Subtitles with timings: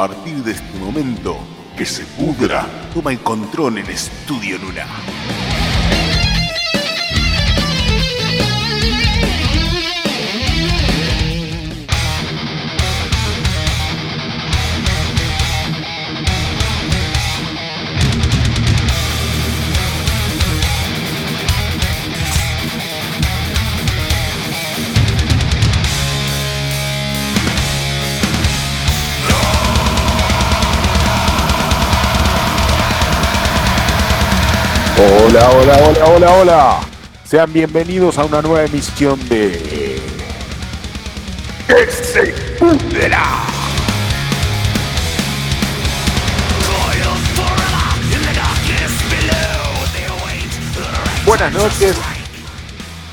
[0.00, 1.36] partir de este momento,
[1.76, 4.86] que se pudra, toma el control en Estudio Luna.
[35.30, 36.80] Hola, hola, hola, hola, hola.
[37.22, 40.02] Sean bienvenidos a una nueva emisión de.
[41.68, 43.44] ¡Que se pudra!
[51.24, 51.96] Buenas noches.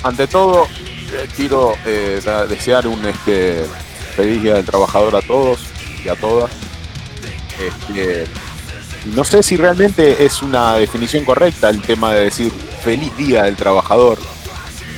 [0.02, 3.64] Ante todo, eh, quiero eh, desear un este,
[4.16, 5.68] feliz día del trabajador a todos
[6.04, 6.50] y a todas.
[7.60, 8.26] Este,
[9.06, 12.52] no sé si realmente es una definición correcta el tema de decir
[12.84, 14.18] feliz día del trabajador,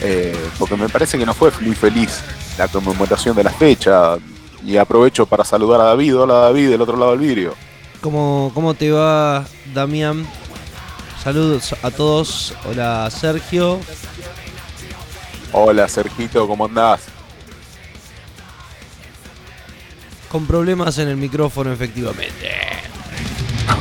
[0.02, 2.22] eh, porque me parece que no fue muy feliz
[2.58, 4.17] la conmemoración de la fecha.
[4.66, 6.17] Y aprovecho para saludar a David.
[6.17, 7.55] Hola David, del otro lado del vidrio.
[8.02, 10.27] ¿Cómo, ¿Cómo te va, Damián?
[11.23, 12.53] Saludos a todos.
[12.66, 13.80] Hola, Sergio.
[15.52, 17.02] Hola Sergito, ¿cómo andás?
[20.30, 22.52] Con problemas en el micrófono, efectivamente.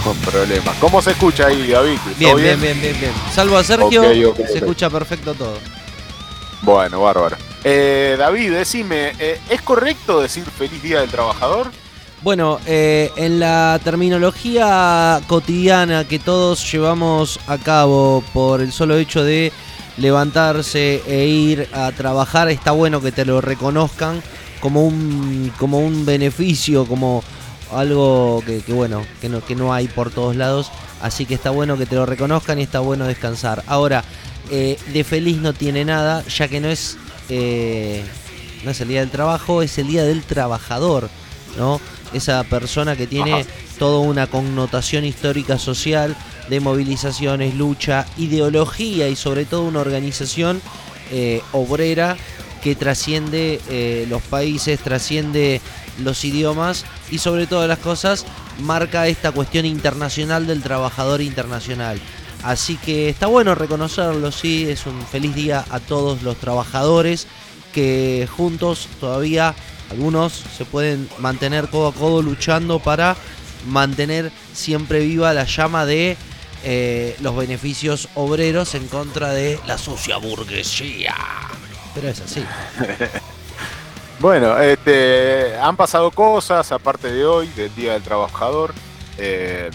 [0.04, 0.76] Con problemas.
[0.78, 1.98] ¿Cómo se escucha ahí, David?
[2.04, 3.12] ¿Todo Bien, bien, bien, bien, bien.
[3.32, 4.02] Salvo a Sergio,
[4.36, 5.58] se escucha perfecto todo.
[6.62, 7.36] Bueno, bárbaro.
[7.64, 11.70] Eh, David, decime, eh, ¿es correcto decir feliz día del trabajador?
[12.22, 19.22] Bueno, eh, en la terminología cotidiana que todos llevamos a cabo por el solo hecho
[19.22, 19.52] de
[19.98, 24.20] levantarse e ir a trabajar, está bueno que te lo reconozcan
[24.60, 27.22] como un, como un beneficio, como
[27.72, 30.70] algo que, que bueno, que no, que no hay por todos lados.
[31.00, 33.62] Así que está bueno que te lo reconozcan y está bueno descansar.
[33.66, 34.04] Ahora,
[34.50, 36.96] eh, de feliz no tiene nada, ya que no es,
[37.28, 38.02] eh,
[38.64, 41.08] no es el día del trabajo, es el día del trabajador,
[41.56, 41.80] ¿no?
[42.12, 43.50] Esa persona que tiene Ajá.
[43.78, 46.16] toda una connotación histórica social
[46.48, 50.62] de movilizaciones, lucha, ideología y sobre todo una organización
[51.10, 52.16] eh, obrera
[52.62, 55.60] que trasciende eh, los países, trasciende
[55.98, 58.24] los idiomas y sobre todas las cosas
[58.60, 62.00] marca esta cuestión internacional del trabajador internacional.
[62.42, 67.26] Así que está bueno reconocerlo, sí, es un feliz día a todos los trabajadores
[67.72, 69.54] que juntos todavía
[69.90, 73.16] algunos se pueden mantener codo a codo luchando para
[73.66, 76.16] mantener siempre viva la llama de
[76.64, 81.14] eh, los beneficios obreros en contra de la sucia burguesía.
[81.94, 82.44] Pero es así.
[84.20, 88.74] Bueno, este, han pasado cosas aparte de hoy, del Día del Trabajador.
[89.16, 89.70] Eh,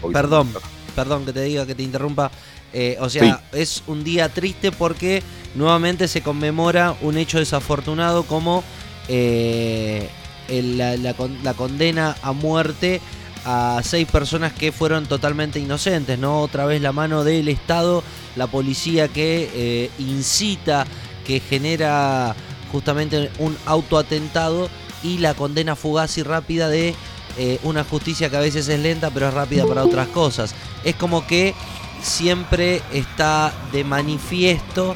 [0.00, 0.12] un.
[0.12, 0.48] Perdón,
[0.94, 2.30] perdón que te diga, que te interrumpa.
[2.72, 5.22] Eh, o sea, es un día triste porque
[5.54, 8.62] nuevamente se conmemora un hecho desafortunado como
[9.08, 10.08] eh,
[10.48, 13.00] el- la, la con- la condena a muerte
[13.44, 16.40] a seis personas que fueron totalmente inocentes, ¿no?
[16.40, 18.04] Otra vez la mano del Estado,
[18.36, 20.86] la policía que eh, incita,
[21.26, 22.34] que genera
[22.72, 24.68] justamente un autoatentado
[25.04, 26.94] y la condena fugaz y rápida de
[27.38, 30.54] eh, una justicia que a veces es lenta pero es rápida para otras cosas.
[30.84, 31.54] Es como que
[32.02, 34.94] siempre está de manifiesto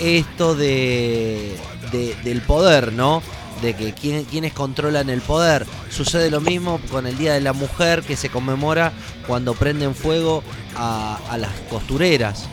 [0.00, 1.56] esto de,
[1.92, 3.22] de- del poder, ¿no?
[3.62, 5.66] De que quien- quienes controlan el poder.
[5.90, 8.92] Sucede lo mismo con el Día de la Mujer que se conmemora
[9.26, 10.42] cuando prenden fuego
[10.76, 12.46] a, a las costureras.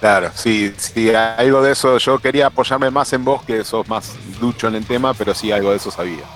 [0.00, 1.98] Claro, sí, sí, algo de eso.
[1.98, 5.52] Yo quería apoyarme más en vos, que sos más ducho en el tema, pero sí,
[5.52, 6.32] algo de eso sabía.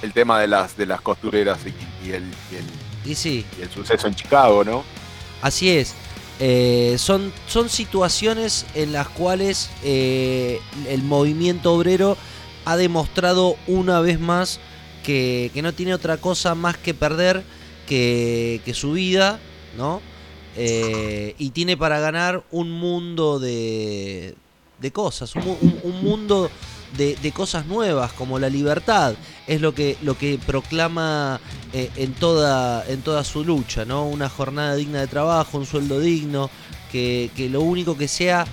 [0.00, 3.62] El tema de las, de las costureras y, y el, y el- Y sí, y
[3.62, 4.88] el suceso en Chicago, ¿no?
[5.40, 5.96] Así es.
[6.38, 12.18] Eh, son, son situaciones en las cuales eh, el movimiento obrero
[12.64, 14.60] ha demostrado una vez más
[15.02, 17.48] que, que no tiene otra cosa más que perder
[17.86, 19.40] que, que su vida,
[19.72, 20.04] ¿no?
[20.56, 24.34] Eh, y tiene para ganar un mundo de,
[24.80, 26.50] de cosas, un, mu- un- un mundo
[26.96, 29.14] de, de cosas nuevas como la libertad.
[29.46, 31.40] Es lo que, lo que proclama
[31.72, 34.06] eh, en, toda, en toda su lucha, ¿no?
[34.06, 36.48] Una jornada digna de trabajo, un sueldo digno,
[36.90, 38.46] que, que lo único que sea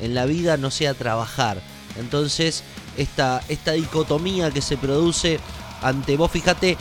[0.00, 1.60] en la vida no sea trabajar.
[1.98, 2.62] Entonces,
[2.96, 5.38] esta, esta dicotomía que se produce
[5.82, 6.78] ante vos, fíjate,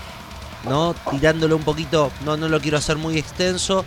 [0.70, 0.96] ¿no?
[1.12, 3.84] Tirándolo un poquito, no, no lo quiero hacer muy extenso,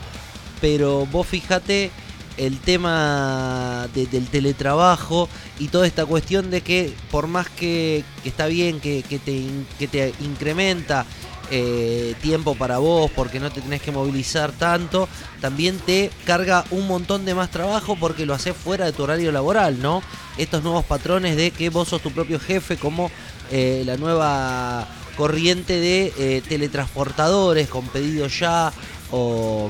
[0.62, 1.91] pero vos fíjate
[2.37, 5.29] el tema del teletrabajo
[5.59, 9.44] y toda esta cuestión de que por más que, está bien que, te,
[9.79, 11.05] que te incrementa
[11.50, 15.09] eh, tiempo para vos porque no te tenés que movilizar tanto,
[15.41, 19.32] también te carga un montón de más trabajo porque lo haces fuera de tu horario
[19.32, 20.00] laboral, ¿no?
[20.38, 23.11] Estos nuevos patrones de que vos sos tu propio jefe, como
[23.50, 24.87] eh, la nueva
[25.17, 28.73] corriente de eh, teletransportadores con pedido ya
[29.11, 29.69] o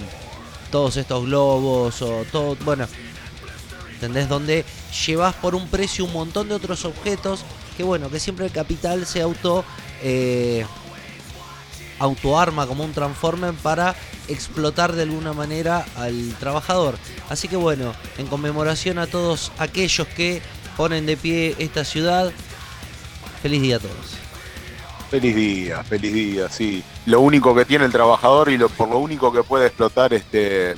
[0.72, 2.88] todos estos globos o todo, bueno,
[3.94, 4.28] ¿entendés?
[4.28, 4.64] Donde
[5.06, 7.44] llevas por un precio un montón de otros objetos
[7.76, 9.64] que bueno, que siempre el capital se auto
[12.00, 13.94] autoarma como un transformer para
[14.26, 16.96] explotar de alguna manera al trabajador.
[17.28, 20.42] Así que bueno, en conmemoración a todos aquellos que
[20.76, 22.32] ponen de pie esta ciudad,
[23.40, 24.21] feliz día a todos.
[25.12, 26.82] Feliz día, feliz día, sí.
[27.04, 30.74] Lo único que tiene el trabajador y lo, por lo único que puede explotar este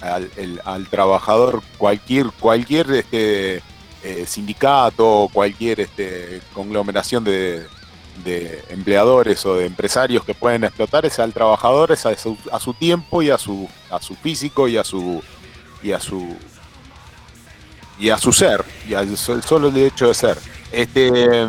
[0.00, 3.62] al, trabajador cualquier cualquier este
[4.02, 7.68] eh, sindicato, cualquier este conglomeración de,
[8.70, 13.30] empleadores o de empresarios que pueden explotar es al trabajador, es a su, tiempo y
[13.30, 15.22] a su, a su físico y a su
[15.80, 16.36] y a su
[18.00, 20.38] y a su ser, y al solo el hecho de ser.
[20.72, 21.46] Este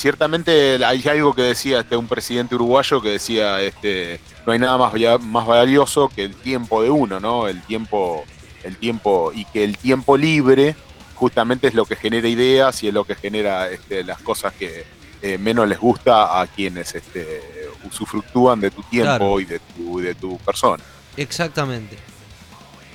[0.00, 4.78] ciertamente hay algo que decía este, un presidente uruguayo que decía este no hay nada
[4.78, 7.46] más, más valioso que el tiempo de uno, ¿no?
[7.46, 8.24] El tiempo,
[8.64, 10.74] el tiempo, y que el tiempo libre
[11.14, 14.86] justamente es lo que genera ideas y es lo que genera este, las cosas que,
[15.22, 20.14] eh, menos les gusta a quienes este, usufructúan de tu tiempo y de tu, de
[20.14, 20.82] tu persona.
[21.16, 21.98] Exactamente.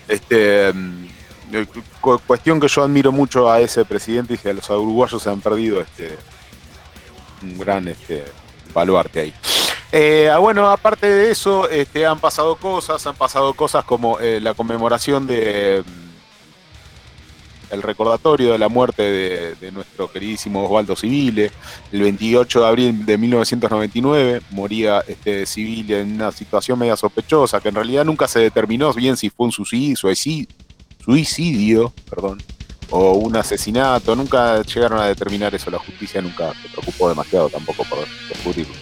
[0.07, 1.05] Este, mm,
[1.53, 1.67] eh,
[2.25, 5.81] cuestión que yo admiro mucho a ese presidente y que los uruguayos se han perdido
[5.81, 6.17] este,
[7.51, 8.25] un gran este,
[8.73, 9.33] baluarte ahí.
[9.91, 14.53] Eh, ah, bueno, aparte de eso, este, han pasado cosas, han pasado cosas como la
[14.53, 15.83] conmemoración de
[17.71, 19.03] el recordatorio de la muerte
[19.59, 21.51] de, nuestro queridísimo Osvaldo Civile.
[21.91, 27.69] El 28 de abril de 1999 moría este Civile en una situación media sospechosa, que
[27.69, 29.97] en realidad nunca se determinó bien si fue un suicidio,
[31.03, 32.41] suicidio perdón,
[32.89, 34.15] o un asesinato.
[34.15, 35.69] Nunca llegaron a determinar eso.
[35.71, 37.99] La justicia nunca se preocupó demasiado tampoco por
[38.29, 38.73] descubrirlo.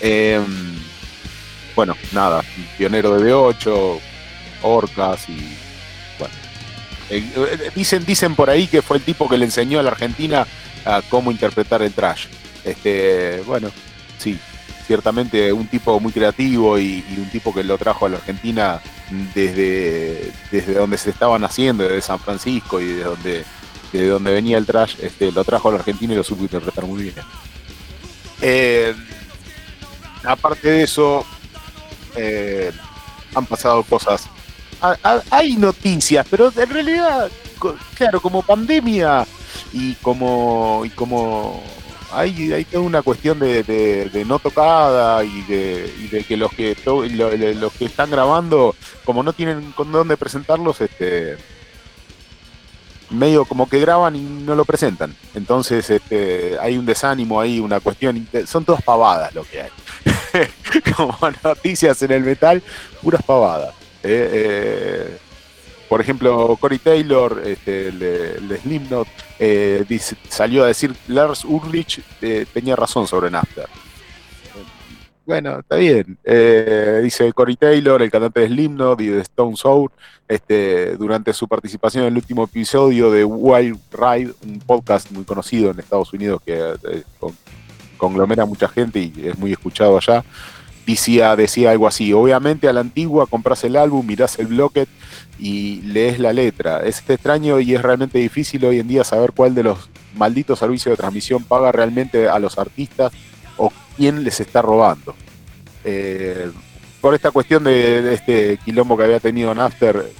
[0.00, 0.76] Em,
[1.74, 2.42] bueno, nada,
[2.78, 4.00] pionero de B8,
[4.62, 5.56] orcas y
[7.08, 9.90] eh, eh, dicen, dicen por ahí que fue el tipo que le enseñó a la
[9.90, 10.46] Argentina
[10.84, 12.26] a cómo interpretar el trash.
[12.64, 13.70] Este, bueno,
[14.18, 14.38] sí,
[14.86, 18.80] ciertamente un tipo muy creativo y, un tipo que lo trajo a la Argentina
[19.34, 23.44] desde, desde donde se estaban haciendo, desde San Francisco y de donde,
[23.92, 26.84] de donde venía el trash, este, lo trajo a la Argentina y lo supo interpretar
[26.84, 27.14] muy bien.
[28.40, 28.94] Eh,
[30.24, 31.24] aparte de eso,
[33.34, 34.28] han pasado cosas
[35.30, 37.30] hay noticias, pero en realidad,
[37.94, 39.26] claro, como pandemia
[39.72, 41.62] y como, y como
[42.12, 47.84] hay, hay toda una cuestión de, no tocada y de, que los que los que
[47.84, 48.74] están grabando,
[49.04, 51.36] como no tienen con dónde presentarlos, este
[53.10, 55.14] medio como que graban y no lo presentan.
[55.34, 59.70] Entonces este, hay un desánimo ahí, una cuestión, son todas pavadas lo que hay.
[60.96, 62.62] como noticias en el metal,
[63.02, 63.74] puras pavadas.
[64.02, 65.18] Eh, eh,
[65.88, 69.84] por ejemplo, Cory Taylor, este, el, de, Slipknot, eh,
[70.28, 72.02] salió a decir Lars Ulrich
[72.52, 73.68] tenía razón sobre Napster.
[75.24, 76.18] Bueno, está bien.
[77.02, 79.90] dice Cory Taylor, el cantante de Slipknot y de Stone Sour,
[80.28, 85.70] este, durante su participación en el último episodio de Wild Ride, un podcast muy conocido
[85.70, 86.74] en Estados Unidos que
[87.96, 90.24] conglomera mucha gente y es muy escuchado allá
[90.86, 94.86] decía, decía algo así, obviamente a la antigua compras el álbum, mirás el bloque
[95.38, 96.80] y lees la letra.
[96.86, 100.92] Es extraño y es realmente difícil hoy en día saber cuál de los malditos servicios
[100.92, 103.12] de transmisión paga realmente a los artistas
[103.56, 105.14] o quién les está robando.
[105.84, 106.50] Eh,
[107.00, 110.12] por esta cuestión de, este quilombo que había tenido Nafter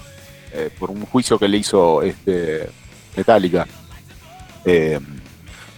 [0.53, 2.69] eh, por un juicio que le hizo este,
[3.17, 3.67] Metallica,
[4.65, 5.01] eh,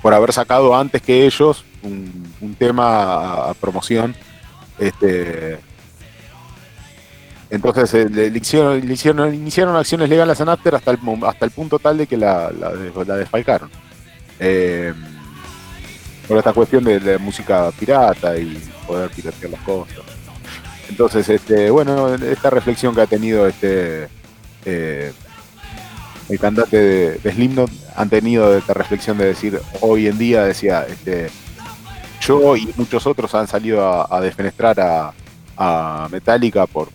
[0.03, 4.15] por haber sacado antes que ellos un, tema a promoción
[4.79, 5.59] este,
[7.51, 13.71] entonces eh, iniciaron acciones legales a Napster hasta el, punto tal de que la, desfalcaron.
[14.39, 14.93] Eh,
[16.27, 19.97] por esta cuestión de, música pirata y poder piratear las cosas.
[20.91, 24.09] Entonces, este, bueno, esta reflexión que ha tenido este
[24.65, 25.13] eh,
[26.29, 31.31] el cantante de, de han tenido esta reflexión de decir, hoy en día decía, este,
[32.29, 34.79] yo y muchos otros han salido a, defenestrar
[35.57, 36.89] a, Metallica por,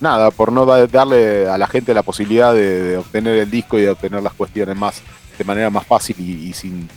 [0.00, 3.90] nada, por no darle a la gente la posibilidad de, obtener el disco y de
[3.90, 5.02] obtener las cuestiones más
[5.36, 6.88] de manera más fácil y, sin,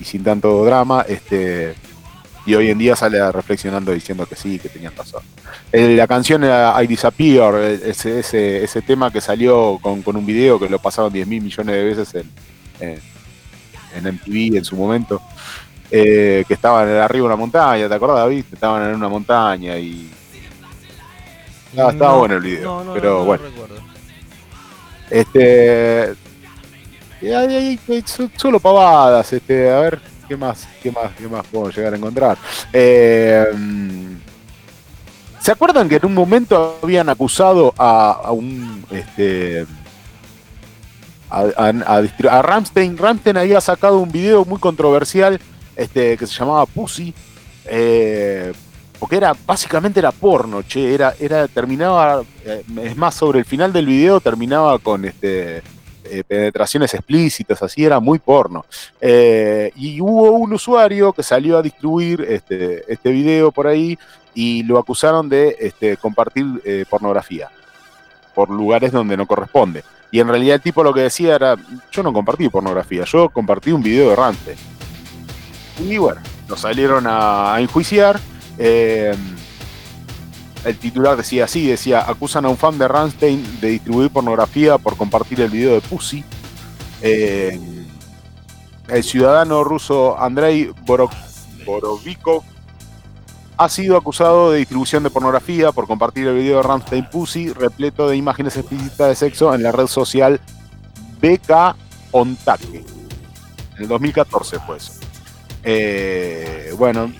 [0.00, 1.74] y sin tanto drama, este,
[2.46, 5.22] y hoy en día sale reflexionando diciendo que sí, que tenían razón.
[5.72, 10.78] la canción era I Disappear, ese, ese, tema que salió con, un video que lo
[10.78, 12.14] pasaron 10 mil millones de veces
[12.80, 13.00] en,
[14.02, 15.22] MTV en su momento,
[15.96, 18.44] eh, que estaban arriba de una montaña, ¿te acuerdas David?
[18.52, 20.10] Estaban en una montaña y...
[21.72, 23.44] Estaba, bueno el video, pero bueno.
[25.08, 26.14] Este...
[28.36, 30.66] solo pavadas, este, a ver, ¿Qué más?
[30.82, 31.12] ¿Qué más?
[31.16, 32.38] ¿Qué más puedo llegar a encontrar?
[32.72, 33.44] Eh,
[35.38, 39.66] ¿Se acuerdan que en un momento habían acusado a, un este
[41.30, 42.96] a, Ramstein?
[42.96, 45.38] Ramstein había sacado un video muy controversial
[45.76, 47.14] este, que se llamaba Pussy.
[47.66, 48.52] Eh,
[48.98, 53.72] porque era básicamente era porno, che, era, era, terminaba, eh, es más, sobre el final
[53.72, 55.62] del video terminaba con este
[56.04, 58.64] eh, penetraciones explícitas, así era muy porno.
[59.02, 63.98] Y hubo un usuario que salió a distribuir este, este video por ahí
[64.32, 67.50] y lo acusaron de este, compartir pornografía
[68.34, 69.84] por lugares donde no corresponde.
[70.10, 71.56] Y en realidad el tipo lo que decía era,
[71.90, 74.56] yo no compartí pornografía, yo compartí un video de Rante.
[75.80, 78.20] Y bueno, lo salieron a, enjuiciar
[80.64, 84.96] el titular decía así, decía, acusan a un fan de Rammstein de distribuir pornografía por
[84.96, 86.24] compartir el video de Pussy.
[87.02, 87.60] Eh,
[88.88, 92.42] el ciudadano ruso Andrei Borovikov
[93.56, 98.08] ha sido acusado de distribución de pornografía por compartir el video de Rammstein Pussy, repleto
[98.08, 100.40] de imágenes explícitas de sexo en la red social
[101.20, 101.76] BK.
[102.14, 102.36] En
[103.78, 104.58] el 2014
[105.64, 106.78] pues.
[106.78, 107.12] bueno,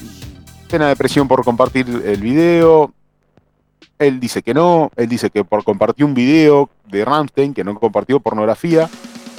[0.68, 2.92] pena de presión por compartir el video.
[3.98, 7.78] Él dice que no, él dice que por compartir un video de Ramstein, que no
[7.78, 8.88] compartió pornografía,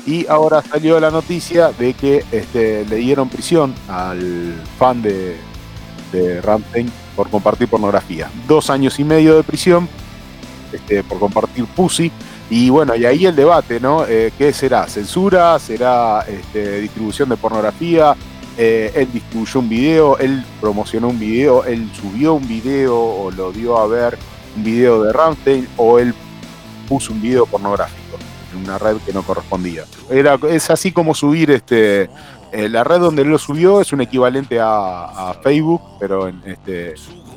[0.06, 5.36] y ahora salió la noticia de que este, le dieron prisión al fan de,
[6.12, 8.30] de Ramstein por compartir pornografía.
[8.48, 9.90] Dos años y medio de prisión
[10.72, 12.12] este, por compartir pussy.
[12.50, 14.06] Y bueno, y ahí el debate, ¿no?
[14.06, 14.88] Eh, ¿Qué será?
[14.88, 15.58] ¿Censura?
[15.58, 18.16] ¿Será este, distribución de pornografía?
[18.58, 23.52] Eh, él distribuyó un video, él promocionó un video, él subió un video o lo
[23.52, 24.18] dio a ver
[24.56, 26.14] un video de Ramstein o él
[26.88, 28.18] puso un video pornográfico
[28.54, 29.84] en una red que no correspondía.
[30.10, 32.10] Era, es así como subir este.
[32.52, 36.94] Eh, la red donde él lo subió es un equivalente a, Facebook, pero en, este,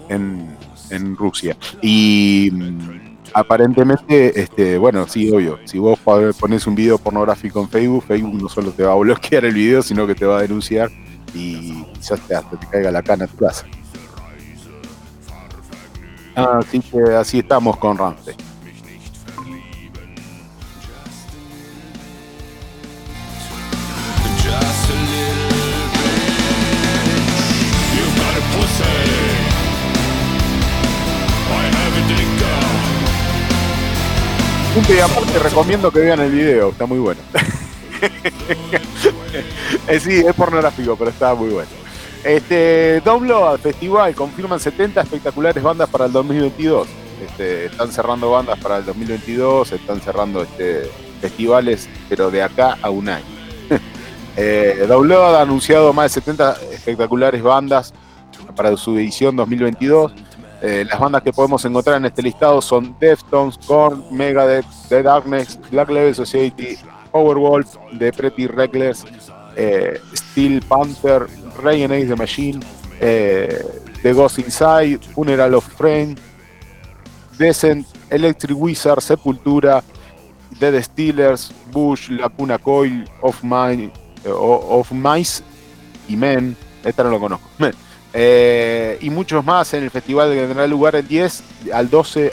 [0.09, 1.57] en, Rusia.
[1.83, 5.99] Y mm, aparentemente, este, bueno, sí, obvio, si vos
[6.39, 9.83] pones un video pornográfico en Facebook, Facebook no solo te va a bloquear el video,
[9.83, 10.89] sino que te va a denunciar
[11.35, 13.67] y quizás te, hasta te caiga la cana a tu casa.
[16.35, 18.35] Así que así estamos con Ramsey.
[34.77, 37.21] Un y aparte recomiendo que vean el video, está muy bueno.
[39.87, 41.69] Eh, sí, es pornográfico, pero está muy bueno.
[42.25, 46.89] Este, Download Festival confirman 70 espectaculares bandas para el 2022.
[47.23, 50.91] Este, están cerrando bandas para el 2022, están cerrando este,
[51.21, 53.25] festivales, pero de acá a un año.
[54.37, 57.93] eh, Download ha anunciado más de 70 espectaculares bandas
[58.55, 60.13] para su edición 2022.
[60.61, 65.59] Eh, las bandas que podemos encontrar en este listado son Deftones, Korn, Megadeth, The Darkness,
[65.71, 66.77] Black Level Society,
[67.09, 69.05] Powerwolf, The Pretty Reckless,
[69.57, 71.27] eh, Steel Panther,
[71.63, 72.61] Rey Against the Machine,
[73.01, 73.65] eh,
[74.03, 76.19] The Ghost Inside, Funeral of Friend,
[77.37, 79.83] Descent, Electric Wizard, Sepultura,
[80.59, 83.91] Dead Steelers, Bush, Lacuna Coil, Of, My,
[84.25, 85.43] eh, of Mice
[86.09, 87.49] y Men, esta no lo conozco,
[89.01, 92.33] y muchos más en el festival que tendrá lugar el 10 al 12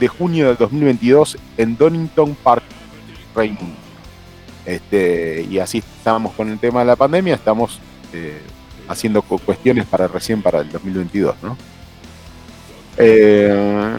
[0.00, 2.64] de junio del 2022 en Donington Park,
[3.34, 3.85] Raymond.
[4.66, 7.78] Este, y así estamos con el tema de la pandemia, estamos
[8.12, 8.42] eh,
[8.88, 11.36] haciendo cuestiones para recién para el 2022.
[11.42, 11.56] ¿no?
[12.98, 13.94] Eh,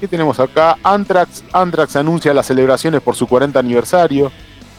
[0.00, 0.78] ¿Qué tenemos acá?
[0.82, 4.32] Anthrax, Anthrax anuncia las celebraciones por su 40 aniversario.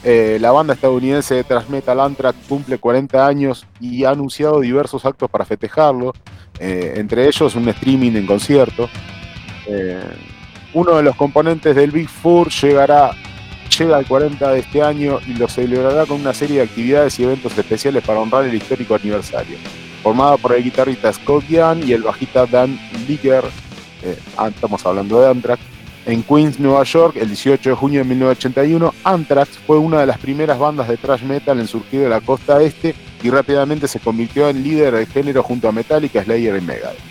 [0.04, 5.06] Eh, la banda estadounidense de thrash metal Anthrax cumple 40 años y ha anunciado diversos
[5.06, 6.14] actos para festejarlo,
[6.58, 8.90] entre ellos un streaming en concierto.
[10.74, 13.12] uno de los componentes del Big Four llegará
[13.70, 17.24] llega al 40 de este año y lo celebrará con una serie de actividades y
[17.24, 19.58] eventos especiales para honrar el histórico aniversario.
[20.04, 23.44] Formada por el guitarrista Scott Young y el bajista Dan Liger,
[24.04, 25.62] eh, ah, estamos hablando de Anthrax,
[26.06, 30.18] En Queens, Nueva York, el 18 de junio de 1981, Anthrax fue una de las
[30.18, 34.50] primeras bandas de thrash metal en surgir de la costa este y rápidamente se convirtió
[34.50, 37.09] en líder del género junto a Metallica, Slayer y Megadeth.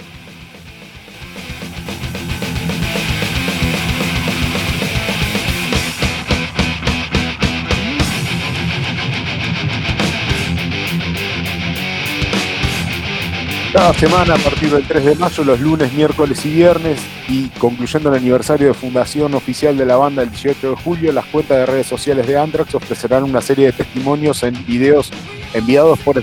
[13.78, 18.08] Cada semana a partir del 3 de mayo, los lunes, miércoles y viernes, y concluyendo
[18.08, 21.66] el aniversario de fundación oficial de la banda el 18 de julio, las cuentas de
[21.66, 25.12] redes sociales de Anthrax ofrecerán una serie de testimonios en videos
[25.54, 26.20] enviados por,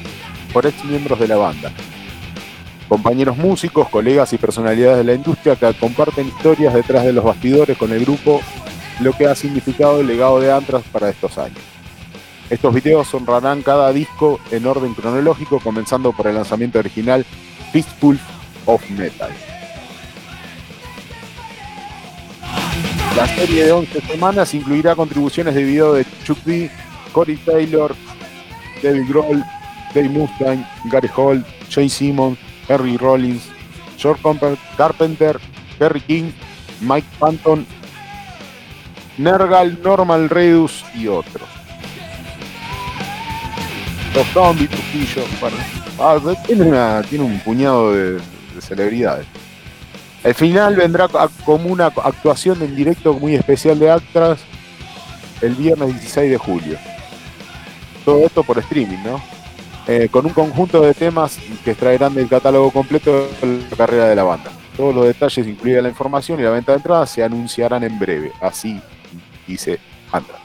[0.51, 1.71] por ex miembros de la banda.
[2.89, 7.77] Compañeros músicos, colegas y personalidades de la industria que comparten historias detrás de los bastidores
[7.77, 8.41] con el grupo,
[8.99, 11.74] lo que ha significado el legado de Anthrax para estos años.
[12.49, 17.25] Estos videos honrarán cada disco en orden cronológico, comenzando por el lanzamiento original
[17.71, 18.19] Fistful
[18.65, 19.31] of Metal.
[23.17, 26.69] La serie de 11 semanas incluirá contribuciones de video de Chuck D,
[27.13, 27.95] Corey Taylor,
[28.83, 29.43] David Grohl,
[29.95, 32.37] Dave Mustaine, Gary Holt, Jay Simmons,
[32.69, 33.49] Harry Rollins,
[33.97, 34.21] George
[34.77, 35.39] Carpenter,
[35.79, 36.31] Terry King,
[36.81, 37.65] Mike Panton,
[39.17, 41.64] Nergal, Normal Redus y otros
[44.15, 45.23] los zombies, Trujillo.
[45.39, 48.19] Bueno, tiene, tiene un puñado de,
[48.59, 49.25] celebridades.
[50.23, 51.07] El final vendrá
[51.43, 54.39] como una actuación en directo muy especial de Actras
[55.41, 56.77] el viernes 16 de julio.
[58.05, 59.21] Todo esto por streaming, ¿no?
[59.87, 64.15] Eh, con un conjunto de temas que extraerán del catálogo completo de la carrera de
[64.15, 64.51] la banda.
[64.75, 68.31] Todos los detalles, incluida la información y la venta de entradas, se anunciarán en breve.
[68.41, 68.81] Así
[69.47, 69.79] dice
[70.11, 70.44] Andra.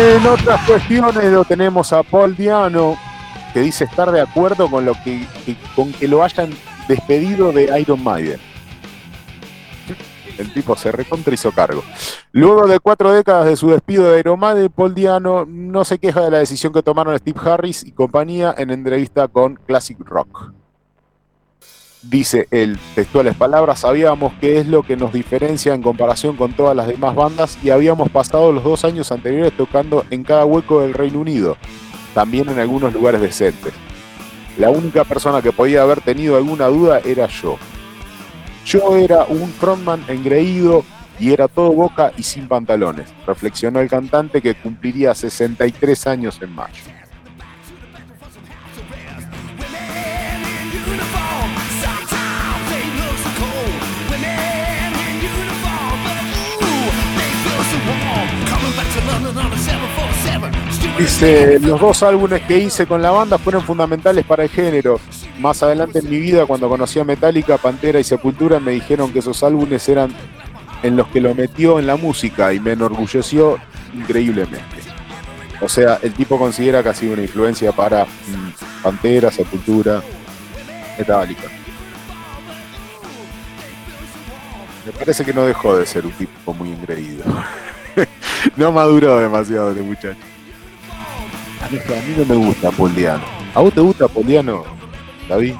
[0.00, 2.96] En otras cuestiones lo tenemos a Paul Diano,
[3.52, 5.26] que dice estar de acuerdo con lo que,
[5.76, 6.48] con que lo hayan
[6.88, 8.40] despedido de Iron Maiden.
[10.38, 11.84] El tipo se recontra hizo cargo.
[12.32, 16.22] Luego de cuatro décadas de su despido de Iron Maiden, Paul Diano no se queja
[16.22, 20.54] de la decisión que tomaron Steve Harris y compañía en entrevista con Classic Rock.
[22.02, 26.74] Dice el textuales palabras, sabíamos qué es lo que nos diferencia en comparación con todas
[26.74, 30.94] las demás bandas y habíamos pasado los dos años anteriores tocando en cada hueco del
[30.94, 31.58] Reino Unido,
[32.14, 33.74] también en algunos lugares decentes.
[34.56, 37.58] La única persona que podía haber tenido alguna duda era yo.
[38.64, 40.84] Yo era un frontman engreído
[41.18, 46.54] y era todo boca y sin pantalones, reflexionó el cantante que cumpliría 63 años en
[46.54, 46.99] mayo.
[61.00, 65.00] Dice, los dos álbumes que hice con la banda fueron fundamentales para el género.
[65.38, 69.20] Más adelante en mi vida, cuando conocí a Metallica, Pantera y Sepultura, me dijeron que
[69.20, 70.12] esos álbumes eran
[70.82, 73.56] en los que lo metió en la música y me enorgulleció
[73.94, 74.76] increíblemente.
[75.62, 80.02] O sea, el tipo considera que ha sido una influencia para mm, Pantera, Sepultura,
[80.98, 81.48] Metallica.
[84.84, 87.24] Me parece que no dejó de ser un tipo muy engreído.
[88.56, 90.29] no maduró demasiado este muchacho.
[91.60, 91.78] A mí,
[92.16, 93.24] no me gusta Poliano.
[93.54, 94.64] ¿A vos te gusta Poliano,
[95.28, 95.54] David?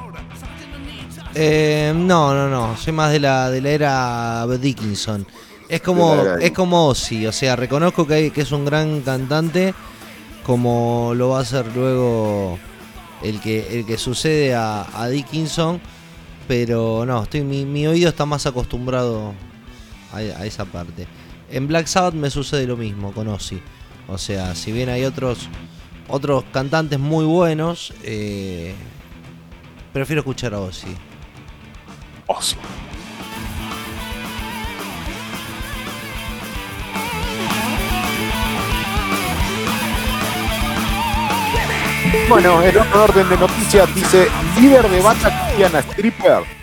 [1.35, 2.77] Eh, no, no, no.
[2.77, 5.27] Soy más de la, de la era Dickinson.
[5.69, 9.73] Es como, es como Ozzy, o sea, reconozco que, que es un gran cantante,
[10.43, 12.59] como lo va a hacer luego
[13.23, 15.81] el que, el que sucede a, Dickinson,
[16.49, 19.33] pero no, estoy, mi, oído está más acostumbrado
[20.13, 21.07] a, a, esa parte.
[21.53, 23.63] En Black Sabbath me sucede lo mismo con Ozzy.
[24.09, 25.49] O sea, si bien hay otros
[26.11, 28.75] otros cantantes muy buenos, eh,
[29.93, 30.95] prefiero escuchar a Ozzy.
[32.27, 32.57] Ozzy.
[42.29, 44.29] Bueno, en otro orden de noticias dice,
[44.61, 46.61] líder de banda cristiana stripper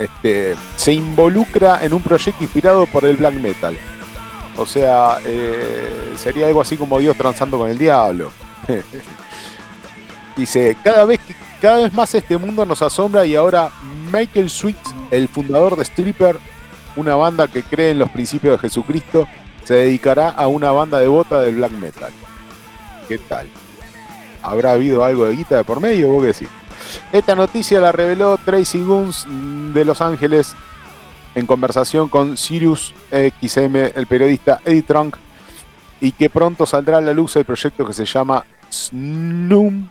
[0.00, 3.76] este, se involucra en un proyecto inspirado por el black metal.
[4.56, 8.32] O sea, eh, sería algo así como Dios transando con el diablo.
[10.36, 11.20] Dice, cada vez,
[11.60, 13.70] cada vez más este mundo nos asombra y ahora
[14.12, 14.78] Michael Sweet,
[15.10, 16.38] el fundador de Stripper,
[16.96, 19.28] una banda que cree en los principios de Jesucristo,
[19.64, 22.12] se dedicará a una banda devota del black metal.
[23.08, 23.48] ¿Qué tal?
[24.42, 26.08] ¿Habrá habido algo de guita de por medio?
[26.08, 26.48] ¿Vos qué decís?
[27.12, 29.26] Esta noticia la reveló Tracy Guns
[29.74, 30.54] de Los Ángeles
[31.34, 35.16] en conversación con Sirius XM, el periodista Eddie Trunk,
[36.00, 39.88] y que pronto saldrá a la luz el proyecto que se llama Snoom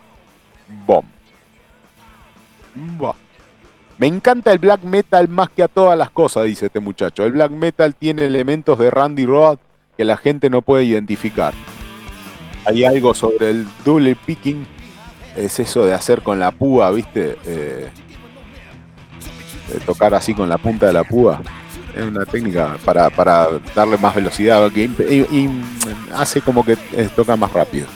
[0.86, 1.06] Bomb.
[3.98, 7.24] Me encanta el black metal más que a todas las cosas, dice este muchacho.
[7.24, 9.60] El black metal tiene elementos de Randy Roth
[9.96, 11.52] que la gente no puede identificar.
[12.64, 14.66] Hay algo sobre el double picking,
[15.36, 17.36] es eso de hacer con la púa, ¿viste?
[17.44, 17.90] Eh,
[19.72, 21.42] de tocar así con la punta de la púa.
[21.94, 23.10] Es una técnica para,
[23.74, 25.50] darle más velocidad y,
[26.14, 27.86] hace como que eh, toca más rápido.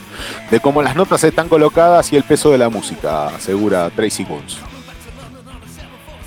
[0.50, 4.58] De cómo las notas están colocadas y el peso de la música, asegura Tracy Guns.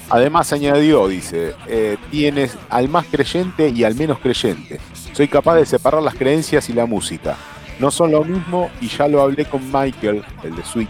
[0.10, 4.80] Además añadió, dice, eh, tienes al más creyente y al menos creyente.
[5.12, 7.36] Soy capaz de separar las creencias y la música.
[7.80, 10.90] No son lo mismo y ya lo hablé con Michael, el de Sweet.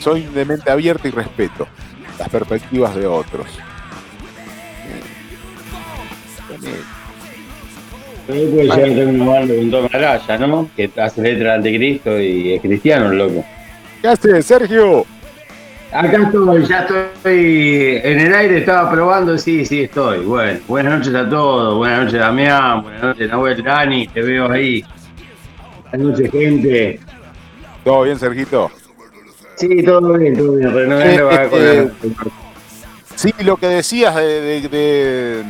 [0.00, 1.66] Soy de mente abierta y respeto
[2.18, 3.46] las perspectivas de otros.
[8.26, 10.70] Puede llegar a tener una banda con Tom ¿no?
[10.76, 13.44] Que hace letra de anticristo y es cristiano, loco.
[14.02, 15.06] ¿Qué hace, Sergio?
[15.90, 20.18] Acá estoy, ya estoy en el aire, estaba probando, sí, sí, estoy.
[20.18, 24.84] Bueno, buenas noches a todos, buenas noches Damián, buenas noches Nahuel Dani, te veo ahí.
[25.90, 27.00] Buenas noches, gente.
[27.84, 28.70] ¿Todo bien, Sergito?
[29.56, 30.92] Sí, todo bien, todo bien.
[30.92, 31.20] Eh,
[31.52, 31.90] eh,
[33.14, 35.42] sí, lo que decías de, de,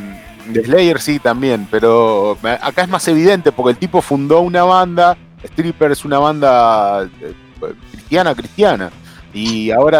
[0.53, 5.91] Slayer, sí, también, pero acá es más evidente porque el tipo fundó una banda, Stripper
[5.91, 7.33] es una banda eh,
[7.91, 8.91] cristiana, cristiana
[9.33, 9.99] y ahora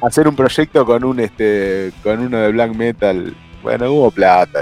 [0.00, 4.60] hacer, un proyecto con un este con uno de black metal, bueno, hubo plata.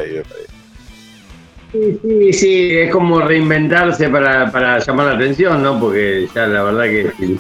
[1.72, 5.80] Sí, sí, sí, es como reinventarse para, para llamar la atención, ¿no?
[5.80, 7.38] Porque ya la verdad que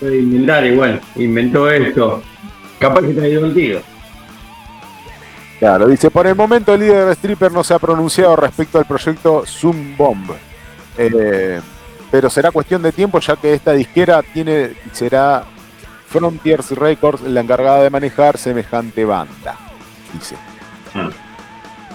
[0.00, 2.22] puede inventar igual, inventó esto.
[2.80, 3.80] Capaz que está divertido.
[5.58, 8.84] Claro, dice, por el momento el líder de Stripper no se ha pronunciado respecto al
[8.84, 10.32] proyecto Zoom Bomb.
[10.98, 11.60] Eh,
[12.10, 15.44] pero será cuestión de tiempo ya que esta disquera tiene será
[16.08, 19.56] Frontiers Records la encargada de manejar semejante banda.
[20.12, 20.36] Dice.
[20.94, 21.10] Ah.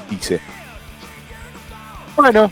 [0.09, 0.39] Dice.
[2.15, 2.51] Bueno.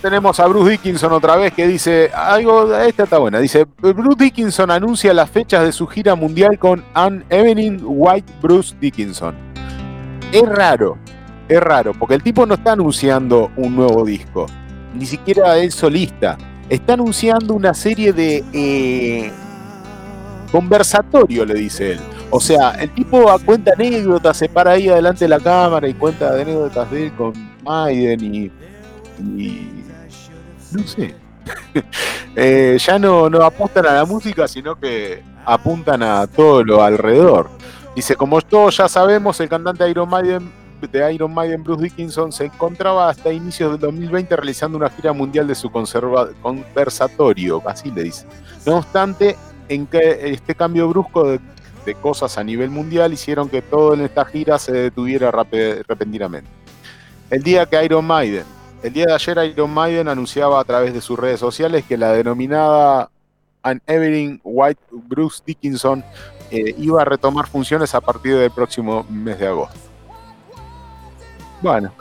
[0.00, 4.70] Tenemos a Bruce Dickinson otra vez que dice algo, esta está buena, dice Bruce Dickinson
[4.70, 9.34] anuncia las fechas de su gira mundial con Anne Evening White Bruce Dickinson.
[10.32, 10.98] Es raro,
[11.48, 14.46] es raro, porque el tipo no está anunciando un nuevo disco,
[14.94, 16.36] ni siquiera es solista.
[16.68, 19.30] Está anunciando una serie de eh,
[20.50, 22.00] conversatorio, le dice él.
[22.30, 26.32] O sea, el tipo cuenta anécdotas, se para ahí adelante de la cámara y cuenta
[26.32, 28.50] anécdotas de él con Maiden
[29.20, 29.83] y,
[30.74, 31.14] no sé.
[32.36, 37.48] Eh, ya no, no apuntan a la música, sino que apuntan a todo lo alrededor.
[37.94, 42.46] Dice, como todos ya sabemos, el cantante Iron Maiden de Iron Maiden, Bruce Dickinson, se
[42.46, 48.26] encontraba hasta inicios del 2020 realizando una gira mundial de su conversatorio, así le dice.
[48.66, 49.36] No obstante,
[49.68, 51.40] en que este cambio brusco de,
[52.00, 56.48] cosas a nivel mundial hicieron que todo en esta gira se detuviera repentinamente.
[57.28, 58.44] El día que Iron Maiden,
[58.84, 62.12] el día de ayer Iron Maiden anunciaba a través de sus redes sociales que la
[62.12, 63.10] denominada
[63.62, 66.04] An Everything White Bruce Dickinson
[66.50, 69.78] eh, iba a retomar funciones a partir del próximo mes de agosto.
[71.62, 71.94] Bueno,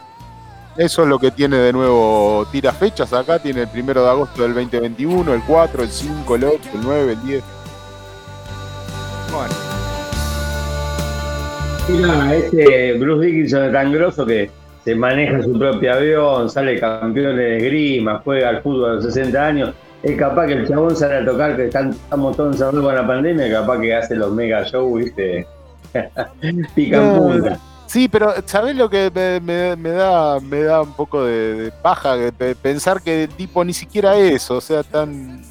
[0.75, 2.45] eso es lo que tiene de nuevo.
[2.51, 6.43] Tira fechas acá, tiene el primero de agosto del 2021, el 4, el 5, el
[6.43, 7.43] 8, el 9, el 10.
[9.31, 9.53] Bueno.
[11.87, 14.51] Mira, este Bruce Dickinson es tan grosso que
[14.83, 19.45] se maneja su propio avión, sale campeón de esgrima, juega al fútbol a los 60
[19.45, 19.73] años.
[20.01, 23.07] Es capaz que el chabón sale a tocar, que están, estamos todos encerrados con la
[23.07, 25.47] pandemia, capaz que hace los mega shows, ¿viste?
[26.75, 27.59] Pican punta.
[27.87, 29.11] Sí, pero ¿sabés lo que
[29.43, 32.15] me, da, me da un poco de, paja?
[32.61, 35.43] pensar que el tipo ni siquiera eso, o sea, tan,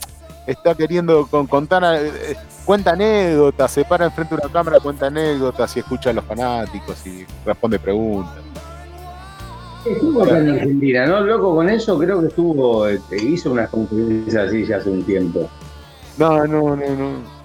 [0.47, 5.81] está queriendo contar, eh, cuenta anécdotas, se para enfrente de una cámara, cuenta anécdotas y
[5.81, 8.43] escucha a los fanáticos y responde preguntas.
[9.85, 11.21] Estuvo acá en Argentina, ¿no?
[11.23, 15.49] Loco, con eso creo que estuvo, este, hizo unas conferencias así ya hace un tiempo.
[16.19, 17.43] No, no, no, no.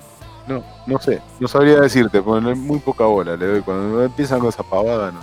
[0.48, 3.62] No, no sé, no sabría decirte, porque muy poca bola le doy.
[3.62, 5.20] Cuando empiezan con esa pavada, no.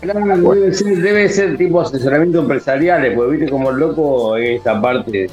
[0.00, 5.30] Claro, debe ser, debe ser tipo asesoramiento empresarial, porque viste como loco esta parte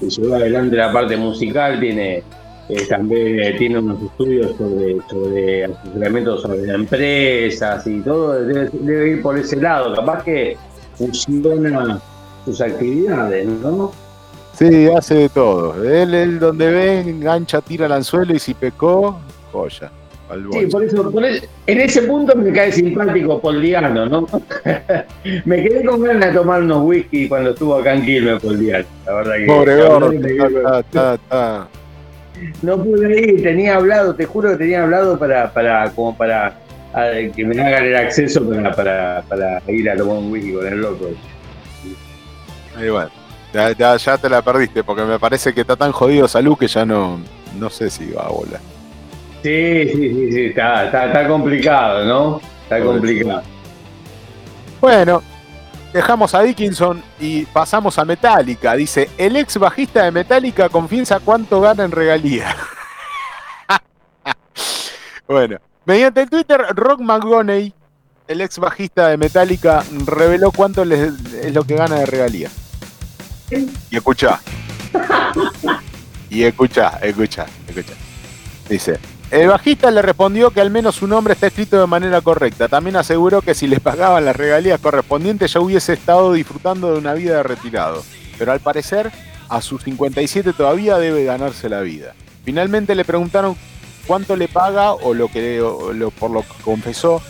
[0.00, 2.24] que lleva adelante la parte musical, tiene
[2.68, 9.36] eh, también tiene unos estudios sobre, sobre asesoramiento sobre empresas y todo, debe, ir por
[9.36, 10.56] ese lado, capaz que
[11.00, 12.00] funciona
[12.44, 13.92] sus actividades, ¿no?
[14.52, 15.82] Sí, hace de todo.
[15.82, 19.18] Él, él donde ve, engancha, tira el anzuelo y si pecó,
[19.50, 19.90] joya.
[20.52, 21.12] Sí, por eso,
[21.66, 24.26] en ese punto me cae simpático Poldiano, ¿no?
[25.44, 29.12] me quedé con ganas de tomar unos whisky cuando estuvo acá en Quilmes Poldiano, la
[29.12, 29.46] verdad que...
[29.46, 30.12] Pobre gordo,
[32.62, 36.54] No pude ir, tenía hablado, te juro que tenía hablado para, para, como para
[36.92, 40.80] que me hagan el acceso para, para, para ir a tomar un whisky con el
[40.80, 41.08] loco.
[42.76, 43.10] Ahí bueno,
[43.52, 46.84] ya, ya, te la perdiste, porque me parece que está tan jodido salud que ya
[46.84, 47.20] no,
[47.58, 48.60] no sé si va a volar.
[49.42, 52.40] Sí, sí, sí, sí, está, está, complicado, ¿no?
[52.62, 53.42] Está complicado.
[54.80, 55.22] Bueno,
[55.92, 58.74] dejamos a Dickinson y pasamos a Metallica.
[58.74, 62.54] Dice, el ex bajista de Metallica confiesa cuánto gana en regalía.
[65.26, 65.58] bueno,
[65.90, 67.74] mediante el Twitter, Rock McGoney,
[68.28, 72.48] el ex bajista de Metallica, reveló cuánto es lo que gana de regalía.
[73.50, 74.40] Y escucha.
[76.30, 77.94] y escucha, escucha, escucha.
[78.68, 79.00] Dice,
[79.32, 82.68] el bajista le respondió que al menos su nombre está escrito de manera correcta.
[82.68, 87.14] También aseguró que si les pagaban las regalías correspondientes ya hubiese estado disfrutando de una
[87.14, 88.04] vida de retirado.
[88.38, 89.10] Pero al parecer,
[89.48, 92.14] a sus 57 todavía debe ganarse la vida.
[92.44, 93.56] Finalmente le preguntaron
[94.06, 95.62] cuánto le paga o lo que
[96.18, 97.22] por lo que confesó.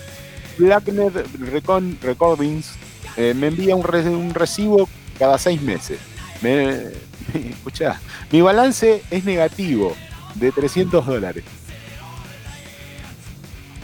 [0.58, 1.12] Blacknet
[2.02, 2.72] Recordings
[3.16, 5.98] eh, me envía un, un, recibo cada seis meses.
[6.42, 6.88] Me,
[7.50, 9.94] escuchá, mi balance es negativo
[10.34, 11.44] de 300 dólares.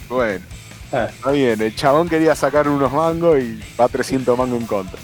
[0.09, 0.45] Bueno,
[0.91, 1.07] ah.
[1.09, 1.59] está bien.
[1.61, 4.99] El chabón quería sacar unos mangos y va 300 mangos en contra.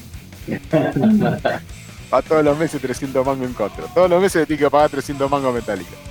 [2.14, 3.86] va todos los meses 300 mangos en contra.
[3.86, 6.11] Todos los meses tiene que pagar 300 mangos metálicos.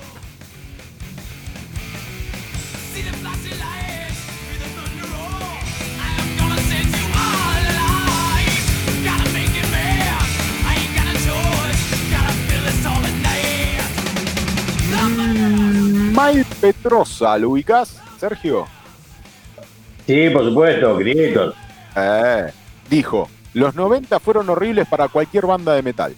[16.21, 18.67] Mike Petrosa, ¿lo ubicás, Sergio?
[20.07, 21.55] Sí, por supuesto, Grietos.
[21.97, 22.47] Eh,
[22.91, 26.15] dijo, los 90 fueron horribles para cualquier banda de metal.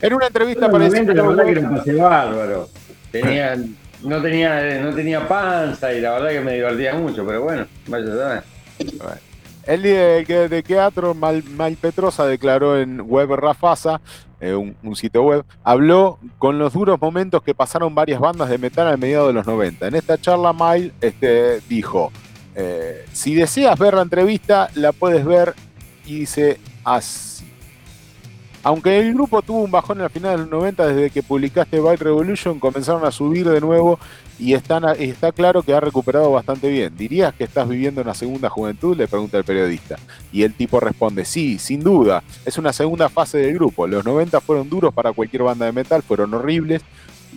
[0.00, 2.68] En una entrevista para ese la verdad que era un pase bárbaro.
[3.12, 3.56] Tenía,
[4.02, 8.42] no, tenía, no tenía panza y la verdad que me divertía mucho, pero bueno, vaya
[9.04, 9.27] a
[9.68, 14.00] El de, de teatro, Mal, Mal, Petrosa declaró en Web Rafasa
[14.40, 18.88] eh, un, sitio web, habló con los duros momentos que pasaron varias bandas de metal
[18.88, 19.88] a mediados de los 90.
[19.88, 22.10] En esta charla, Mile este, dijo,
[22.54, 25.54] eh, si deseas ver la entrevista, la puedes ver
[26.06, 27.47] y dice así.
[28.68, 31.80] Aunque el grupo tuvo un bajón en la final de los 90 desde que publicaste
[31.80, 33.98] Byte Revolution, comenzaron a subir de nuevo
[34.38, 34.82] y está
[35.34, 36.94] claro que ha recuperado bastante bien.
[36.94, 38.94] ¿Dirías que estás viviendo una segunda juventud?
[38.94, 39.96] Le pregunta el periodista.
[40.32, 43.86] Y el tipo responde, sí, sin duda, es una segunda fase del grupo.
[43.86, 46.82] Los 90 fueron duros para cualquier banda de metal, fueron horribles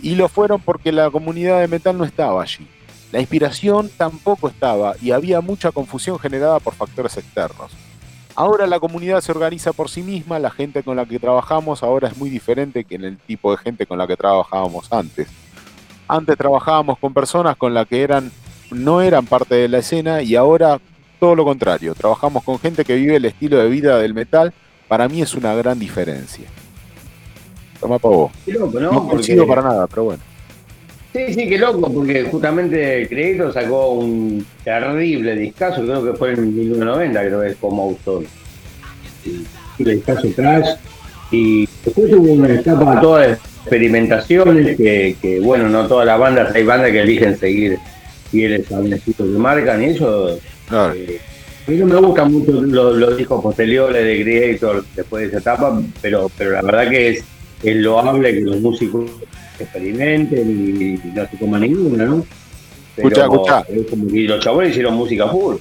[0.02, 2.68] y lo fueron porque la comunidad de metal no estaba allí.
[3.14, 7.72] La inspiración tampoco estaba y había mucha confusión generada por factores externos.
[8.42, 12.08] Ahora la comunidad se organiza por sí misma, la gente con la que trabajamos ahora
[12.08, 15.28] es muy diferente que en el tipo de gente con la que trabajábamos antes.
[16.08, 18.32] Antes trabajábamos con personas con las que eran,
[18.72, 20.80] no eran parte de la escena y ahora
[21.20, 24.52] todo lo contrario, trabajamos con gente que vive el estilo de vida del metal,
[24.88, 26.48] para mí es una gran diferencia.
[27.80, 28.32] Toma para vos.
[28.48, 30.31] no, no coincido para nada, pero bueno.
[31.14, 36.56] Sí, sí, qué loco, porque justamente Crédito sacó un terrible discazo, creo que fue en
[36.56, 38.24] 1990, creo que es como autor.
[39.80, 40.70] El discazo Crash.
[41.32, 46.64] Y después hubo una etapa toda de experimentaciones, que, bueno, no todas las bandas, hay
[46.64, 47.78] bandas que eligen seguir
[48.30, 50.40] fieles a que marcan y eso.
[50.96, 51.20] Eh,
[51.68, 55.82] a mí no me gustan mucho los, discos posteriores de Creator después de esa etapa,
[56.02, 57.24] pero, pero la verdad que es,
[57.64, 59.12] es loable que los músicos
[59.64, 62.26] experimenten y, no se coma ninguna, ¿no?
[62.98, 63.66] escucha, escucha.
[64.12, 65.56] Y los chavales hicieron música full.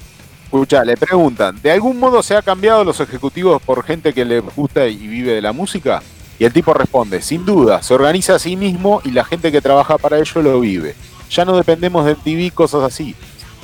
[0.44, 4.40] Escucha, le preguntan, ¿de algún modo se ha cambiado los ejecutivos por gente que le
[4.40, 6.02] gusta y vive de la música?
[6.40, 9.60] Y el tipo responde, sin duda, se organiza a sí mismo y la gente que
[9.60, 10.94] trabaja para ello lo vive.
[11.30, 13.14] Ya no dependemos de TV, cosas así.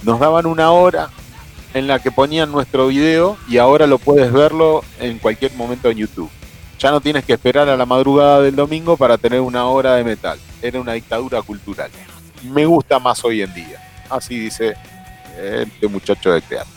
[0.04, 1.08] Nos daban una hora
[1.74, 5.98] en la que ponían nuestro video y ahora lo puedes verlo en cualquier momento en
[5.98, 6.30] YouTube.
[6.78, 10.04] Ya no tienes que esperar a la madrugada del domingo para tener una hora de
[10.04, 10.38] metal.
[10.60, 11.90] Era una dictadura cultural.
[12.42, 13.80] Me gusta más hoy en día.
[14.10, 14.74] Así dice
[15.38, 16.76] este muchacho de teatro.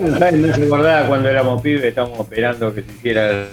[0.00, 3.48] me recordaba cuando éramos pibes, estábamos esperando que se hiciera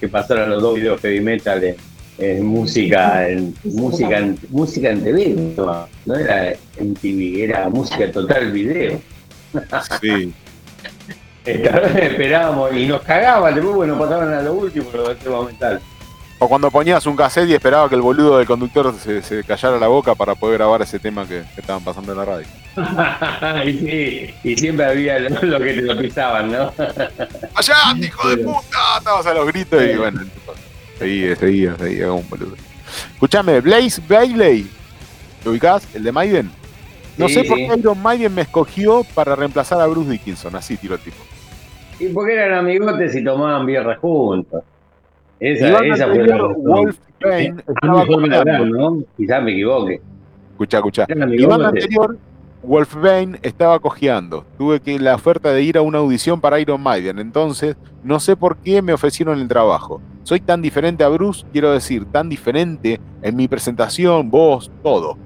[0.00, 1.76] que pasaran los dos videos heavy metal
[2.18, 8.50] en, música, en música, en, música en TV, no, era en TV, era música total
[8.50, 9.00] video.
[10.00, 10.32] Sí.
[11.46, 15.80] esperábamos y nos cagaban, después bueno pasaban a lo último, lo de metal.
[16.38, 19.86] O cuando ponías un cassette y esperaba que el boludo del conductor se, callara la
[19.86, 22.46] boca para poder grabar ese tema que, estaban pasando en la radio.
[23.64, 26.72] y, sí, y siempre había lo, que te lo pisaban, ¿no?
[27.54, 28.98] ¡Allá, hijo de puta!
[28.98, 30.20] Estabas a los gritos y bueno,
[30.98, 32.56] seguía, seguía, seguía como un boludo.
[33.14, 34.68] Escuchame, Blaze Bailey,
[35.44, 35.86] ¿lo ubicás?
[35.94, 36.50] ¿El de Maiden?
[37.18, 40.98] No sé por qué Iron Maiden me escogió para reemplazar a Bruce Dickinson, así tiro
[40.98, 41.18] tipo.
[42.02, 44.62] Y porque eran amigotes y tomaban birra juntos.
[45.38, 48.66] Esa, esa fue la Wolf estaba cojeando.
[48.66, 49.04] ¿no?
[49.16, 50.00] Quizás me equivoque.
[50.52, 51.06] Escucha, escucha.
[51.08, 52.18] Iván anterior,
[52.62, 54.44] Wolf Bane estaba cojeando.
[54.58, 57.18] Tuve que la oferta de ir a una audición para Iron Maiden.
[57.18, 60.00] Entonces, no sé por qué me ofrecieron el trabajo.
[60.24, 65.16] Soy tan diferente a Bruce, quiero decir, tan diferente en mi presentación, voz, todo.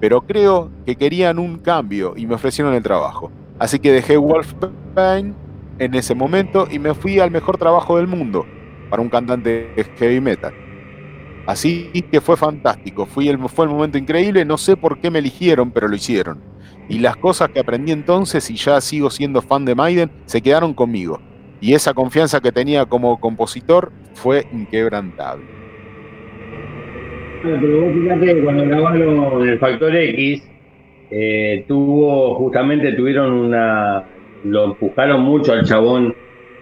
[0.00, 3.30] Pero creo que querían un cambio y me ofrecieron el trabajo.
[3.58, 4.54] Así que dejé Wolf
[4.94, 5.34] Bane
[5.80, 8.46] en ese momento y me fui al mejor trabajo del mundo,
[8.88, 10.52] para un cantante de heavy metal.
[11.46, 15.18] Así que fue fantástico, fue el, fue el momento increíble, no sé por qué me
[15.18, 16.38] eligieron, pero lo hicieron.
[16.88, 20.74] Y las cosas que aprendí entonces, y ya sigo siendo fan de Maiden, se quedaron
[20.74, 21.20] conmigo.
[21.60, 25.44] Y esa confianza que tenía como compositor fue inquebrantable.
[27.42, 30.42] pero vos fíjate, cuando grabaron el Factor X,
[31.10, 34.04] eh, tuvo, justamente tuvieron una,
[34.44, 36.14] lo empujaron mucho al chabón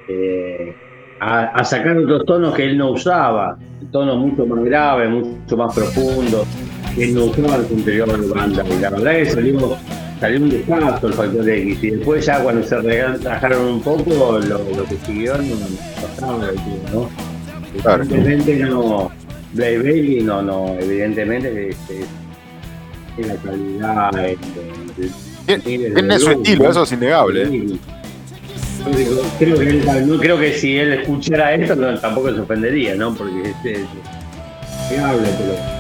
[0.09, 0.75] eh,
[1.21, 3.59] a, sacar otros tonos que él no usaba,
[3.91, 6.47] tonos mucho más graves, mucho más profundos,
[6.95, 8.65] que él no usaba en su interior de banda.
[8.69, 9.77] Y la verdad es que salió,
[10.21, 11.85] salió un desastre el Factor X.
[11.85, 15.57] Y después ya cuando se relajaron un poco, lo, que siguió no,
[16.01, 16.39] pasaba
[16.93, 17.09] ¿no?
[17.75, 19.11] Evidentemente no,
[19.53, 24.11] Blade Bailey no, no, evidentemente es, es, la calidad.
[25.57, 27.79] Tiene su estilo, eso es innegable.
[29.39, 29.73] creo que
[30.07, 33.15] no creo que si él escuchara esto tampoco se ofendería, ¿no?
[33.15, 33.87] Porque este es
[34.89, 35.79] que hable, pero.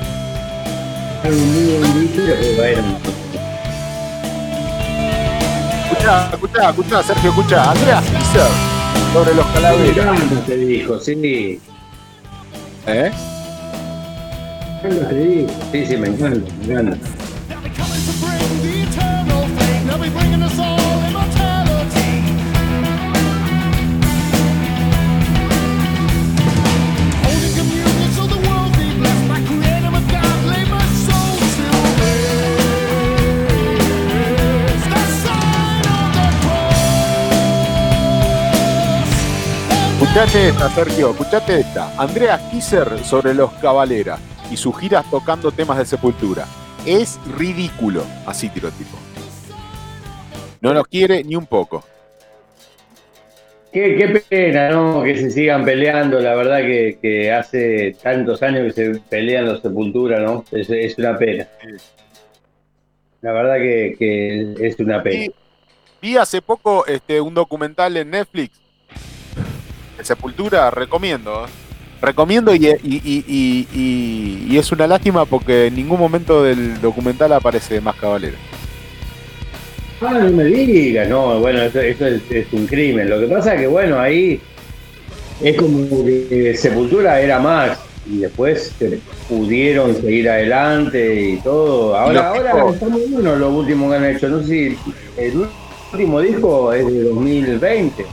[5.84, 8.78] Escucha, escucha, escucha, Sergio, escucha, Andrea Fischer
[9.12, 10.30] sobre los calaveras.
[10.30, 11.60] Me te dijo, sí.
[12.86, 13.10] ¿Eh?
[14.82, 16.96] te dijo, sí, sí, me encanta, me encanta.
[40.18, 41.92] Escuchate esta, Sergio, escuchate esta.
[41.96, 44.18] Andrea Kisser sobre los Caballeras
[44.50, 46.44] y sus giras tocando temas de sepultura.
[46.84, 49.07] Es ridículo, así tiro tipo.
[50.60, 51.84] No nos quiere ni un poco.
[53.72, 55.02] Qué, pena, ¿no?
[55.02, 56.20] Que se sigan peleando.
[56.20, 60.44] La verdad que, hace tantos años que se pelean los sepultura, ¿no?
[60.50, 61.46] Es, una pena.
[63.20, 65.32] La verdad que, es una pena.
[66.00, 68.58] vi hace poco este, un documental en Netflix
[70.02, 71.44] Sepultura, recomiendo.
[71.44, 71.48] ¿eh?
[72.00, 78.36] Recomiendo y, y, es una lástima porque en ningún momento del documental aparece más Cabalera.
[80.00, 83.10] Ah, no me digas, no, bueno, eso, es, un crimen.
[83.10, 84.40] Lo que pasa es que, bueno, ahí
[85.42, 88.74] es como que Sepultura era más y después
[89.28, 91.96] pudieron seguir adelante y todo.
[91.96, 94.28] Ahora, ahora está muy bueno lo último que han hecho.
[94.28, 94.78] No sé si
[95.16, 95.46] el
[95.92, 98.04] último disco es de 2020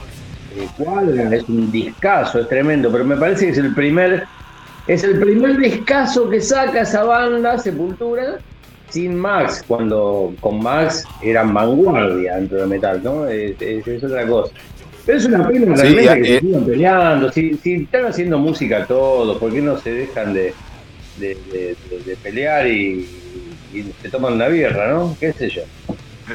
[0.77, 4.25] cuadra, es un discazo, es tremendo, pero me parece que es el primer,
[4.87, 8.37] es el primer discazo que saca esa banda, Sepultura,
[8.95, 13.27] sin Max, cuando con Max eran vanguardia dentro de metal, ¿no?
[13.27, 13.57] Es,
[14.01, 14.53] otra cosa.
[15.05, 19.51] Pero es una pena realmente que eh, sigan peleando, si, están haciendo música todos, ¿por
[19.51, 20.53] qué no se dejan de,
[21.17, 21.75] de,
[22.23, 23.05] pelear y,
[23.73, 25.13] y se toman una birra, ¿no?
[25.19, 25.63] ¿Qué sé yo?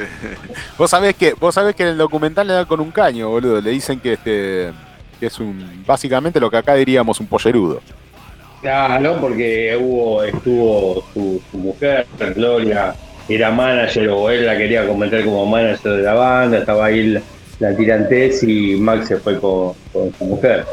[0.79, 3.59] vos sabés que vos sabés que en el documental le dan con un caño, boludo.
[3.63, 4.71] Le dicen que este
[5.19, 7.81] que es un básicamente lo que acá diríamos un pollerudo.
[8.61, 12.95] Claro, porque hubo, estuvo su, mujer, Gloria,
[13.29, 17.23] era manager o él la quería convertir como manager de la banda, estaba ahí la,
[17.59, 20.67] la tirantez y Max se fue con, su mujer.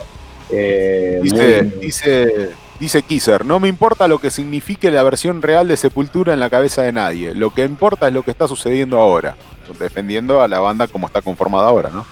[0.49, 5.77] Eh, dice, dice, dice Kisser, no me importa lo que signifique la versión real de
[5.77, 9.37] Sepultura en la cabeza de nadie, lo que importa es lo que está sucediendo ahora,
[9.79, 12.05] defendiendo a la banda como está conformada ahora, ¿no?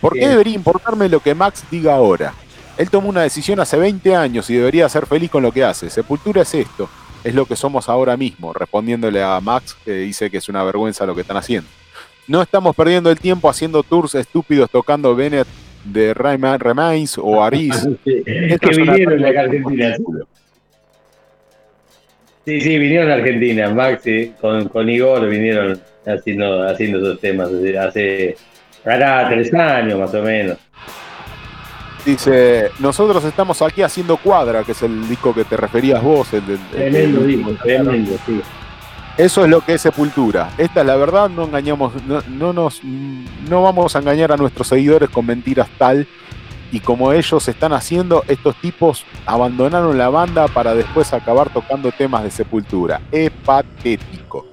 [0.00, 2.34] ¿Por qué debería importarme lo que Max diga ahora?
[2.78, 5.88] Él tomó una decisión hace 20 años y debería ser feliz con lo que hace.
[5.88, 6.88] Sepultura es esto,
[7.24, 11.06] es lo que somos ahora mismo, respondiéndole a Max que dice que es una vergüenza
[11.06, 11.68] lo que están haciendo.
[12.28, 15.46] No estamos perdiendo el tiempo haciendo tours estúpidos tocando Bennett
[15.84, 17.88] de Remains o Aris.
[18.04, 19.96] que vinieron de Argentina.
[22.44, 24.02] Sí, sí, vinieron a Argentina, Max,
[24.40, 28.36] con, con Igor vinieron haciendo, haciendo esos temas hace, hace
[29.28, 30.58] tres años más o menos.
[32.06, 36.32] Dice, nosotros estamos aquí haciendo Cuadra, que es el disco que te referías vos.
[36.32, 38.40] El, tremendo disco, tremendo, sí.
[39.16, 40.50] Eso es lo que es Sepultura.
[40.56, 45.10] Esta es la verdad, no engañamos, no, nos, no vamos a engañar a nuestros seguidores
[45.10, 46.06] con mentiras tal
[46.70, 52.22] y como ellos están haciendo, estos tipos abandonaron la banda para después acabar tocando temas
[52.22, 53.00] de Sepultura.
[53.10, 54.46] Es patético.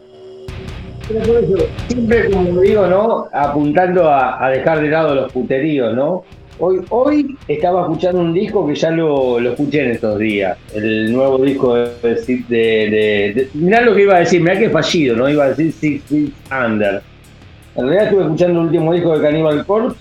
[1.88, 3.28] Siempre, como digo, ¿no?
[3.32, 6.24] Apuntando a, a dejar de lado los puteríos, ¿no?
[6.66, 10.58] Hoy, hoy estaba escuchando un disco que ya lo, escuché en estos días.
[10.74, 11.92] El nuevo disco de,
[12.48, 15.28] de, Mirá lo que iba a decir, mirá que fallido, ¿no?
[15.28, 17.02] Iba a decir Six Feet Under.
[17.76, 19.98] En realidad estuve escuchando el último disco de Cannibal Corpse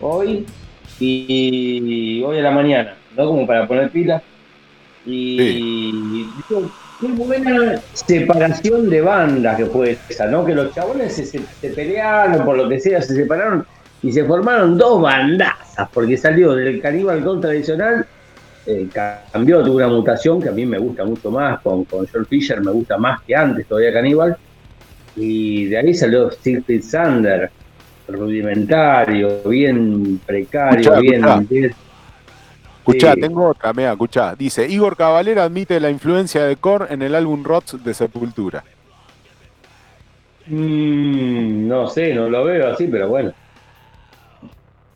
[0.00, 0.46] hoy
[1.00, 3.26] y, hoy a la mañana, ¿no?
[3.26, 4.22] Como para poner pila.
[5.04, 6.24] Y
[7.00, 10.44] qué buena separación de bandas que fue esa, ¿no?
[10.44, 13.66] Que los chabones se, se pelearon por lo que sea, se separaron
[14.06, 18.06] y se formaron dos bandazas, porque salió del Caníbal Con tradicional,
[18.64, 18.88] eh,
[19.32, 22.60] cambió, tuvo una mutación que a mí me gusta mucho más, con, con George Fisher
[22.60, 24.36] me gusta más que antes todavía Caníbal,
[25.16, 27.50] y de ahí salió Steve Sander,
[28.06, 31.74] rudimentario, bien precario, bien...
[32.78, 34.36] Escuchá, tengo otra, mea, escuchá.
[34.36, 38.62] Dice, Igor Cavalera admite la influencia de Korn en el álbum Rots de Sepultura.
[40.46, 43.34] Mm, no sé, no lo veo así, pero bueno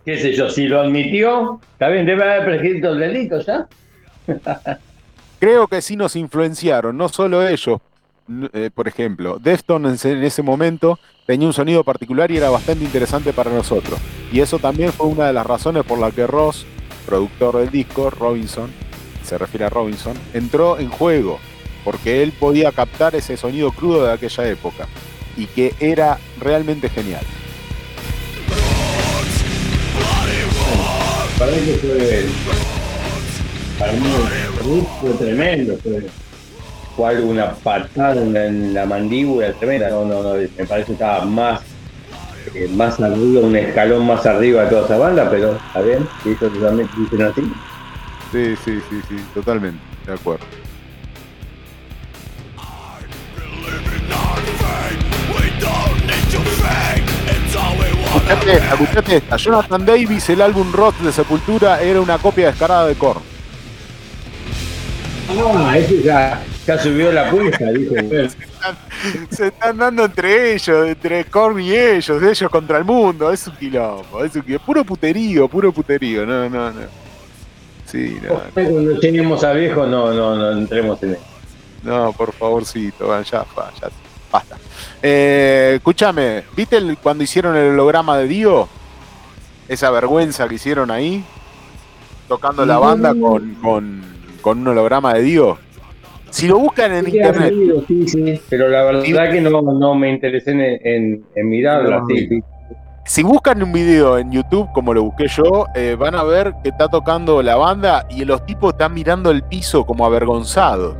[0.04, 3.68] qué sé yo, si lo admitió, también debe haber prescrito el delito ya.
[5.38, 7.80] Creo que sí nos influenciaron, no solo ellos.
[8.52, 13.32] Eh, por ejemplo, Deftones en ese momento tenía un sonido particular y era bastante interesante
[13.32, 13.98] para nosotros.
[14.32, 16.64] Y eso también fue una de las razones por la que Ross,
[17.06, 18.70] productor del disco, Robinson,
[19.24, 21.38] se refiere a Robinson, entró en juego,
[21.84, 24.86] porque él podía captar ese sonido crudo de aquella época
[25.36, 27.24] y que era realmente genial.
[31.40, 32.26] Para mí fue.
[33.78, 35.76] Para mí fue tremendo.
[35.82, 36.06] Fue,
[36.94, 39.88] fue una patada en la, mandíbula tremenda.
[39.88, 41.62] No, no, no, me parece que estaba más,
[42.54, 46.48] eh, más arriba, un escalón más arriba de toda esa banda, pero está bien, eso
[46.48, 47.40] totalmente dicen así.
[48.30, 50.59] Sí, sí, sí, sí, totalmente, de acuerdo.
[58.30, 59.36] Escuchate esta, escuchate esta.
[59.36, 63.20] Jonathan Davis, el álbum Rock de Sepultura, era una copia descarada de Korn.
[65.56, 68.30] Ah, ese ya, ya subió la apuesta, dice.
[69.30, 73.32] Se están dando entre ellos, entre Korn y ellos, ellos contra el mundo.
[73.32, 74.64] Es un quilombo, es un quilombo.
[74.64, 76.24] Puro puterío, puro puterío.
[76.24, 76.80] No, no, no.
[77.86, 78.40] Sí, no.
[78.54, 81.22] Cuando lleguemos a viejo, no, no, no entremos en eso.
[81.82, 83.90] No, por favorcito, ya, ya,
[84.30, 84.56] basta.
[85.02, 88.68] Eh, escúchame, ¿viste cuando hicieron el holograma de Dio?
[89.68, 91.24] Esa vergüenza que hicieron ahí,
[92.28, 93.54] tocando la banda con,
[94.42, 95.58] con, un holograma de Dio.
[96.30, 97.54] Si lo buscan en internet.
[97.86, 102.02] sí, sí, pero la verdad que no, no me interesé en, en, mirarla.
[103.04, 106.68] Si buscan un video en YouTube, como lo busqué yo, eh, van a ver que
[106.68, 110.96] está tocando la banda y los tipos están mirando el piso como avergonzados.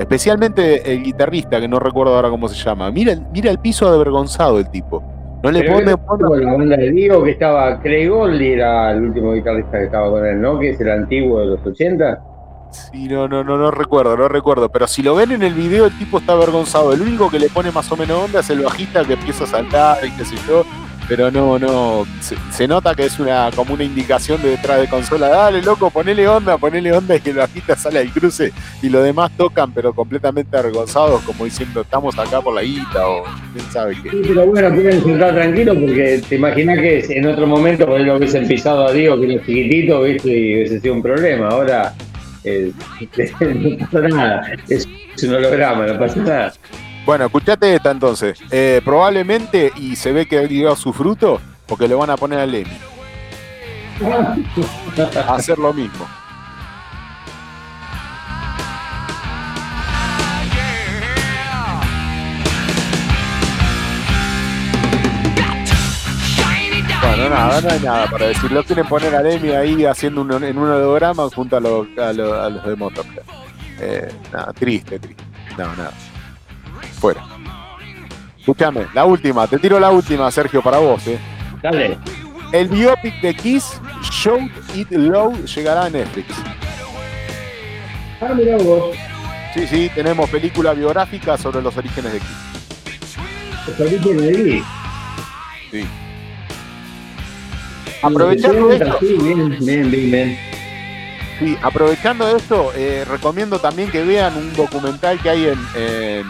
[0.00, 2.90] Especialmente el guitarrista, que no recuerdo ahora cómo se llama.
[2.90, 5.02] Mira, mira el piso avergonzado el tipo.
[5.42, 5.94] No le pone.
[6.40, 7.78] La banda de Diego que estaba.
[7.82, 10.58] Craig Goldie era el último guitarrista que estaba con él, ¿no?
[10.58, 12.18] Que es el antiguo de los 80.
[12.70, 14.70] Sí, no, no, no, no recuerdo, no recuerdo.
[14.70, 16.94] Pero si lo ven en el video, el tipo está avergonzado.
[16.94, 19.48] El único que le pone más o menos onda es el bajista que empieza a
[19.48, 20.64] saltar y qué sé yo
[21.10, 22.06] pero no, no,
[22.52, 26.28] se, nota que es una como una indicación de detrás de consola, dale loco, ponele
[26.28, 29.92] onda, ponele onda y que el bajista sale al cruce y los demás tocan pero
[29.92, 34.10] completamente avergonzados como diciendo estamos acá por la guita o quién sabe qué.
[34.10, 38.20] Sí, pero bueno, pueden sentar tranquilos porque te imaginas que en otro momento por lo
[38.20, 41.48] que es el pisado a Dios que es chiquitito, viste, y hubiese sido un problema,
[41.48, 41.92] ahora
[42.44, 42.72] eh,
[43.40, 44.52] no pasa nada.
[44.68, 44.86] Es,
[45.24, 46.52] un holograma, no pasa nada.
[47.10, 48.38] Bueno, escuchate esta entonces.
[48.52, 52.38] Eh, probablemente, y se ve que ha llegado su fruto, porque le van a poner
[52.38, 52.78] a Lemmy.
[55.16, 56.06] a hacer lo mismo.
[67.02, 68.52] Bueno, nada, no hay nada para decir.
[68.52, 72.12] Lo quieren poner a Lemmy ahí haciendo un, en un holograma junto a, los, a,
[72.12, 73.24] los, de Motorhead.
[73.80, 75.24] Eh, nada, triste, triste.
[75.58, 75.92] No, nada.
[77.00, 77.24] Fuera.
[78.38, 81.18] Escúchame, la última, te tiro la última, Sergio, para vos, eh.
[81.62, 81.98] Dale.
[82.52, 84.38] El biopic de Kiss, Show
[84.74, 86.34] It Low, llegará a Netflix.
[88.20, 88.94] Ah, mira vos.
[89.54, 93.08] Sí, sí, tenemos película biográfica sobre los orígenes de Kiss.
[93.66, 94.64] ¿Los orígenes de Kiss?
[95.70, 95.86] Sí.
[98.02, 98.98] Aprovechando esto.
[99.00, 100.38] Sí, bien, bien, bien,
[101.38, 106.26] Sí, aprovechando esto, eh, recomiendo también que vean un documental que hay en, en,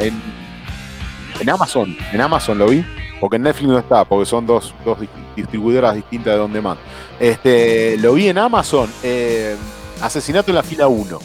[0.00, 1.96] en, Amazon.
[2.12, 2.84] En Amazon lo vi,
[3.20, 4.74] porque en Netflix no está, porque son dos,
[5.36, 6.78] distribuidoras distintas de donde más.
[7.18, 9.56] Este, lo vi en Amazon, eh,
[10.00, 11.18] Asesinato en la fila 1.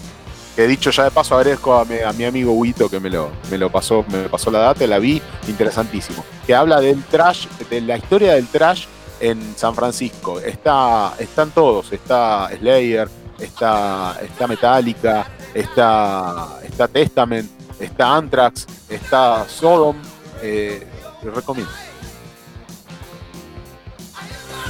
[0.55, 3.29] Que dicho ya de paso agradezco a mi, a mi amigo Huito que me lo,
[3.51, 6.23] me lo pasó, me pasó la data, la vi, interesantísimo.
[6.47, 8.85] Que habla del trash, de la historia del trash
[9.19, 10.39] en San Francisco.
[10.39, 13.09] Está, están todos, está Slayer,
[13.39, 17.49] está, está Metallica, está, está Testament,
[17.79, 19.95] está Anthrax, está Sodom.
[20.41, 20.85] Eh,
[21.23, 21.71] recomiendo.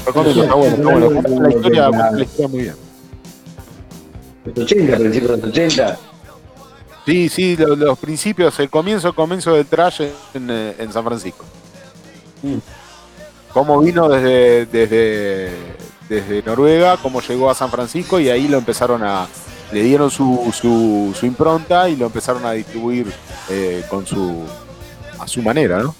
[0.06, 1.42] Recomiendo, está bueno, está bueno.
[1.42, 2.76] La historia, la historia muy bien.
[4.46, 6.00] Los 80, principios de los 80.
[7.06, 10.02] Sí, sí, los, los, principios, el comienzo, el comienzo del trash
[10.34, 11.46] en, eh, en San Francisco.
[12.42, 12.58] Mm
[13.56, 15.50] cómo vino desde, desde,
[16.10, 19.30] desde Noruega, cómo llegó a San Francisco y ahí lo empezaron a,
[19.72, 23.08] le dieron su, su, impronta y lo empezaron a distribuir
[23.50, 24.44] eh, con su,
[25.20, 25.96] a su manera, ¿no?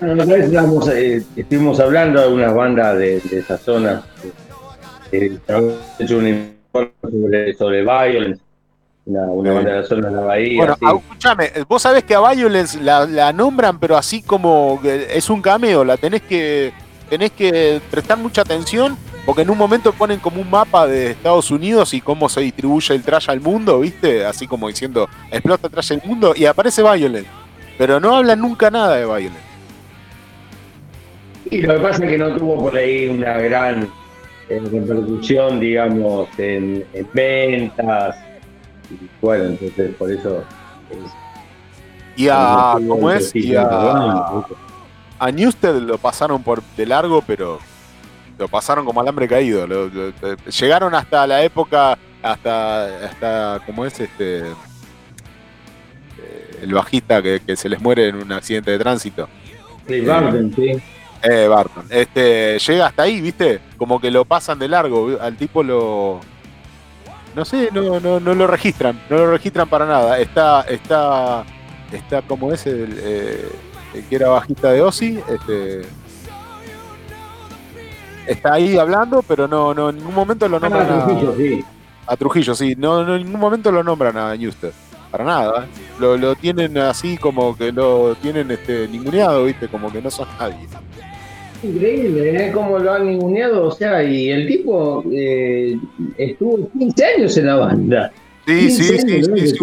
[0.00, 0.50] Bueno, una vez
[0.94, 4.02] eh, estuvimos hablando de unas bandas de, de esa zona,
[5.12, 5.38] eh,
[5.98, 8.40] hecho un informe sobre, sobre Violence,
[9.04, 10.56] una, banda de la de la bahía.
[10.56, 15.84] Bueno, escúchame, vos sabés que a Violence la, nombran, pero así como es un cameo,
[15.84, 16.72] la tenés que,
[17.08, 21.50] tenés que prestar mucha atención, porque en un momento ponen como un mapa de Estados
[21.50, 24.24] Unidos y cómo se distribuye el trash al mundo, ¿viste?
[24.24, 27.28] Así como diciendo, explota trash el mundo, y aparece Violence.
[27.78, 29.50] Pero no hablan nunca nada de Violence.
[31.50, 33.88] Y lo que pasa es que no tuvo por ahí una gran
[34.48, 38.16] eh, repercusión, digamos, en ventas
[39.20, 40.44] bueno, entonces por eso.
[42.16, 43.34] y a, ¿cómo es?
[43.34, 44.44] Y a,
[45.18, 47.58] a Newsted lo pasaron por de largo, pero
[48.40, 49.68] lo pasaron como alambre caído.
[50.58, 54.00] llegaron hasta la época, hasta, hasta ¿cómo es?
[54.00, 54.54] Este, eh,
[56.62, 59.28] el bajista que, se les muere en un accidente de tránsito.
[59.86, 60.72] Sí, Barton, sí.
[61.22, 61.84] Eh, Barton.
[61.90, 63.60] Este, llega hasta ahí, ¿viste?
[63.76, 65.18] Como que lo pasan de largo.
[65.20, 66.20] Al tipo lo,
[67.36, 70.18] no sé, no, no, no lo registran, no lo registran para nada.
[70.18, 71.44] Está, está,
[71.92, 73.48] está como es el, eh,
[74.08, 75.82] que era bajista de Ozzy, este,
[78.26, 81.64] está ahí hablando, pero no, no en ningún momento lo ah, nombran a, Trujillo, sí.
[82.06, 84.72] a Trujillo, sí, no, no, en ningún momento lo nombran a Newster,
[85.10, 85.66] para nada.
[85.98, 90.28] Lo, lo tienen así como que lo tienen este ninguneado, viste, como que no son
[90.38, 90.68] nadie.
[91.62, 92.52] Increíble, ¿eh?
[92.52, 93.66] Cómo lo han ninguneado.
[93.66, 95.76] O sea, y el tipo eh,
[96.16, 98.12] estuvo 15 años en la banda.
[98.46, 99.56] Sí, sí, sí, sí,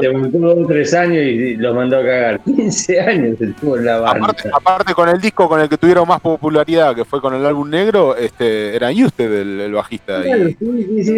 [0.00, 2.40] Se montó tres años y los mandó a cagar.
[2.44, 4.34] 15 años estuvo en la banda.
[4.52, 7.68] Aparte, con el disco con el que tuvieron más popularidad, que fue con el álbum
[7.68, 10.22] negro, este, era usted el, el bajista.
[10.22, 11.16] Claro, sí, sí,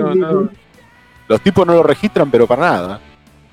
[1.29, 3.01] Los tipos no lo registran, pero para nada.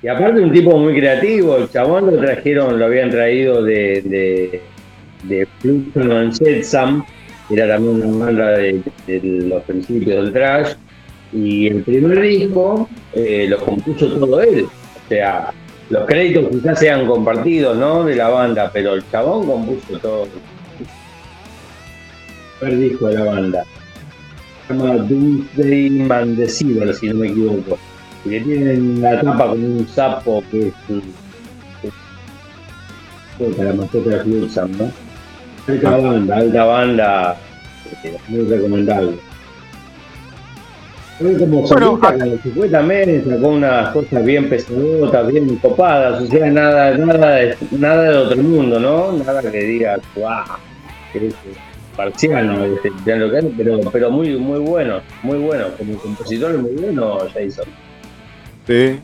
[0.01, 4.61] Y aparte un tipo muy creativo, el chabón lo trajeron, lo habían traído de
[5.23, 7.03] de Fluxon and Jetsam,
[7.49, 10.73] era también una banda de, los principios del trash,
[11.34, 14.65] y el primer disco eh, lo compuso todo él.
[14.65, 15.53] O sea,
[15.89, 18.03] los créditos quizás sean compartidos, ¿no?
[18.03, 20.28] De la banda, pero el chabón compuso todo.
[22.61, 23.63] El primer disco de la banda.
[24.67, 27.78] Se llama Doomsday Mandecible, si no me equivoco.
[28.25, 30.73] Y que tienen la tapa con un sapo que es,
[33.57, 34.91] la mascota de Fluxam, ¿no?
[35.67, 37.38] Alta banda, alta banda,
[38.03, 39.26] eh, muy recomendable.
[41.18, 48.03] Como bueno, supuestamente sacó unas cosas bien pesadotas, bien copadas, o sea, nada, nada, nada
[48.03, 49.13] de otro mundo, ¿no?
[49.24, 50.57] Nada que diga, wow,
[51.95, 52.65] parcial, ¿no?
[52.65, 55.65] Este, pero, pero muy, muy bueno, muy bueno.
[55.78, 57.65] Como compositor es muy bueno Jason.
[58.68, 58.99] Sí.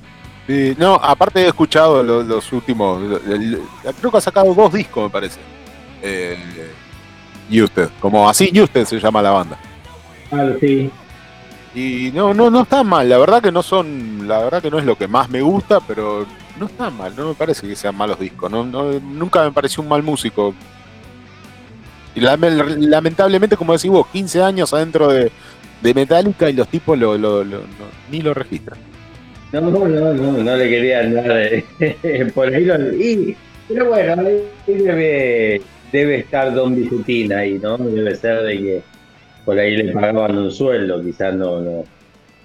[0.45, 3.01] Sí, no, aparte he escuchado los, últimos,
[3.97, 5.39] creo que ha sacado dos discos, me parece.
[6.01, 6.37] Eh,
[7.61, 9.57] usted, como así usted se llama la banda.
[10.31, 10.91] Ah, sí.
[11.75, 14.77] Y no, no, no están mal, la verdad que no son, la verdad que no
[14.77, 16.25] es lo que más me gusta, pero
[16.59, 19.89] no están mal, no me parece que sean malos discos, no, nunca me pareció un
[19.89, 20.53] mal músico.
[22.15, 25.31] Y lamentablemente, como decís vos, 15 años adentro de,
[25.81, 27.43] de Metallica y los tipos lo,
[28.11, 28.77] ni lo registran.
[29.51, 31.23] No, no, no, no le quería andar
[32.35, 32.67] por ahí.
[32.99, 34.23] y, pero bueno,
[34.67, 35.61] debe,
[35.91, 37.77] debe estar Don Bisutina ahí, ¿no?
[37.77, 38.83] Debe ser de que
[39.45, 41.83] por ahí le pagaban un sueldo, quizás no, no,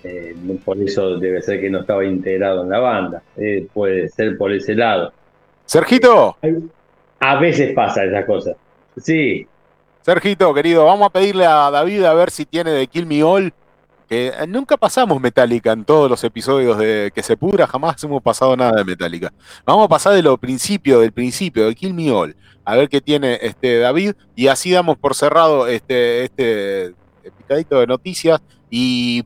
[0.05, 0.35] eh,
[0.65, 4.53] por eso debe ser que no estaba integrado en la banda, eh, puede ser por
[4.53, 5.13] ese lado.
[5.65, 6.37] Sergito.
[7.21, 8.53] A veces pasa esa cosa.
[8.97, 9.47] Sí.
[10.03, 13.53] Sergito, querido, vamos a pedirle a David a ver si tiene de Kill Me All.
[14.09, 18.23] Que eh, nunca pasamos Metallica en todos los episodios de Que se pudra, jamás hemos
[18.23, 19.33] pasado nada de Metallica.
[19.67, 22.35] Vamos a pasar de lo principio, del principio, de Kill Me All
[22.69, 26.95] a ver qué tiene este David y así damos por cerrado este, este
[27.39, 29.25] picadito de noticias y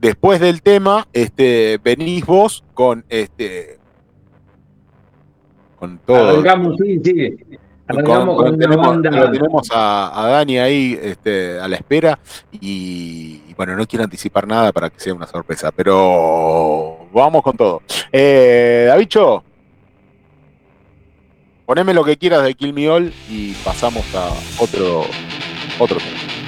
[0.00, 3.78] después del tema este, venís vos con este
[5.76, 6.42] con todo.
[7.86, 12.18] Tenemos, a, Dani ahí este, a la espera
[12.52, 17.82] y, bueno, no quiero anticipar nada para que sea una sorpresa, pero vamos con todo.
[18.10, 19.44] Eh, Davicho,
[21.66, 24.28] Poneme lo que quieras de Kill Me All y pasamos a
[24.62, 25.04] otro,
[25.78, 26.43] otro tema.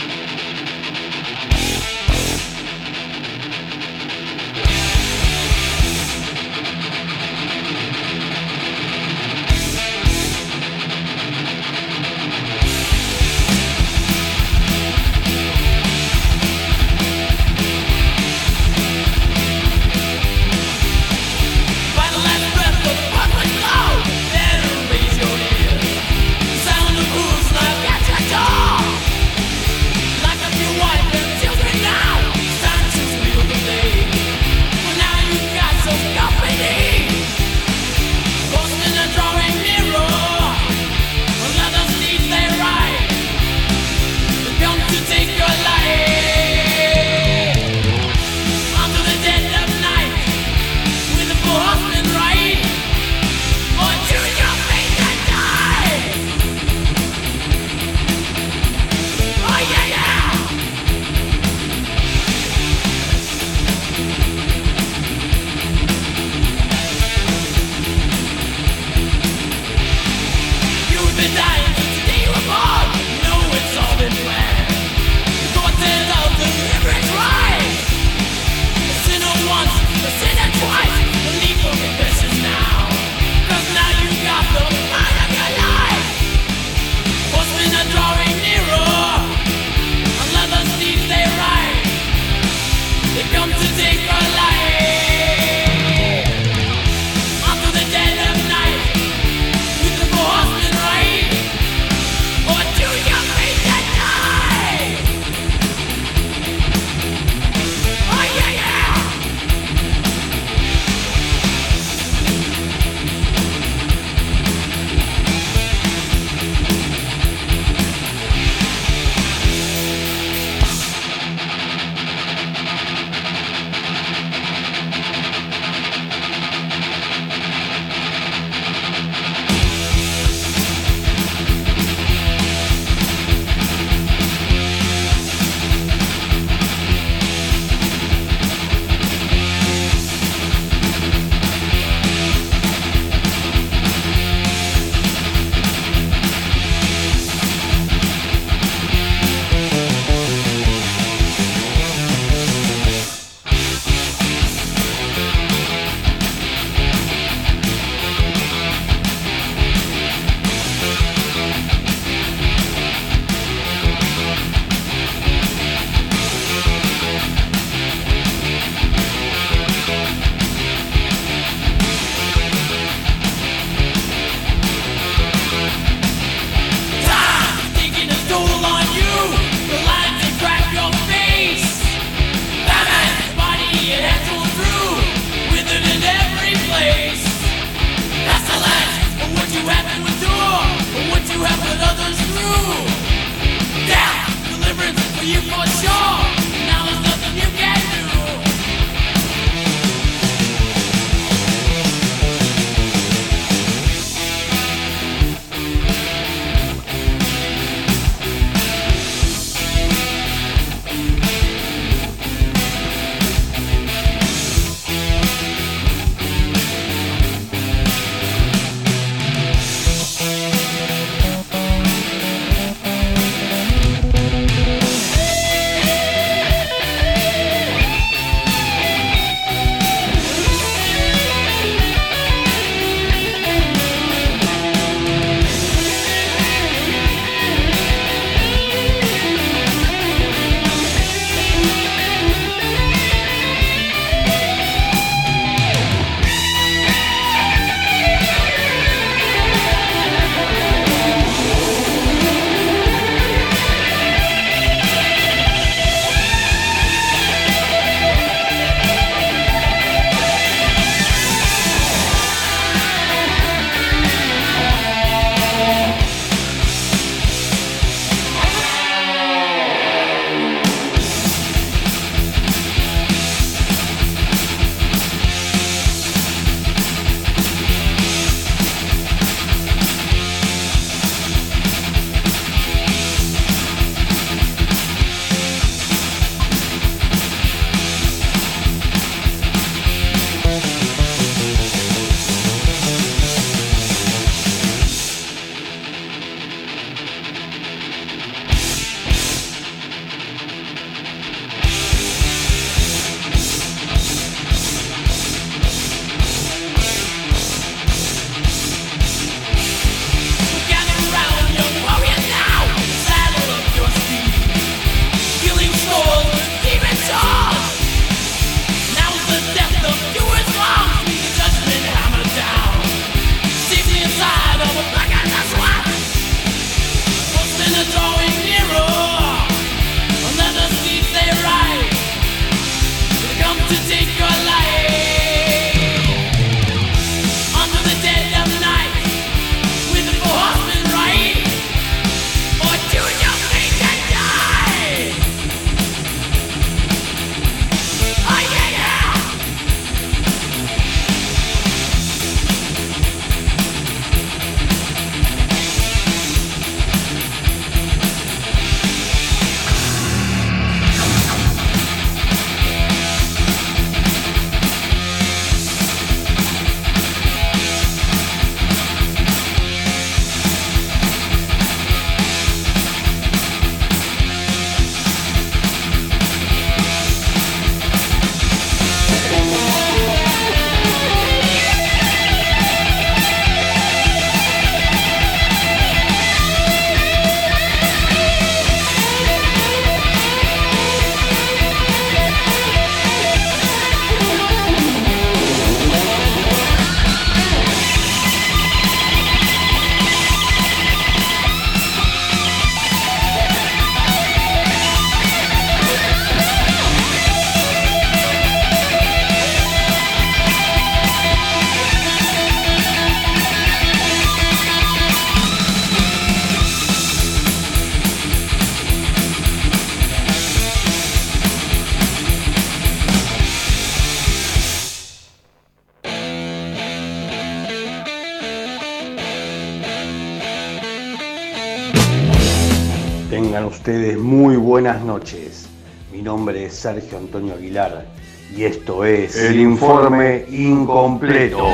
[436.71, 438.07] Sergio Antonio Aguilar
[438.55, 441.69] y esto es el informe incompleto.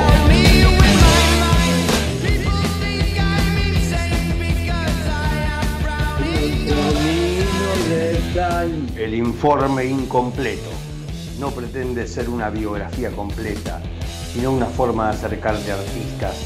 [8.97, 10.69] El informe incompleto
[11.39, 13.81] no pretende ser una biografía completa,
[14.33, 16.37] sino una forma de acercarte a artistas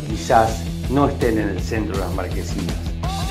[0.00, 2.76] que quizás no estén en el centro de las marquesinas,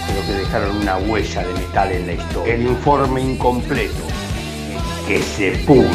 [0.07, 2.53] pero que dejaron una huella de metal en la historia.
[2.53, 4.04] El informe incompleto,
[5.07, 5.89] que se pudra.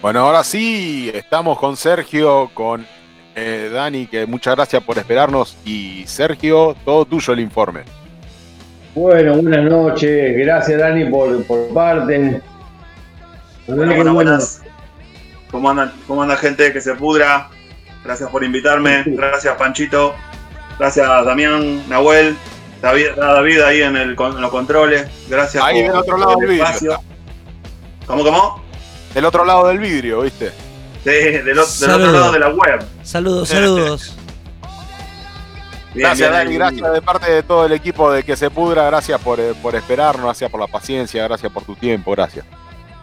[0.00, 2.86] Bueno, ahora sí, estamos con Sergio, con
[3.34, 5.56] eh, Dani, que muchas gracias por esperarnos.
[5.64, 7.84] Y Sergio, todo tuyo el informe.
[8.94, 10.36] Bueno, buenas noches.
[10.36, 12.40] Gracias, Dani, por, por parte.
[13.66, 14.62] Bueno, buenas.
[15.50, 16.72] ¿Cómo andan, ¿Cómo anda gente?
[16.72, 17.48] Que se pudra.
[18.04, 19.02] Gracias por invitarme.
[19.06, 20.14] Gracias, Panchito.
[20.78, 22.36] Gracias, Damián, Nahuel,
[22.84, 25.08] David, David ahí en, el, en los controles.
[25.26, 27.00] Gracias ahí del otro lado del vidrio.
[28.06, 28.62] ¿Cómo, cómo?
[29.14, 30.52] Del otro lado del vidrio, ¿viste?
[31.02, 32.84] Sí, del, otro lado de la web.
[33.02, 34.14] Saludos, saludos.
[35.94, 39.40] gracias, Dani, gracias de parte de todo el equipo de Que Se Pudra, gracias por,
[39.40, 42.44] eh, por esperarnos, gracias por la paciencia, gracias por tu tiempo, gracias.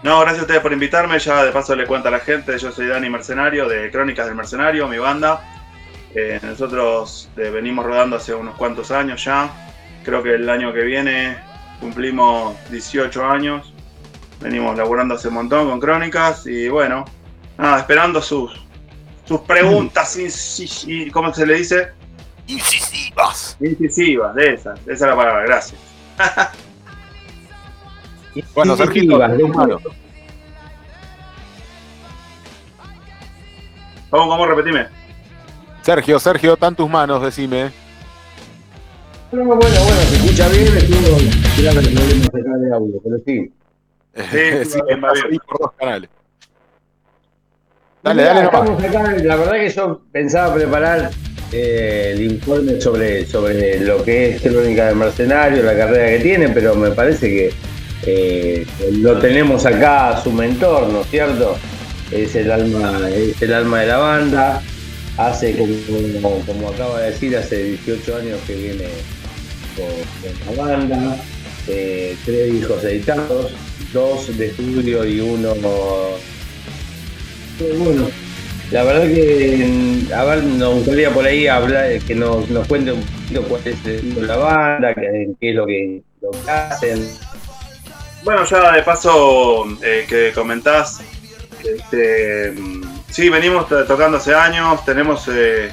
[0.04, 2.72] No, gracias a ustedes por invitarme, ya de paso le cuento a la gente, yo
[2.72, 5.42] soy Dani Mercenario de Crónicas del Mercenario, mi banda.
[6.14, 9.71] Eh, nosotros eh, venimos rodando hace unos cuantos años ya,
[10.04, 11.38] creo que el año que viene
[11.80, 13.74] cumplimos 18 años,
[14.40, 17.06] venimos laburando hace un montón con Crónicas y bueno,
[17.58, 18.52] nada, esperando sus,
[19.26, 20.18] sus preguntas,
[20.88, 21.92] y ¿cómo se le dice?
[22.48, 23.58] Incisivas.
[23.60, 25.80] Incisivas, de esas, esa es la palabra, gracias.
[28.54, 29.20] bueno, Sergio,
[34.10, 34.46] ¿Cómo, cómo?
[34.46, 34.88] Repetime.
[35.82, 37.72] Sergio, Sergio, está en tus manos, decime.
[39.32, 41.18] Bueno, bueno, bueno, se escucha bien, estuvo
[41.56, 43.52] tirando problemas acá de audio, pero sí.
[44.30, 46.10] Sí, sí, sí por dos canales.
[48.04, 51.12] Dale, dale, estamos acá, la verdad que yo pensaba preparar
[51.54, 56.50] eh, el informe sobre, sobre lo que es Crónica de Mercenario, la carrera que tiene,
[56.50, 57.54] pero me parece que
[58.06, 61.56] eh, lo tenemos acá a su mentor, ¿no es cierto?
[62.12, 64.62] Es el alma, es el alma de la banda.
[65.18, 68.86] Hace, como, como acaba de decir, hace 18 años que viene
[69.76, 71.18] con, la banda.
[71.66, 73.52] Tres hijos editados,
[73.94, 75.54] dos de estudio y uno
[77.80, 78.10] bueno,
[78.72, 83.02] la verdad que a ver, nos gustaría por ahí hablar, que nos, nos cuente un
[83.02, 86.02] poquito cuál es la banda, qué, es lo que,
[86.48, 87.08] hacen.
[88.24, 91.02] Bueno, ya de paso eh, que comentás,
[91.64, 92.54] este,
[93.10, 95.72] sí, venimos tocando hace años, tenemos, eh,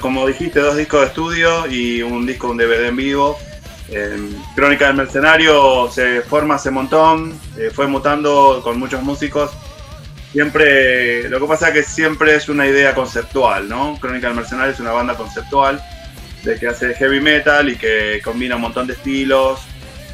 [0.00, 3.38] como dijiste, dos discos de estudio y un disco, un DVD en vivo.
[4.54, 9.50] Crónica del Mercenario se forma hace un montón, eh, fue mutando con muchos músicos
[10.32, 13.98] siempre, lo que pasa es que siempre es una idea conceptual, ¿no?
[14.00, 15.82] Crónica del Mercenario es una banda conceptual
[16.44, 19.60] de que hace heavy metal y que combina un montón de estilos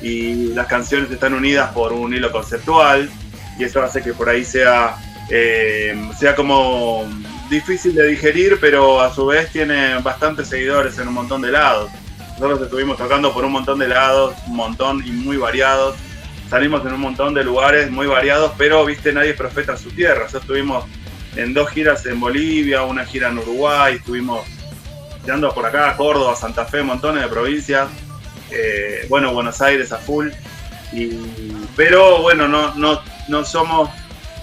[0.02, 3.10] y las canciones están unidas por un hilo conceptual
[3.58, 4.96] y eso hace que por ahí sea,
[5.30, 7.06] eh, sea como
[7.48, 11.90] difícil de digerir, pero a su vez tiene bastantes seguidores en un montón de lados.
[12.38, 15.96] Nosotros estuvimos tocando por un montón de lados, un montón y muy variados
[16.48, 20.20] salimos en un montón de lugares muy variados, pero viste, nadie profeta su tierra.
[20.20, 20.84] Nosotros estuvimos
[21.36, 24.46] en dos giras en Bolivia, una gira en Uruguay, estuvimos
[25.22, 27.88] tirando por acá, Córdoba, Santa Fe, montones de provincias.
[28.50, 30.28] Eh, bueno, Buenos Aires a full.
[30.92, 31.18] Y,
[31.74, 33.90] pero bueno, no, no, no somos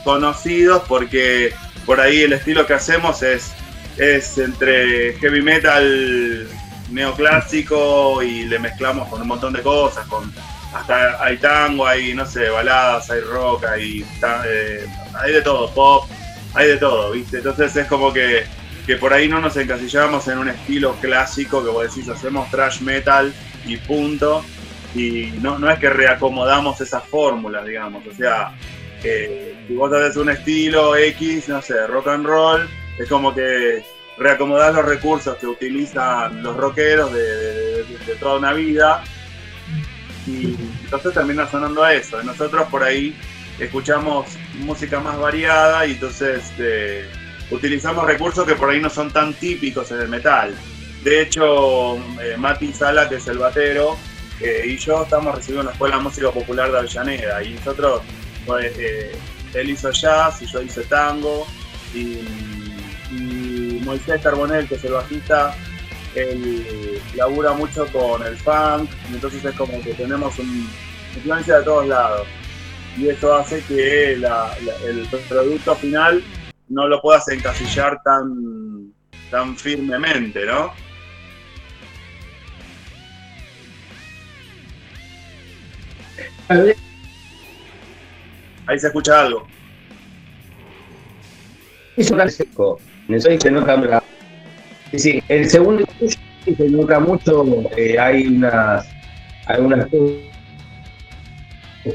[0.04, 1.54] conocidos porque
[1.86, 3.52] por ahí el estilo que hacemos es,
[3.98, 6.48] es entre heavy metal
[6.92, 10.32] neoclásico y le mezclamos con un montón de cosas, con
[10.74, 14.06] hasta hay tango, hay, no sé, baladas, hay rock, hay,
[14.46, 16.10] eh, hay de todo, pop,
[16.54, 17.38] hay de todo, ¿viste?
[17.38, 18.46] Entonces es como que,
[18.86, 22.82] que por ahí no nos encasillamos en un estilo clásico que vos decís, hacemos trash
[22.82, 23.34] metal
[23.66, 24.44] y punto.
[24.96, 28.06] Y no, no es que reacomodamos esas fórmulas, digamos.
[28.06, 28.54] O sea,
[29.68, 33.84] si vos haces un estilo X, no sé, rock and roll, es como que
[34.18, 39.04] reacomodás los recursos que utilizan los rockeros de toda una vida
[40.28, 42.22] y entonces termina sonando a eso.
[42.24, 43.16] Nosotros por ahí
[43.60, 44.28] escuchamos
[44.60, 47.06] música más variada y entonces este,
[47.52, 50.56] utilizamos recursos que por ahí no son tan típicos en el metal.
[51.04, 53.98] De hecho, eh, Mati Sala, que es el batero,
[54.40, 57.44] eh, y yo estamos recibiendo la Escuela de Música Popular de Avellaneda.
[57.44, 58.02] Y nosotros,
[58.62, 59.16] eh,
[59.54, 61.46] él hizo jazz y yo hice tango.
[61.94, 62.20] Y,
[63.12, 65.56] y Moisés Carbonel, que es el bajista,
[66.16, 70.68] él labura mucho con el funk, entonces es como que tenemos un,
[71.16, 72.28] influencia de todos lados.
[72.98, 76.24] Y eso hace que el producto final
[76.70, 78.94] no lo puedas encasillar tan,
[79.32, 80.72] tan firmemente, ¿no?
[88.68, 89.46] Ahí se escucha algo.
[94.90, 94.98] Se.
[94.98, 97.44] Sí, el segundo se nota mucho.
[97.78, 98.86] Eh, hay unas,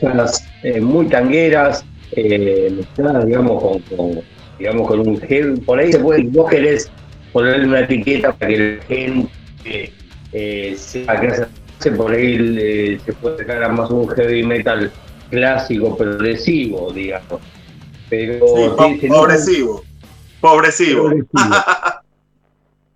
[0.00, 2.84] cosas eh, muy tangueras, eh,
[3.24, 4.20] digamos, con, con,
[4.58, 5.60] digamos, con un gel.
[5.64, 6.90] Por ahí se puede, vos querés
[7.32, 9.92] ponerle una etiqueta para que la gente
[10.32, 14.90] eh, sepa que hace, por ahí eh, se puede sacar más un heavy metal
[15.30, 17.40] clásico, progresivo, digamos.
[18.08, 18.62] Pero sí.
[20.40, 21.10] Pobresivo.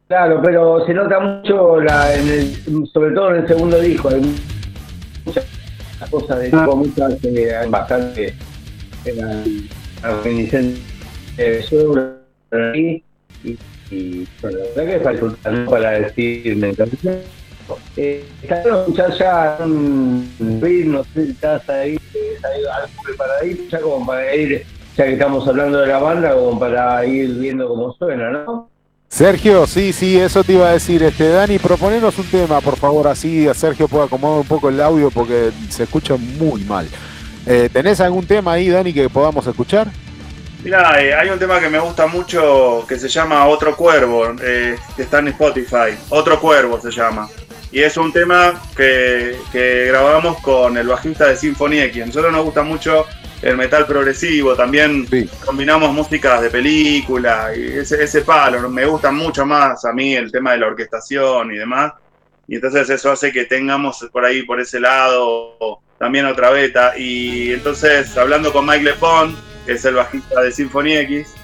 [0.09, 4.23] claro, pero se nota mucho, la, en el, sobre todo en el segundo disco, hay
[5.25, 5.45] muchas
[6.11, 8.35] cosas de tipo, muchas, eh, bastante
[9.05, 9.69] eh,
[13.45, 13.59] y,
[13.91, 15.71] y bueno, la verdad que falta ¿no?
[15.71, 16.75] para decirme
[17.97, 21.99] eh, está escuchar ya un no sé si estás ahí,
[22.45, 24.67] algo preparadito como para ir
[24.97, 28.69] ya que estamos hablando de la banda, como para ir viendo cómo suena, ¿no?
[29.09, 31.03] Sergio, sí, sí, eso te iba a decir.
[31.03, 34.81] Este, Dani, proponenos un tema, por favor, así a Sergio pueda acomodar un poco el
[34.81, 36.89] audio porque se escucha muy mal.
[37.47, 39.89] Eh, ¿Tenés algún tema ahí, Dani, que podamos escuchar?
[40.65, 44.77] Mira, eh, hay un tema que me gusta mucho que se llama Otro Cuervo, eh,
[44.97, 45.99] que está en Spotify.
[46.09, 47.29] Otro Cuervo se llama.
[47.73, 52.07] Y es un tema que, que grabamos con el bajista de Symphony X.
[52.07, 53.07] Nosotros nos gusta mucho
[53.43, 55.07] el metal progresivo, también
[55.45, 60.31] combinamos músicas de película y ese, ese palo, me gusta mucho más a mí el
[60.31, 61.93] tema de la orquestación y demás.
[62.47, 66.93] Y entonces eso hace que tengamos por ahí, por ese lado, también otra beta.
[66.97, 71.35] Y entonces, hablando con Mike Lepon, que es el bajista de Symphony X,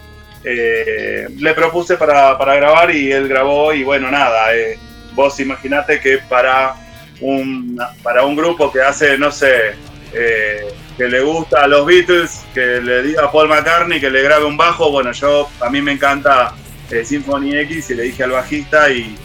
[0.45, 4.79] eh, le propuse para, para, grabar y él grabó y bueno, nada, eh,
[5.19, 6.77] vos imaginate que para
[7.21, 9.75] un, para un grupo que hace, no sé,
[10.13, 10.65] eh,
[10.97, 14.45] que le gusta a los Beatles, que le diga a Paul McCartney que le grabe
[14.45, 14.93] un bajo.
[14.93, 16.55] Bueno, yo a mí me encanta
[16.89, 19.17] eh, Symphony X y le dije al bajista y,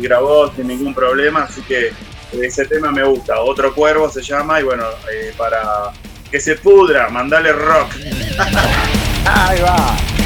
[0.00, 1.92] grabó sin ningún problema, así que
[2.40, 3.38] ese tema me gusta.
[3.40, 5.92] Otro cuervo se llama y bueno, eh, para
[6.30, 7.90] que se pudra, mandale rock.
[9.26, 10.23] Ahí va.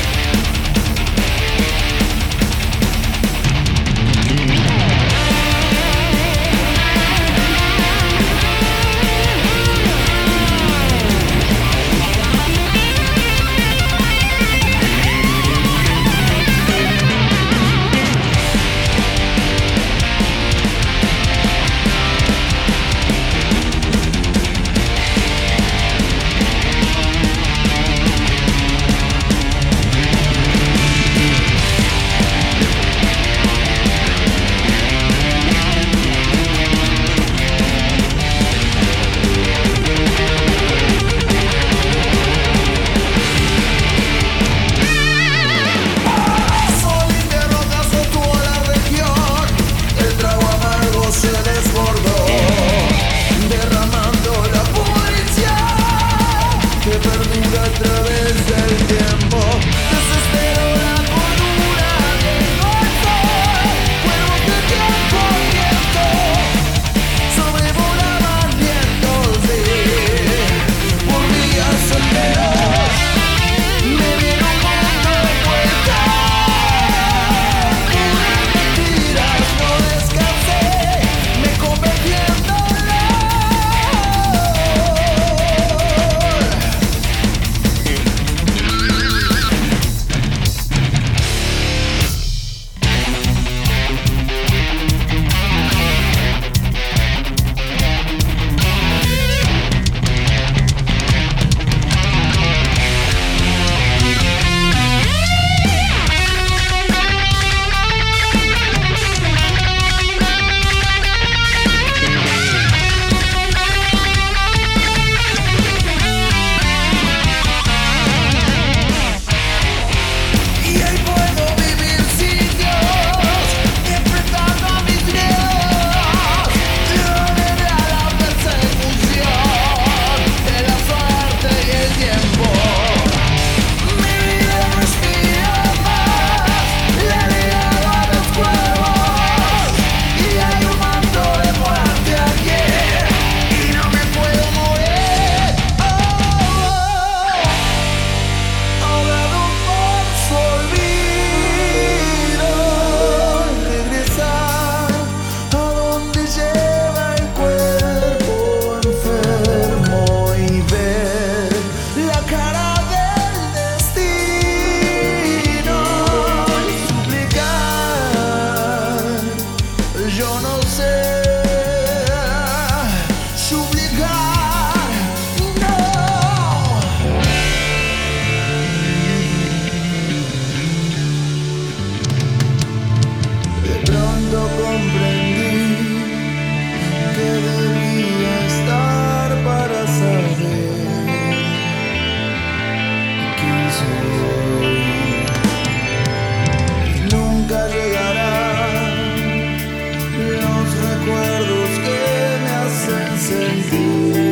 [203.49, 203.73] Thank
[204.17, 204.28] you.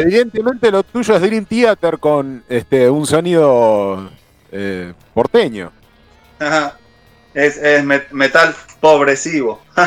[0.00, 4.10] Evidentemente lo tuyo es Dream Theater con este un sonido
[4.50, 5.70] eh, porteño.
[7.34, 9.60] es, es met- metal pobresivo.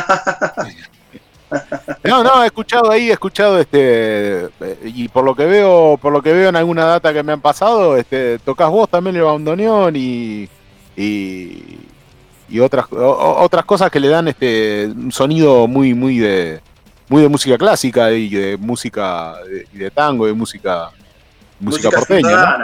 [2.02, 4.48] No, no, he escuchado ahí, he escuchado este
[4.84, 7.40] y por lo que veo, por lo que veo en alguna data que me han
[7.40, 10.48] pasado, este tocas vos también el bandoneón y
[10.96, 11.78] y,
[12.48, 16.60] y otras o- otras cosas que le dan este un sonido muy muy de
[17.08, 20.90] muy de música clásica y de música de, y de tango, de música
[21.60, 22.56] música, Música porteña.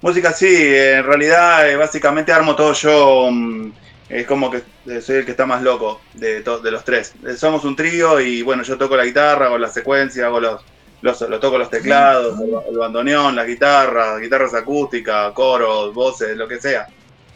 [0.00, 3.28] Música sí, en realidad eh, básicamente armo todo yo.
[3.30, 3.72] mm,
[4.08, 7.12] Es como que eh, soy el que está más loco de, de los tres.
[7.26, 10.62] Eh, Somos un trío y bueno, yo toco la guitarra, hago la secuencia, hago los,
[11.02, 16.60] los lo toco los teclados, el, bandoneón, la guitarra, guitarras acústicas, coros, voces, lo que
[16.60, 16.86] sea.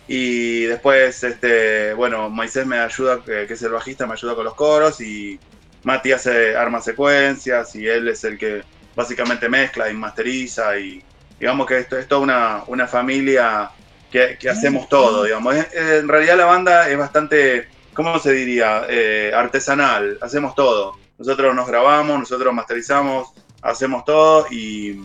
[0.09, 4.45] Y después, este, bueno, Moisés me ayuda, que, que es el bajista, me ayuda con
[4.45, 5.39] los coros y
[5.85, 8.63] Mati hace arma secuencias y él es el que
[8.95, 11.03] básicamente mezcla y masteriza y
[11.41, 13.71] digamos que esto es toda una, una familia
[14.11, 15.55] que, que hacemos todo, digamos.
[15.73, 18.87] En realidad la banda es bastante, ¿cómo se diría?
[18.89, 20.99] Eh, artesanal, hacemos todo.
[21.19, 23.29] Nosotros nos grabamos, nosotros masterizamos,
[23.63, 25.01] hacemos todo y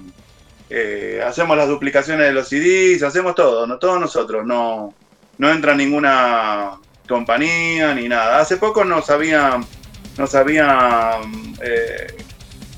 [0.70, 4.94] eh, hacemos las duplicaciones de los CDs, hacemos todo, no, todos nosotros, no,
[5.38, 6.78] no entra ninguna
[7.08, 8.40] compañía ni nada.
[8.40, 9.66] Hace poco nos habían,
[10.18, 12.08] nos habían, eh,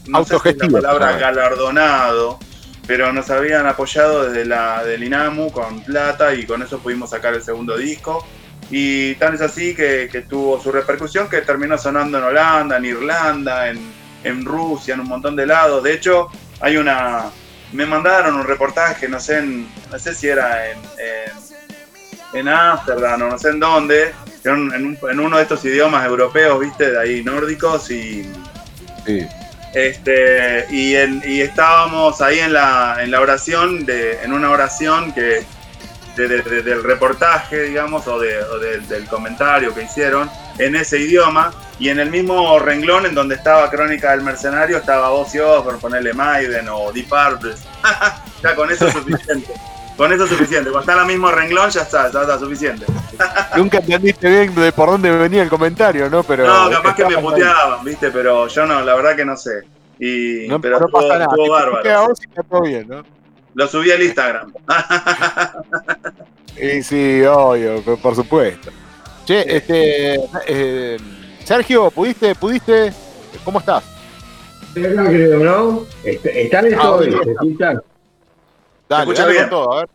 [0.08, 2.40] no sé si es la palabra galardonado,
[2.88, 7.34] pero nos habían apoyado desde la del INAMU con plata y con eso pudimos sacar
[7.34, 8.26] el segundo disco.
[8.72, 12.86] Y tan es así que, que tuvo su repercusión que terminó sonando en Holanda, en
[12.86, 13.80] Irlanda, en,
[14.24, 15.84] en Rusia, en un montón de lados.
[15.84, 16.30] De hecho,
[16.60, 17.26] hay una.
[17.74, 23.22] Me mandaron un reportaje, no sé, en- no sé si era en, en, en Ámsterdam
[23.24, 24.12] o no sé en dónde,
[24.54, 28.30] en, un- en un- en uno de estos idiomas europeos, viste, de ahí nórdicos y.
[29.06, 29.26] Sí.
[29.74, 35.14] Este, y, en- y estábamos ahí en la, en la oración, de, en una oración
[35.14, 35.44] que
[36.16, 41.00] de- de- de- del reportaje, digamos, o, de- o del- comentario que hicieron en ese
[41.00, 45.80] idioma, y en el mismo renglón en donde estaba Crónica del Mercenario estaba Ozzy Osbourne,
[45.80, 47.54] ponerle Maiden o Deep Purple.
[48.44, 49.54] ya con eso es suficiente.
[50.00, 50.72] Con eso es suficiente.
[50.72, 52.86] Cuando está en el mismo renglón ya está, ya está suficiente.
[53.58, 56.24] Nunca entendiste bien de por dónde venía el comentario, ¿no?
[56.24, 58.10] Pero no, capaz que me puteaban, ¿viste?
[58.10, 59.64] Pero yo no, la verdad que no sé.
[60.00, 61.26] Y, No, pero no estuvo, pasa nada.
[61.30, 62.08] estuvo bárbaro.
[62.08, 63.04] vos, está todo bien, ¿no?
[63.56, 64.54] Lo subí al Instagram.
[66.62, 68.70] Y sí, obvio, por- supuesto.
[69.26, 70.16] Che, este.
[70.48, 70.98] eh,
[71.46, 72.92] Sergio, ¿pudiste, pudiste?
[73.46, 73.84] ¿Cómo estás?
[74.68, 75.86] Estoy acá, creo, ¿no?
[76.04, 77.12] Est- Están Ah, bien.
[77.24, 77.82] ¿se escuchan?
[78.90, 79.44] Dale, escucha dale bien.
[79.46, 79.90] con todo, a ver.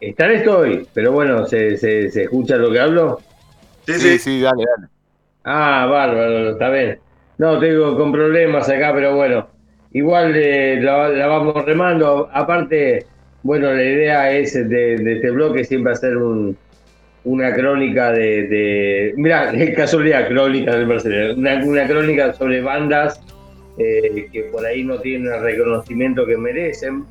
[0.00, 3.20] Están estoy, pero bueno, ¿se, se, se escucha lo que hablo?
[3.86, 4.18] Sí, Sí, sí.
[4.18, 4.88] sí, dale, dale.
[5.44, 6.98] Ah, bárbaro, está bien.
[7.38, 9.48] No, tengo con problemas acá, pero bueno,
[9.92, 12.28] igual eh, la, la vamos remando.
[12.32, 13.06] Aparte,
[13.42, 16.56] bueno, la idea es de, de este bloque siempre hacer un,
[17.24, 23.20] una crónica de, de mira, casualidad, crónica del Mercedes, una, una crónica sobre bandas
[23.78, 27.04] eh, que por ahí no tienen el reconocimiento que merecen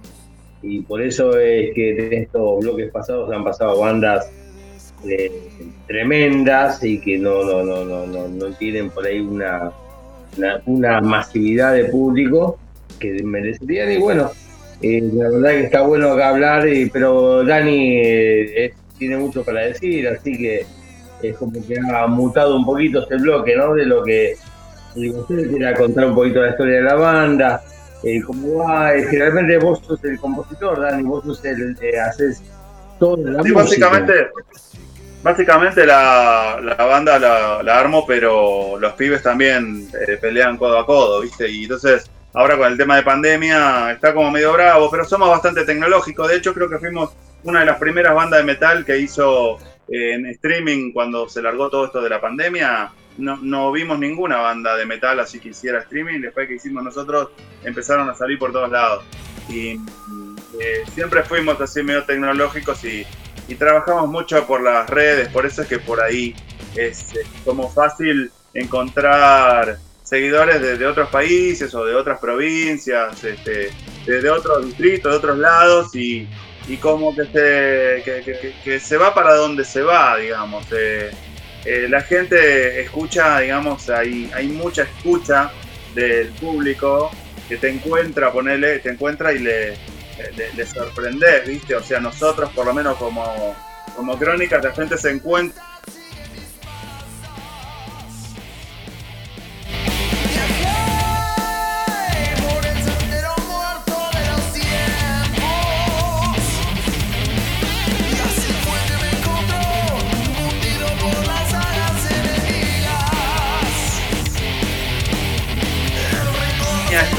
[0.65, 4.29] y por eso es que en estos bloques pasados han pasado bandas
[5.07, 5.31] eh,
[5.87, 9.71] tremendas y que no, no, no, no, no, no tienen por ahí una,
[10.65, 12.57] una, masividad de público
[12.99, 14.31] que merecerían y bueno,
[14.81, 19.61] eh, la verdad que está bueno acá hablar, y- pero Dani eh, tiene mucho para
[19.61, 20.65] decir, así que
[21.21, 23.73] es como que ha mutado un poquito este bloque, ¿no?
[23.73, 24.35] De lo que
[24.95, 27.61] de lo que usted quiera contar un poquito la historia de la banda,
[28.06, 32.41] eh, cómo va, generalmente vos sos el compositor, Dani, vos sos el, eh, haces
[32.99, 33.90] toda la Sí, música.
[33.90, 34.30] básicamente,
[35.23, 40.86] básicamente la, la banda la, la armo, pero los pibes también eh, pelean codo a
[40.86, 41.49] codo, ¿viste?
[41.49, 45.65] Y entonces ahora con el tema de pandemia está como medio bravo, pero somos bastante
[45.65, 46.27] tecnológicos.
[46.30, 47.11] De hecho, creo que fuimos
[47.44, 49.57] una de las primeras bandas de metal que hizo
[49.88, 52.91] eh, en streaming cuando se largó todo esto de la pandemia.
[53.17, 56.21] No, no, vimos ninguna banda de metal así que hiciera streaming.
[56.21, 57.29] Después que hicimos nosotros,
[57.63, 59.05] empezaron a salir por todos lados.
[59.49, 59.79] Y
[60.59, 63.05] eh, siempre fuimos así medio tecnológicos y,
[63.47, 65.29] y, trabajamos mucho por las redes.
[65.29, 66.35] Por eso es que por ahí
[66.75, 73.71] es, es como fácil encontrar seguidores de, de, otros países o de otras provincias, este,
[74.05, 76.27] de, otros distritos, de otros lados y,
[76.67, 80.65] y como que se, que, que, que, se va para donde se va, digamos.
[80.71, 81.11] Eh,
[81.65, 85.51] eh, la gente escucha, digamos, hay, hay mucha escucha
[85.93, 87.11] del público
[87.49, 89.69] que te encuentra, ponele, te encuentra y le,
[90.35, 91.75] le, le sorprendes, ¿viste?
[91.75, 93.55] O sea, nosotros por lo menos como,
[93.95, 95.61] como crónicas, la gente se encuentra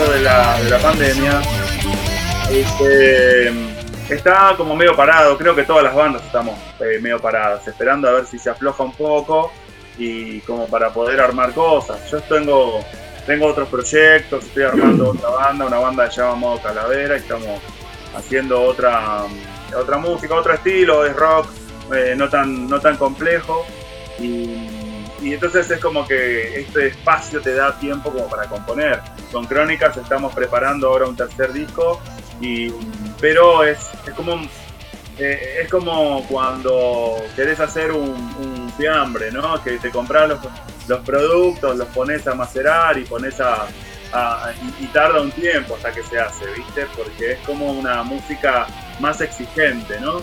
[0.04, 1.40] de la, de la pandemia,
[2.50, 3.48] este,
[4.14, 5.38] está como medio parado.
[5.38, 8.82] Creo que todas las bandas estamos eh, medio paradas, esperando a ver si se afloja
[8.82, 9.50] un poco
[9.96, 12.10] y como para poder armar cosas.
[12.10, 12.84] Yo tengo,
[13.26, 17.60] tengo otros proyectos, estoy armando otra banda, una banda que Modo Calavera y estamos
[18.14, 19.22] haciendo otra,
[19.74, 21.48] otra música, otro estilo, es rock,
[21.94, 23.64] eh, no, tan, no tan complejo.
[25.26, 29.02] Y entonces es como que este espacio te da tiempo como para componer.
[29.32, 32.00] Con Crónicas estamos preparando ahora un tercer disco,
[32.40, 32.70] y,
[33.20, 34.40] pero es, es como
[35.18, 39.60] eh, es como cuando querés hacer un, un, fiambre, ¿no?
[39.64, 40.38] Que te compras los,
[40.86, 43.66] los, productos, los pones a macerar y pones a,
[44.80, 46.86] y, tarda un tiempo hasta que se hace, ¿viste?
[46.96, 48.68] Porque es como una música
[49.00, 50.22] más exigente, ¿no?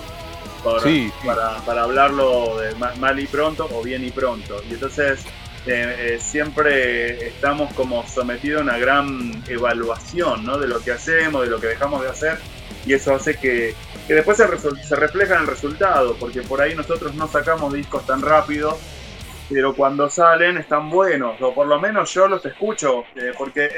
[0.64, 1.28] Por, sí, sí.
[1.28, 4.62] Para, para, hablarlo de mal y pronto o bien y pronto.
[4.70, 5.26] Y entonces
[5.66, 10.58] eh, eh, siempre estamos como sometidos a una gran evaluación ¿no?
[10.58, 12.38] de lo que hacemos, de lo que dejamos de hacer,
[12.86, 13.76] y eso hace que,
[14.08, 14.46] que después se,
[14.84, 18.78] se refleja en el resultado, porque por ahí nosotros no sacamos discos tan rápido
[19.50, 23.70] pero cuando salen están buenos, o por lo menos yo los escucho, eh, porque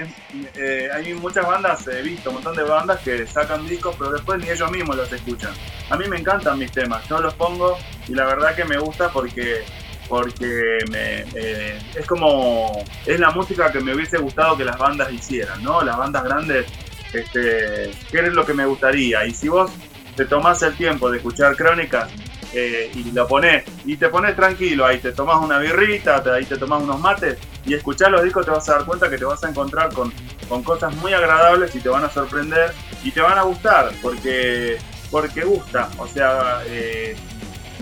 [0.55, 4.39] eh, hay muchas bandas, he visto un montón de bandas que sacan discos, pero después
[4.39, 5.53] ni ellos mismos los escuchan.
[5.89, 7.77] A mí me encantan mis temas, yo los pongo
[8.07, 9.63] y la verdad que me gusta porque
[10.07, 15.11] porque me, eh, es como es la música que me hubiese gustado que las bandas
[15.11, 15.81] hicieran, ¿no?
[15.81, 16.67] Las bandas grandes,
[17.11, 19.25] este, ¿qué es lo que me gustaría?
[19.25, 19.71] Y si vos
[20.15, 22.11] te tomás el tiempo de escuchar crónicas
[22.55, 26.57] eh, y lo pones y te pones tranquilo, ahí te tomas una birrita, ahí te
[26.57, 29.43] tomas unos mates y escuchar los discos te vas a dar cuenta que te vas
[29.43, 30.13] a encontrar con,
[30.47, 32.73] con cosas muy agradables y te van a sorprender
[33.03, 34.77] y te van a gustar porque,
[35.11, 37.15] porque gusta, o sea, eh,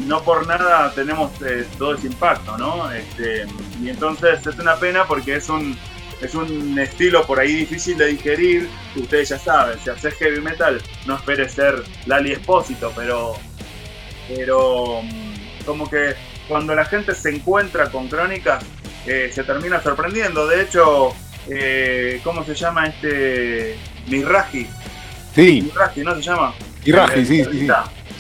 [0.08, 2.92] no por nada tenemos eh, todo ese impacto, ¿no?
[2.92, 3.46] Este,
[3.80, 5.78] y entonces es una pena porque es un,
[6.22, 8.70] es un estilo por ahí difícil de digerir.
[8.96, 13.36] Ustedes ya saben, si haces heavy metal, no esperes ser Lali Espósito, pero
[14.28, 16.16] pero mm, como que
[16.48, 18.64] cuando la gente se encuentra con crónicas
[19.06, 20.48] eh, se termina sorprendiendo.
[20.48, 21.14] De hecho,
[21.50, 23.78] eh, ¿cómo se llama este?
[24.08, 24.68] Miraji.
[25.36, 25.62] Sí.
[25.62, 26.54] Miraji, ¿no se llama?
[26.86, 27.68] Miraji, sí, sí, sí.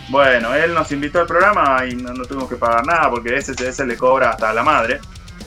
[0.09, 3.53] Bueno, él nos invitó al programa y no, no, tuvimos que pagar nada porque ese,
[3.67, 4.99] ese le cobra hasta la madre.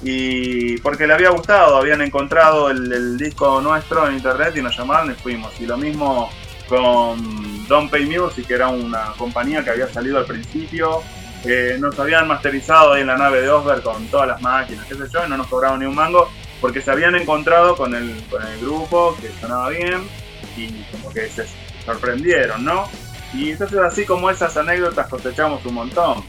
[0.03, 4.77] Y porque le había gustado, habían encontrado el, el disco nuestro en internet y nos
[4.77, 5.59] llamaron y fuimos.
[5.61, 6.31] Y lo mismo
[6.69, 11.03] con Don't Pay Music, que era una compañía que había salido al principio.
[11.45, 14.95] Eh, nos habían masterizado ahí en la nave de Osberg con todas las máquinas, qué
[14.95, 16.29] sé yo, y no nos cobraban ni un mango
[16.61, 20.09] porque se habían encontrado con el, con el grupo que sonaba bien
[20.57, 21.47] y como que se
[21.85, 22.89] sorprendieron, ¿no?
[23.35, 26.25] Y entonces así como esas anécdotas cosechamos un montón.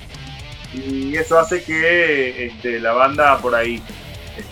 [0.74, 3.82] Y eso hace que este, la banda por ahí,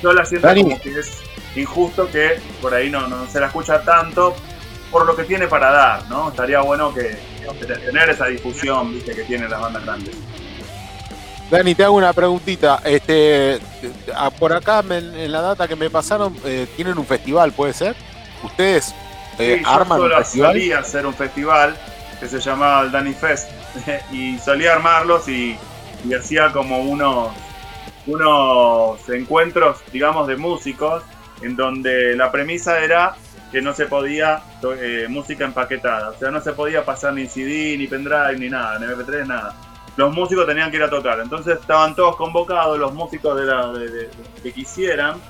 [0.01, 1.19] yo la siento como que es
[1.55, 4.35] injusto que por ahí no, no se la escucha tanto
[4.95, 6.29] por lo que tiene para dar, ¿no?
[6.29, 7.17] Estaría bueno que,
[7.59, 10.15] que tener esa difusión, viste, que tienen las bandas grandes.
[11.51, 12.79] Dani, te hago una preguntita.
[12.85, 13.59] Este,
[14.39, 17.93] por acá en, la data que me pasaron, eh, tienen un festival, ¿puede ser?
[18.41, 18.95] ¿Ustedes
[19.37, 20.51] eh, sí, arman yo un festival?
[20.53, 21.75] solía hacer un festival
[22.21, 23.49] que se llamaba el Dani Fest
[24.13, 25.57] y solía armarlos y,
[26.07, 27.33] y hacía como unos,
[28.07, 31.03] unos encuentros, digamos, de músicos
[31.41, 33.17] en donde la premisa era
[33.55, 34.41] que no se podía
[34.81, 38.77] eh, música empaquetada, o sea, no se podía pasar ni CD, ni pendrive, ni nada,
[38.77, 39.55] ni MP3, nada.
[39.95, 43.71] Los músicos tenían que ir a tocar, entonces estaban todos convocados, los músicos de la,
[43.71, 44.09] de,
[44.43, 45.21] que quisieran.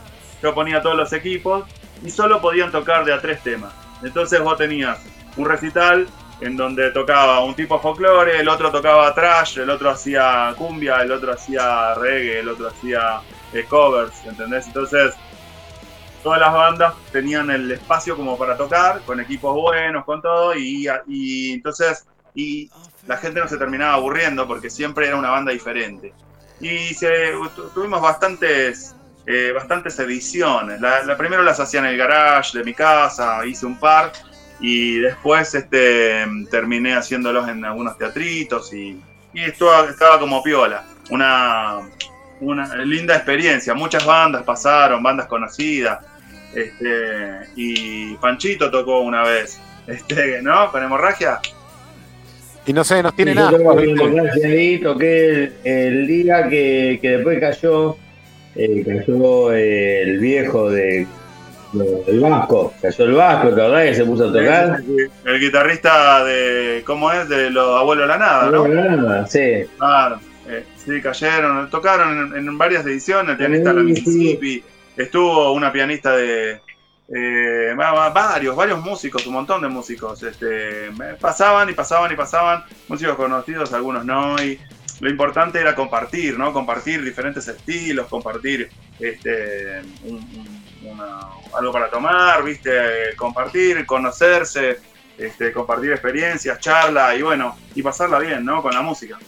[0.42, 1.66] Yo ponía todos los equipos
[2.04, 3.72] y solo podían tocar de a tres temas.
[4.02, 5.00] Entonces vos tenías
[5.38, 6.08] un recital
[6.42, 11.12] en donde tocaba un tipo folclore, el otro tocaba trash, el otro hacía cumbia, el
[11.12, 13.22] otro hacía reggae, el otro hacía
[13.54, 14.66] eh, covers, ¿entendés?
[14.66, 15.14] Entonces,
[16.26, 20.88] todas las bandas tenían el espacio como para tocar, con equipos buenos, con todo, y,
[21.54, 22.68] entonces y
[23.06, 26.16] la gente no se terminaba aburriendo porque siempre era una banda diferente.
[26.60, 26.96] Y
[27.76, 28.96] tuvimos bastantes,
[29.28, 30.82] eh, bastantes ediciones.
[30.82, 34.12] La, la, primero las hacía en el garage de mi casa, hice un par,
[34.60, 39.00] y después este, terminé haciéndolos en algunos teatritos y,
[39.32, 40.86] y esto estaba como piola.
[41.12, 41.82] Una,
[42.40, 43.76] una linda experiencia.
[43.76, 46.00] Muchas bandas pasaron, bandas conocidas.
[46.56, 50.72] Este, y Panchito tocó una vez, este, ¿no?
[50.72, 51.40] Con hemorragia.
[52.66, 53.52] Y no sé, nos tiene Sí, nada.
[53.52, 57.98] yo hemorragia ahí, toqué el, el día que, que después cayó,
[58.56, 61.06] eh, cayó el viejo de
[62.08, 64.80] el Vasco, cayó el Vasco, la verdad que se puso a tocar.
[65.26, 67.28] El guitarrista de, ¿cómo es?
[67.28, 68.66] De los abuelos de la nada, ¿no?
[68.68, 69.66] Nada, sí.
[69.78, 74.64] Claro, eh, sí, cayeron, tocaron en, en varias ediciones, el pianista de la Sí, Mississippi,
[74.96, 76.62] estuvo una pianista de
[77.08, 80.90] eh, va- va- varios, varios músicos, un montón de músicos, este,
[81.22, 84.60] pasaban y pasaban y pasaban, músicos conocidos, algunos no, y
[85.00, 86.52] lo importante era compartir, ¿no?
[86.54, 91.28] Compartir diferentes estilos, compartir este, un- un- una-
[91.60, 94.78] algo para tomar, viste, compartir, conocerse,
[95.18, 98.62] este, compartir experiencias, charla y bueno, y pasarla bien, ¿no?
[98.62, 99.22] Con la música.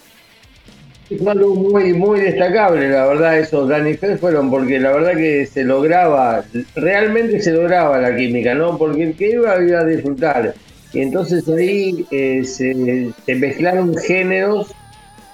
[1.07, 5.45] Fue algo muy, muy destacable, la verdad, esos Danny Fest fueron porque la verdad que
[5.45, 6.43] se lograba,
[6.75, 8.77] realmente se lograba la química, ¿no?
[8.77, 10.53] Porque el que iba iba a disfrutar.
[10.91, 14.75] Y entonces ahí eh, se, se mezclaron géneros,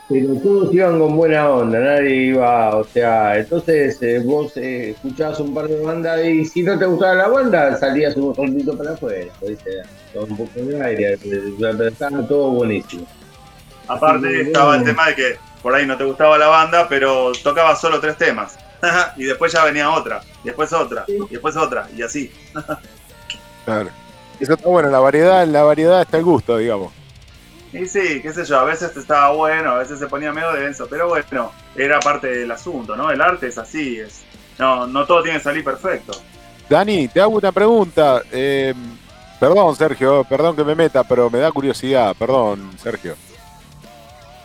[0.10, 5.40] pero todos iban con buena onda, nadie iba, o sea, entonces eh, vos eh, escuchabas
[5.40, 8.92] un par de bandas y si no te gustaba la banda, salías un soltito para
[8.92, 9.32] afuera.
[10.14, 13.08] Con un poco de aire, eh, estaba todo buenísimo.
[13.88, 17.76] Aparte estaba el tema de que por ahí no te gustaba la banda, pero tocaba
[17.76, 18.60] solo tres temas.
[19.18, 22.32] y después ya venía otra, y después otra, y después otra, y así.
[23.66, 23.90] Claro.
[24.40, 26.92] Eso está bueno, la variedad, la variedad está el gusto, digamos.
[27.72, 30.86] Y sí, qué sé yo, a veces estaba bueno, a veces se ponía medio denso,
[30.90, 33.10] pero bueno, era parte del asunto, ¿no?
[33.10, 34.24] El arte es así, es
[34.60, 36.14] no, no todo tiene que salir perfecto.
[36.70, 38.22] Dani, te hago una pregunta.
[38.32, 38.74] eh,
[39.40, 42.16] perdón, Sergio, perdón que me meta, pero me da curiosidad.
[42.18, 43.16] Perdón, Sergio.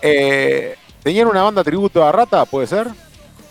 [0.01, 2.89] Eh, ¿Tenían una banda tributo a Rata, puede ser?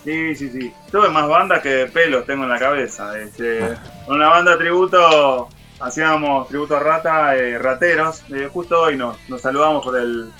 [0.03, 0.73] Sí, sí, sí.
[0.91, 3.17] Tuve más bandas que pelos tengo en la cabeza.
[3.19, 3.59] Este,
[4.07, 5.49] una banda tributo,
[5.79, 8.23] hacíamos tributo a Rata, eh, Rateros.
[8.33, 10.31] Eh, justo hoy nos, nos saludamos por el,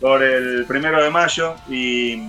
[0.00, 2.22] por el primero de mayo y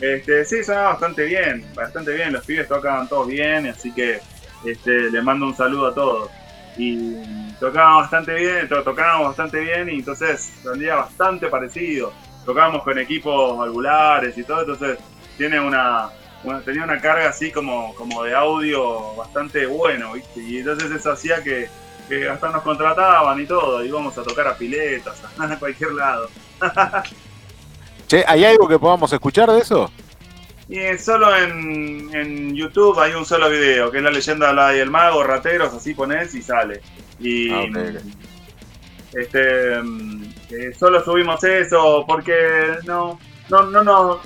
[0.00, 2.32] este, sí, sonaba bastante bien, bastante bien.
[2.32, 4.20] Los pibes tocaban todos bien, así que
[4.64, 6.30] este, les mando un saludo a todos.
[6.76, 7.16] Y
[7.60, 12.12] tocaban bastante bien, to- tocábamos bastante bien y entonces sonía bastante parecido.
[12.48, 14.98] Tocábamos con equipos valvulares y todo, entonces
[15.36, 16.08] tiene una,
[16.42, 20.40] una- tenía una carga así como, como de audio bastante bueno, ¿viste?
[20.40, 21.68] Y entonces eso hacía que,
[22.08, 26.30] que hasta nos contrataban y todo, íbamos a tocar a piletas, a cualquier lado.
[28.08, 29.90] Che, ¿hay algo que podamos escuchar de eso?
[30.70, 34.74] Y solo en, en YouTube hay un solo video, que es la leyenda de la
[34.74, 36.80] y el mago, rateros, así pones y sale.
[37.20, 39.18] Y Ah, ok, ok.
[39.20, 40.17] este mm,
[40.50, 43.18] eh, solo subimos eso porque no,
[43.48, 44.20] no, no, no.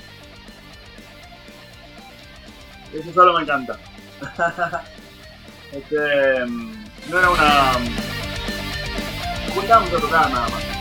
[2.93, 3.78] Eso solo me encanta.
[5.73, 7.73] este mm, no era una.
[9.55, 10.72] Juntábamos a tocar nada más.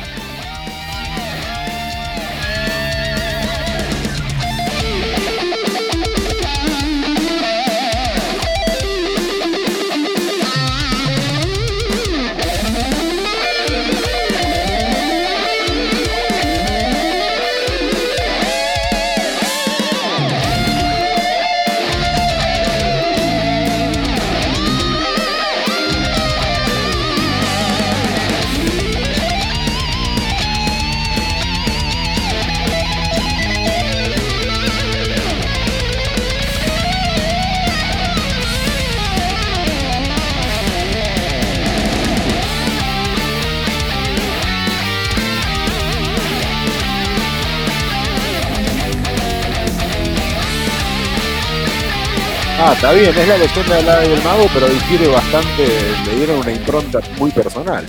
[52.64, 55.68] Ah, está bien, es la leyenda del ave y el mago, pero difiere bastante,
[56.06, 57.84] le dieron una impronta muy personal.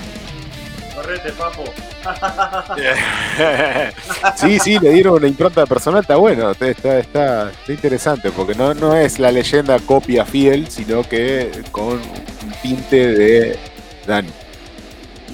[0.95, 1.65] correte, papo.
[4.37, 8.97] sí, sí, le dieron una impronta personal, está bueno, está, está, interesante, porque no, no
[8.97, 13.59] es la leyenda copia fiel, sino que con un tinte de
[14.07, 14.33] Dani.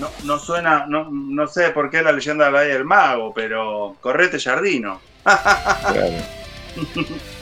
[0.01, 3.95] No, no suena, no, no sé por qué la leyenda de la del mago, pero
[4.01, 5.01] correte Jardino.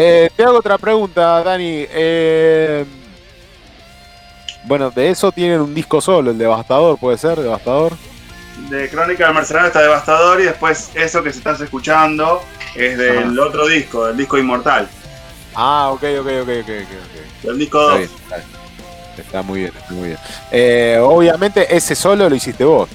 [0.00, 1.84] Eh, te hago otra pregunta, Dani.
[1.90, 2.84] Eh,
[4.62, 7.40] bueno, de eso tienen un disco solo, el Devastador, ¿puede ser?
[7.40, 7.94] Devastador.
[8.70, 12.40] De Crónica del Mercenario está Devastador y después eso que se estás escuchando
[12.76, 14.88] es del otro disco, del disco Inmortal.
[15.56, 17.42] Ah, ok, ok, ok, ok, ok.
[17.42, 18.00] Del disco 2.
[19.18, 20.18] Está, muy bien, está muy bien.
[20.52, 22.88] Eh, obviamente ese solo lo hiciste vos.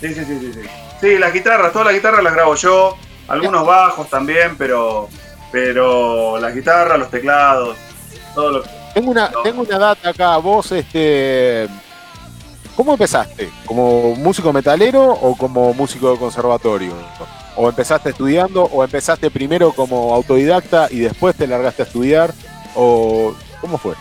[0.00, 0.68] Sí, sí, sí, sí, sí.
[1.00, 2.96] Sí, las guitarras, todas las guitarras las grabo yo,
[3.28, 5.08] algunos bajos también, pero
[5.54, 7.76] pero las guitarras, los teclados,
[8.34, 8.64] todo lo
[8.94, 11.68] tengo una, tengo una data acá, vos, este.
[12.76, 13.50] ¿Cómo empezaste?
[13.66, 16.92] ¿Como músico metalero o como músico de conservatorio?
[17.56, 22.34] ¿O empezaste estudiando o empezaste primero como autodidacta y después te largaste a estudiar?
[22.74, 23.94] ¿O cómo fue?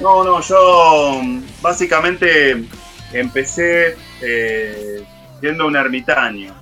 [0.00, 1.20] No, no, yo
[1.60, 2.64] básicamente
[3.12, 5.04] empecé eh,
[5.40, 6.54] siendo un ermitaño.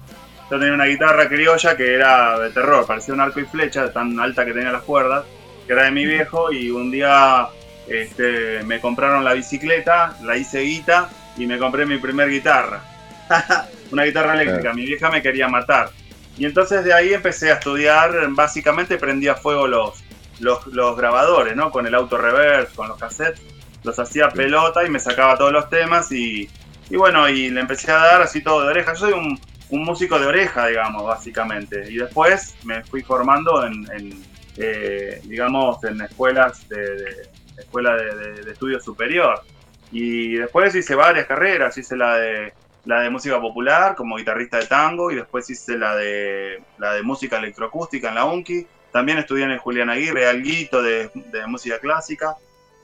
[0.51, 4.18] Yo tenía una guitarra criolla que era de terror, parecía un arco y flecha, tan
[4.18, 5.24] alta que tenía las cuerdas
[5.70, 7.47] que era de mi viejo, y un día
[7.86, 12.82] este, me compraron la bicicleta, la hice guita y me compré mi primer guitarra.
[13.93, 15.90] Una guitarra eléctrica, mi vieja me quería matar.
[16.36, 20.02] Y entonces de ahí empecé a estudiar, básicamente prendía fuego los,
[20.40, 21.70] los, grabadores, ¿no?
[21.70, 23.40] Con el auto reverse, con los cassettes,
[23.85, 26.51] los hacía pelota y me sacaba todos los temas y,
[26.89, 28.94] y bueno, y le empecé a dar así todo de oreja.
[28.94, 29.39] Yo soy un,
[29.71, 31.91] un músico de oreja, digamos, básicamente.
[31.91, 34.23] Y después me fui formando en,
[34.57, 39.43] eh, digamos, en escuelas de, escuela de, estudio superior.
[39.93, 42.53] Y después hice varias carreras, hice la de
[42.87, 47.03] la de música popular como guitarrista de tango y después hice la de la de
[47.03, 48.67] música electroacústica en la UNCI.
[48.91, 52.37] También estudié en el Julián Aguirre, algo de, de música clásica.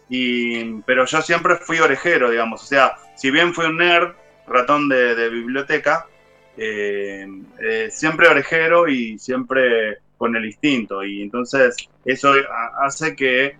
[0.09, 2.63] Y, pero yo siempre fui orejero, digamos.
[2.63, 4.15] O sea, si bien fui un nerd,
[4.47, 6.07] ratón de, biblioteca,
[6.57, 7.27] eh,
[7.61, 11.05] eh, siempre orejero y siempre con el instinto.
[11.05, 12.33] Y entonces eso
[12.83, 13.57] hace que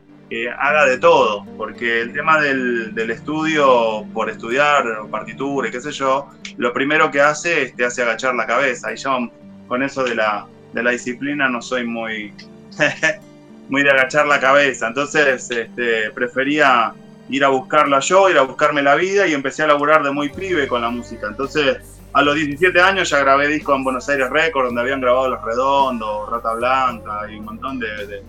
[0.59, 6.29] haga de todo, porque el tema del, estudio por estudiar partitura y qué sé yo,
[6.57, 8.93] lo primero que hace es te hace agachar la cabeza.
[8.93, 9.31] Y yo
[9.69, 12.33] con eso de la, de la disciplina no soy muy,
[13.69, 14.89] muy de agachar la cabeza.
[14.89, 16.93] Entonces este, prefería
[17.29, 20.29] ir a buscarla yo, ir a buscarme la vida y empecé a laburar de muy
[20.29, 21.27] pibe con la música.
[21.29, 21.79] Entonces
[22.17, 25.45] a los 17 años ya grabé disco en Buenos Aires Records, donde habían grabado Los
[25.45, 28.23] Redondos, Rata Blanca y un montón de,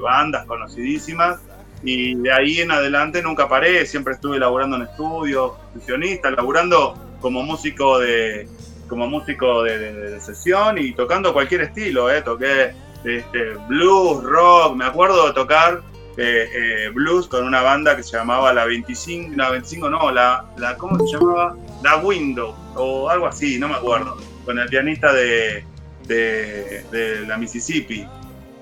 [0.00, 1.38] bandas conocidísimas.
[1.82, 7.42] Y de ahí en adelante nunca paré, siempre estuve laburando en estudios, sesionista, laburando como
[7.42, 8.48] músico de
[8.88, 12.22] como músico de, sesión y tocando cualquier estilo, ¿eh?
[12.22, 12.72] toqué
[13.04, 15.82] este, blues, rock, me acuerdo de tocar
[16.16, 20.46] eh, eh, blues con una banda que se llamaba la 25, la 25 no, la,
[20.56, 21.54] la ¿cómo se llamaba?
[21.86, 25.64] La Window o algo así, no me acuerdo, con el pianista de,
[26.08, 28.04] de, la Mississippi.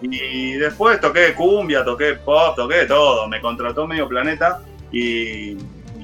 [0.02, 3.26] Y después toqué cumbia, toqué pop, toqué todo.
[3.28, 4.60] Me contrató Medio Planeta
[4.92, 5.56] y,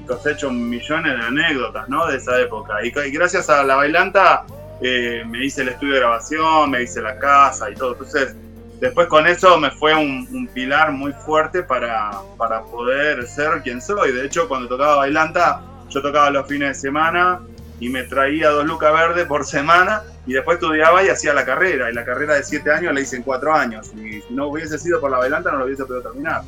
[0.07, 2.07] cosecho millones de anécdotas ¿no?
[2.07, 2.83] de esa época.
[2.83, 4.45] Y, gracias a la bailanta
[4.81, 7.91] eh, me hice el estudio de grabación, me hice la casa y todo.
[7.91, 8.35] Entonces,
[8.79, 14.11] después con eso me fue un, pilar muy fuerte para, para poder ser quien soy.
[14.11, 15.61] De hecho, cuando tocaba bailanta,
[15.91, 17.41] yo tocaba los fines de semana
[17.79, 21.89] y me traía dos lucas verdes por semana y después estudiaba y hacía la carrera.
[21.89, 23.91] Y la carrera de siete años la hice en cuatro años.
[23.95, 26.43] Y si no hubiese sido por la bailanta no lo hubiese podido terminar.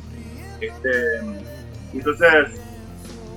[0.60, 0.90] Este,
[1.92, 2.60] entonces,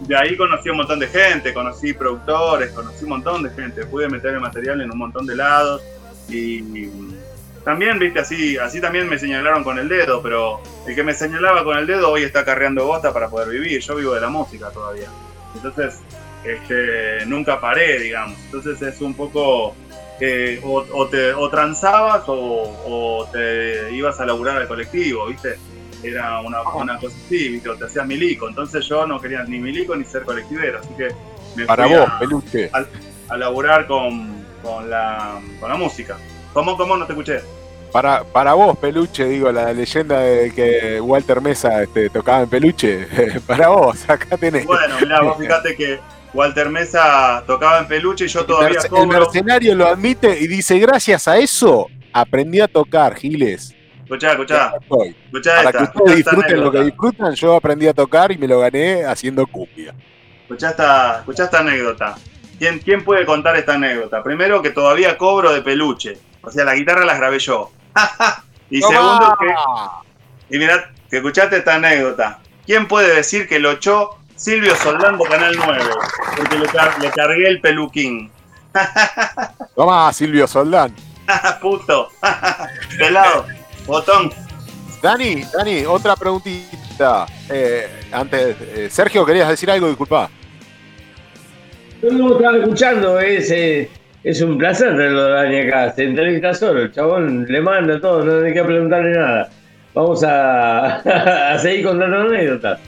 [0.02, 3.86] de ahí conocí un montón de gente, conocí productores, conocí un montón de gente.
[3.88, 5.82] Pude meter el material en un montón de lados.
[6.30, 6.88] Y
[7.64, 11.64] también, viste, así, así también me señalaron con el dedo, pero el que me señalaba
[11.64, 13.82] con el dedo hoy está carreando bosta para poder vivir.
[13.82, 15.10] Yo vivo de la música todavía.
[15.58, 16.00] Entonces,
[16.44, 18.38] este, nunca paré, digamos.
[18.46, 19.76] Entonces es un poco,
[20.20, 25.58] eh, o, te, o transabas o, te ibas a laburar al colectivo, ¿viste?
[26.04, 27.70] Era una, una cosa así, ¿viste?
[27.70, 28.48] O te hacías milico.
[28.48, 31.10] Entonces yo no quería ni milico ni ser colectivero, así que
[31.56, 32.72] me Para fui vos, a, peluche.
[33.30, 36.18] A, laburar con, con, la, con la música.
[36.54, 36.96] ¿Cómo, cómo?
[36.96, 37.42] No te escuché.
[37.92, 43.08] Para, para vos, Peluche, digo, la leyenda de que Walter Mesa este, tocaba en Peluche,
[43.48, 44.66] para vos, acá tenés.
[44.66, 46.00] Bueno, mirá, vos fíjate que
[46.34, 50.78] Walter Mesa tocaba en peluche y yo todavía el, el mercenario lo admite y dice,
[50.78, 53.74] gracias a eso aprendí a tocar, Giles.
[54.04, 54.74] Escuchá, escuchá.
[55.64, 59.04] Para que ustedes disfruten lo que disfrutan, yo aprendí a tocar y me lo gané
[59.04, 59.94] haciendo cumbia.
[60.44, 62.16] escuchá esta, escuchá esta anécdota.
[62.58, 64.24] ¿Quién, ¿Quién puede contar esta anécdota?
[64.24, 66.18] Primero que todavía cobro de peluche.
[66.42, 67.72] O sea, la guitarra la grabé yo.
[68.70, 70.56] y segundo que.
[70.56, 72.40] Y mirá, que escuchaste esta anécdota.
[72.66, 75.84] ¿Quién puede decir que lo echó Silvio Soldán de Canal 9?
[76.36, 78.32] Porque le, car- le cargué el peluquín.
[79.76, 80.94] Toma, Silvio Soldán.
[81.62, 82.10] Puto.
[82.98, 83.46] Pelado.
[83.86, 84.32] Botón.
[85.02, 87.26] Dani, Dani, otra preguntita.
[87.50, 89.88] Eh, antes, eh, Sergio, ¿querías decir algo?
[89.88, 90.30] Disculpa.
[92.02, 93.90] No, no, estaba escuchando, es, eh,
[94.30, 95.92] es un placer tenerlo a Dani acá.
[95.94, 99.50] Se entrevista solo, el chabón le manda todo, no hay que preguntarle nada.
[99.94, 100.96] Vamos a,
[101.54, 102.80] a seguir contando anécdotas.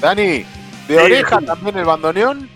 [0.00, 0.44] Dani, ¿de
[0.88, 1.46] Sí, oreja sí.
[1.46, 2.48] también el bandoneón?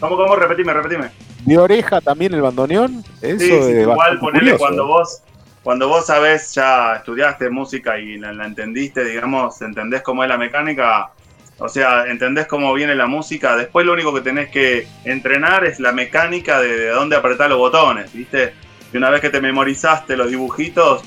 [0.00, 0.36] ¿Cómo, cómo?
[0.36, 1.10] Repetime, repetime.
[1.44, 3.04] ¿De oreja también el bandoneón?
[3.20, 4.58] Eso Sí, sí, es igual curioso.
[4.58, 5.22] cuando vos,
[5.62, 10.38] cuando vos sabés, ya estudiaste música y la, la entendiste, digamos, entendés cómo es la
[10.38, 11.10] mecánica,
[11.58, 15.80] o sea, entendés cómo viene la música, después lo único que tenés que entrenar es
[15.80, 18.54] la mecánica de, de dónde apretar los botones, ¿viste?
[18.92, 21.02] Y una vez que te memorizaste los dibujitos,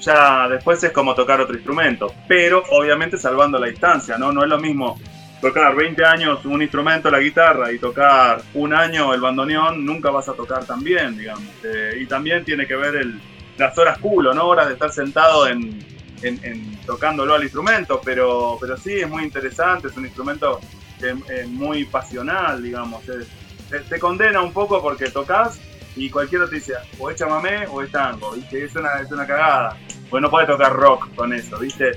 [0.00, 4.32] ya después es como tocar otro instrumento, pero obviamente salvando la distancia, ¿no?
[4.32, 4.98] No es lo mismo
[5.40, 10.28] tocar 20 años un instrumento, la guitarra, y tocar un año el bandoneón, nunca vas
[10.28, 11.48] a tocar tan bien, digamos.
[11.64, 13.20] Eh, y también tiene que ver el,
[13.56, 14.46] las horas culo, ¿no?
[14.46, 15.78] Horas de estar sentado en,
[16.22, 20.60] en- en tocándolo al instrumento, pero, pero sí, es muy interesante, es un instrumento
[21.02, 23.08] eh, muy pasional, digamos.
[23.08, 23.28] Es-
[23.70, 25.58] te, te condena un poco porque tocas
[25.96, 28.64] y cualquiera te dice, o es chamamé o es tango, ¿viste?
[28.64, 29.76] Es una, es una cagada.
[30.08, 31.92] Pues no puedes tocar rock con eso, ¿viste?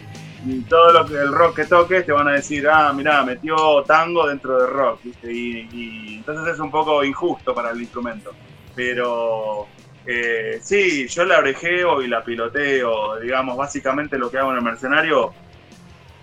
[0.45, 3.81] y todo lo que el rock que toques te van a decir, ah, mirá, metió
[3.87, 5.31] tango dentro de rock, ¿viste?
[5.31, 8.33] Y, y entonces es un poco injusto para el instrumento.
[8.75, 9.67] Pero
[10.05, 14.63] eh, sí, yo la orejeo y la piloteo, digamos, básicamente lo que hago en el
[14.63, 15.33] mercenario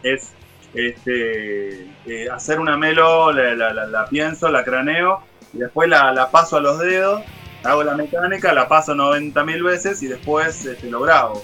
[0.02, 0.32] es
[0.74, 5.20] este, eh, hacer una melo, la, la- la- pienso, la craneo,
[5.52, 7.22] y después la, paso a los dedos,
[7.64, 11.42] hago la mecánica, la paso 90.000 veces y después este, lo grabo.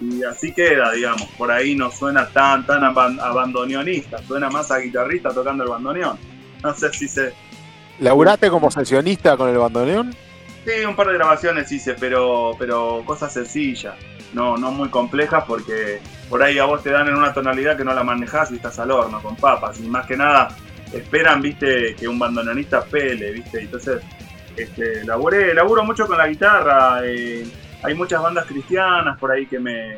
[0.00, 1.22] Y así queda, digamos.
[1.38, 4.18] Por ahí no suena tan, tan aban- abandoneonista.
[4.18, 6.18] Suena más a guitarrista tocando el bandoneón.
[6.62, 7.32] No sé si se.
[8.00, 10.12] ¿Laburaste como sesionista con el bandoneón?
[10.64, 13.94] Sí, un par de grabaciones hice, pero, pero cosas sencillas.
[14.32, 17.84] No, no muy complejas porque por ahí a vos te dan en una tonalidad que
[17.84, 19.80] no la manejás y estás al horno con papas.
[19.80, 20.56] Y más que nada
[20.92, 23.60] esperan, viste, que un bandoneonista pele, viste.
[23.60, 24.02] Entonces,
[24.56, 27.00] este, laburé, laburo mucho con la guitarra.
[27.04, 27.44] eh,
[27.82, 29.96] hay muchas bandas cristianas por ahí que me,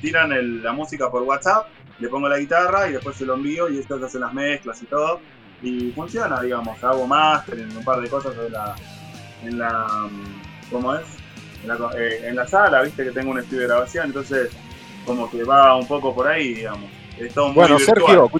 [0.00, 1.68] tiran la música por WhatsApp,
[2.00, 4.86] le pongo la guitarra y después se lo envío y ellos hacen las mezclas y
[4.86, 5.20] todo.
[5.62, 6.82] Y funciona, digamos.
[6.82, 8.74] Hago máster en un par de cosas de la,
[9.46, 9.86] en la.
[10.70, 11.02] ¿Cómo es?
[11.62, 14.50] En la, co- eh, en la sala, viste que tengo un estudio de grabación, entonces
[15.06, 16.90] como que va un poco por ahí, digamos.
[17.18, 17.96] Es todo muy Bueno, virtual.
[17.96, 18.30] Sergio,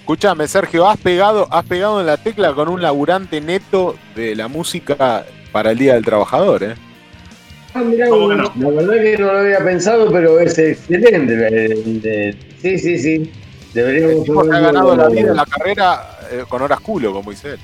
[0.00, 4.48] escúchame, Sergio, has pegado, has pegado en la tecla con un laburante neto de la
[4.48, 6.74] música para el Día del Trabajador, ¿eh?
[7.74, 8.52] Ah, mirá, ¿Cómo que no?
[8.56, 11.48] La verdad que no lo había pensado, pero es excelente.
[11.50, 13.12] eh, Sí, sí, sí.
[13.14, 13.30] El
[13.72, 17.30] Deberíamos tipo se ha ganado la vida en la carrera eh, con horas culo, como
[17.32, 17.58] dice él.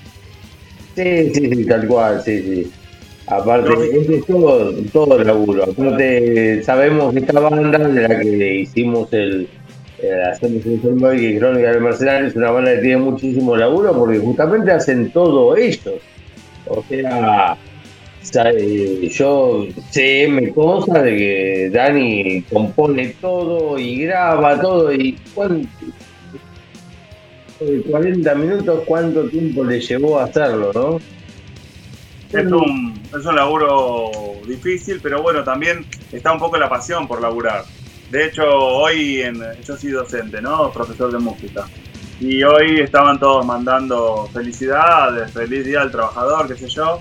[0.96, 2.72] Sí, sí, sí, tal cual, sí, sí.
[3.30, 5.62] Aparte, es todo, todo laburo.
[5.62, 9.48] Aparte, sabemos que esta banda de la que hicimos el.
[10.02, 14.18] eh, hacemos el y Crónica del Mercenario es una banda que tiene muchísimo laburo porque
[14.18, 16.00] justamente hacen todo ellos.
[16.66, 16.82] O
[18.22, 25.16] sea, eh, yo sé, me consta de que Dani compone todo y graba todo y
[25.34, 25.68] cuánto.
[27.60, 31.19] de 40 minutos, ¿cuánto tiempo le llevó a hacerlo, no?
[32.32, 34.10] Es un, es un laburo
[34.46, 37.64] difícil, pero bueno, también está un poco la pasión por laburar.
[38.10, 40.70] De hecho, hoy en, yo soy docente, ¿no?
[40.72, 41.66] Profesor de música.
[42.20, 47.00] Y hoy estaban todos mandando felicidades, feliz día al trabajador, qué sé yo.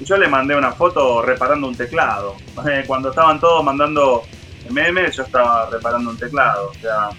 [0.00, 2.34] Y yo le mandé una foto reparando un teclado.
[2.86, 4.24] Cuando estaban todos mandando
[4.70, 6.70] memes, yo estaba reparando un teclado.
[6.70, 7.10] O sea,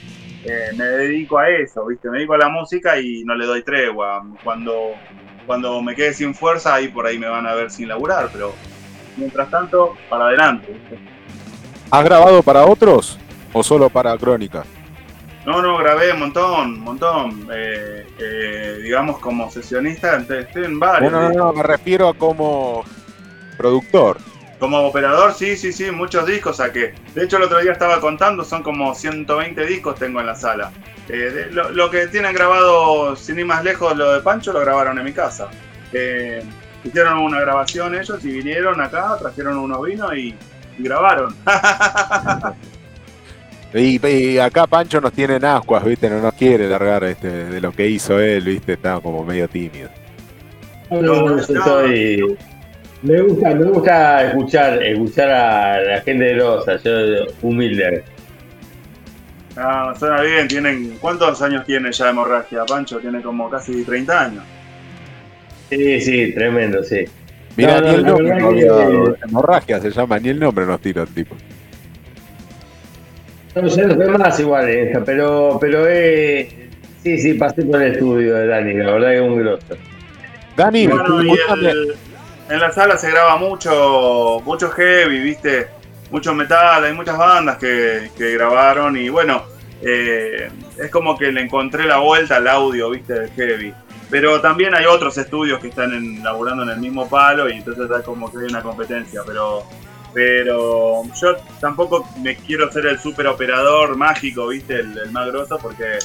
[0.43, 2.09] eh, me dedico a eso, ¿viste?
[2.09, 4.23] Me dedico a la música y no le doy tregua.
[4.43, 4.93] Cuando
[5.49, 8.53] cuando me quede sin fuerza, ahí por ahí me van a ver sin laburar, pero
[9.17, 10.79] mientras tanto, para adelante.
[11.89, 13.17] ¿Has grabado para otros
[13.51, 14.63] o solo para Crónica?
[15.47, 17.47] No, no, grabé un montón, un montón.
[17.51, 21.11] Eh, eh, digamos, como sesionista, estoy en varios.
[21.11, 22.83] No, no, no, me refiero a como
[23.57, 24.19] productor.
[24.59, 26.93] Como operador, sí, sí, sí, muchos discos saqué.
[27.15, 30.71] De hecho, el otro día estaba contando, son como 120 discos tengo en la sala.
[31.07, 34.59] Eh, de- lo, lo que tienen grabado, sin ir más lejos, lo de Pancho, lo
[34.59, 35.47] grabaron en mi casa.
[35.93, 36.43] Eh,
[36.83, 40.35] hicieron una grabación ellos y vinieron acá, trajeron unos vinos y,
[40.77, 41.33] y grabaron.
[43.71, 46.09] Y, acá Pancho nos tiene en ascuas, ¿viste?
[46.09, 48.73] No nos quiere largar este, de lo que hizo él, ¿viste?
[48.73, 49.89] Está como medio tímido.
[50.89, 51.37] No,
[53.01, 56.91] Me gusta, me gusta escuchar, escuchar a la gente de Rosa, yo
[57.41, 58.03] humilde.
[59.55, 60.97] Ah, suena bien, tienen.
[60.99, 62.99] ¿Cuántos años tiene ya de hemorragia, Pancho?
[62.99, 64.43] Tiene como casi 30 años.
[65.69, 67.05] Sí, sí, tremendo, sí.
[67.55, 71.35] Mira, ni el nombre hemorragia se llama, ni el nombre nos tira el tipo.
[73.55, 76.69] No, sé no sé más igual, eh, pero, pero eh,
[77.03, 79.77] sí, sí, pasé por el estudio de Dani, la verdad que es un grosso.
[80.55, 80.87] Dani,
[82.49, 85.67] en la sala se graba mucho, mucho heavy, viste,
[86.11, 89.43] mucho metal, hay muchas bandas que, que grabaron y bueno,
[89.81, 93.73] eh, es como que le encontré la vuelta al audio, viste, de heavy.
[94.09, 97.89] Pero también hay otros estudios que están en, laburando en el mismo palo y entonces
[97.89, 99.63] es como que hay una competencia, pero
[100.11, 105.99] pero yo tampoco me quiero ser el super operador mágico, viste, el, más grosso, porque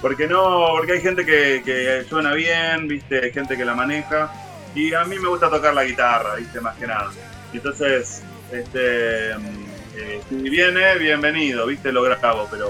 [0.00, 4.32] porque no, porque hay gente que, suena bien, viste, hay gente que la maneja,
[4.74, 7.10] y a mí me gusta tocar la guitarra, viste, más que nada.
[7.52, 8.22] Entonces,
[8.52, 12.68] este eh, si viene, bienvenido, viste, lo grabo, pero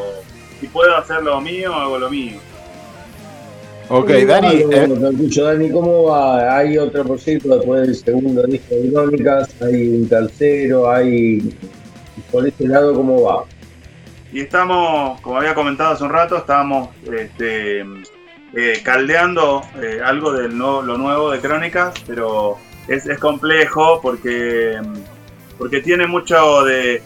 [0.58, 2.38] si puedo hacer lo mío, hago lo mío.
[3.88, 4.62] Ok, Dani.
[4.70, 4.88] Eh.
[5.36, 6.56] Dani, ¿cómo va?
[6.56, 9.50] ¿Hay otro proyecto después del segundo disco de Crónicas?
[9.60, 10.90] ¿Hay un tercero?
[10.90, 11.56] ¿Hay.
[12.30, 13.44] Por ese lado, cómo va?
[14.32, 17.84] Y estamos, como había comentado hace un rato, estábamos este,
[18.54, 22.56] eh, caldeando eh, algo de lo nuevo de Crónicas, pero
[22.88, 24.80] es, es, complejo porque,
[25.58, 27.02] porque tiene mucho de.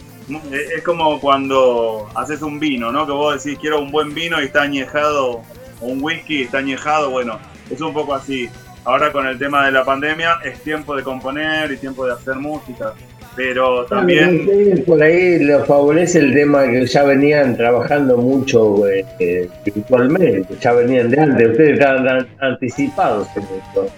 [0.51, 3.07] Es como cuando haces un vino, ¿no?
[3.07, 5.43] Que vos decís, quiero un buen vino y está añejado
[5.85, 7.39] un whisky está añejado, bueno,
[7.71, 8.49] es un poco así.
[8.85, 12.37] Ahora con el tema de la pandemia es tiempo de componer y tiempo de hacer
[12.37, 12.93] música,
[13.37, 14.85] pero también...
[14.87, 21.11] Por ahí lo favorece el tema que ya venían trabajando mucho eh, virtualmente, ya venían
[21.11, 23.89] de antes, ustedes estaban anticipados en esto.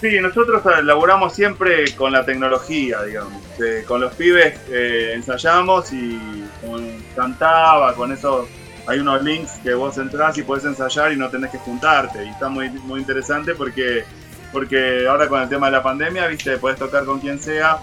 [0.00, 3.42] Sí, nosotros laburamos siempre con la tecnología, digamos.
[3.62, 6.18] Eh, con los pibes eh, ensayamos y
[6.62, 6.82] con,
[7.14, 8.48] cantaba con esos
[8.86, 12.24] hay unos links que vos entras y puedes ensayar y no tenés que juntarte.
[12.24, 14.04] Y está muy, muy interesante porque,
[14.52, 17.78] porque ahora con el tema de la pandemia, viste, puedes tocar con quien sea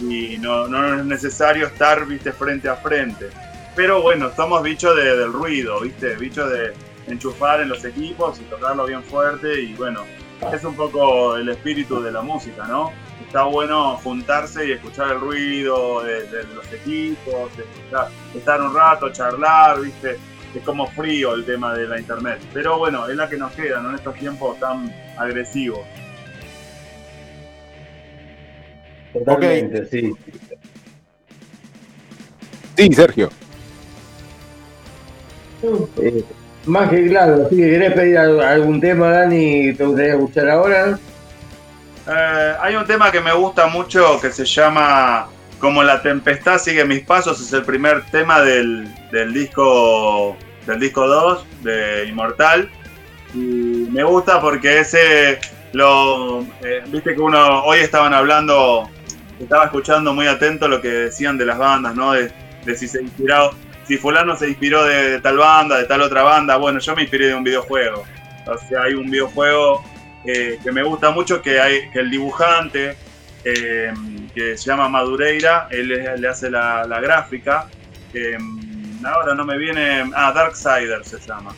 [0.00, 3.30] y no, no es necesario estar, viste, frente a frente.
[3.74, 6.72] Pero bueno, somos bichos de, del ruido, viste, bichos de
[7.06, 10.04] enchufar en los equipos y tocarlo bien fuerte y bueno,
[10.52, 12.92] es un poco el espíritu de la música, ¿no?
[13.26, 17.50] Está bueno juntarse y escuchar el ruido de, los equipos,
[18.34, 20.18] estar un rato, charlar, ¿viste?
[20.58, 22.40] es como frío el tema de la internet.
[22.52, 25.80] Pero bueno, es la que nos queda en estos tiempos tan agresivos.
[29.24, 30.12] Totalmente, sí.
[32.76, 33.30] Sí, Sergio.
[36.02, 36.24] Eh,
[36.66, 40.98] más que claro, si querés pedir algún tema, Dani, te gustaría escuchar ahora.
[42.08, 45.28] Eh, hay un tema que me gusta mucho que se llama
[45.58, 50.36] Como la tempestad sigue mis pasos, es el primer tema del, del disco
[50.66, 52.68] del disco 2 de Inmortal.
[53.34, 55.38] Y me gusta porque ese
[55.72, 56.40] lo.
[56.62, 57.64] Eh, viste que uno.
[57.64, 58.88] Hoy estaban hablando.
[59.38, 62.12] Estaba escuchando muy atento lo que decían de las bandas, ¿no?
[62.12, 62.30] De,
[62.76, 63.50] si se inspiró.
[63.86, 66.56] Si Fulano se inspiró de, tal banda, de tal otra banda.
[66.56, 68.02] Bueno, yo me inspiré de un videojuego.
[68.46, 69.84] O sea, hay un videojuego
[70.24, 72.96] eh, que me gusta mucho que, hay, que el dibujante.
[73.44, 73.92] Eh,
[74.34, 77.68] que se llama Madureira, él le, hace la, gráfica
[79.04, 80.10] ahora no me viene.
[80.14, 81.54] Ah, Darksider se llama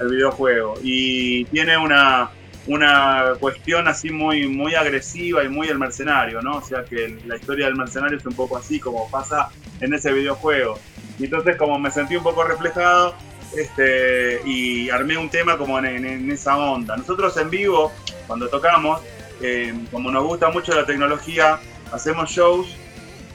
[0.00, 0.74] el videojuego.
[0.82, 2.30] Y tiene una,
[2.68, 6.58] una cuestión así muy, muy agresiva y muy el mercenario, ¿no?
[6.58, 9.48] O sea que la historia del mercenario es un poco así como pasa
[9.80, 10.78] en ese videojuego.
[11.18, 13.14] Y entonces como me sentí un poco reflejado,
[13.56, 16.96] este, y armé un tema como en, esa onda.
[16.96, 17.90] Nosotros en vivo,
[18.26, 19.00] cuando tocamos,
[19.40, 21.58] eh, como nos gusta mucho la tecnología,
[21.90, 22.76] hacemos shows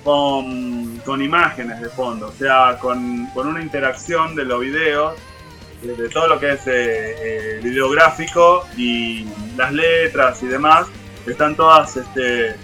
[0.04, 5.14] con, imágenes de fondo, o sea, con, una interacción de los videos,
[5.84, 9.28] de, todo lo que es eh, eh, videográfico y
[9.58, 10.88] las letras y demás,
[11.28, 12.56] están todas, este,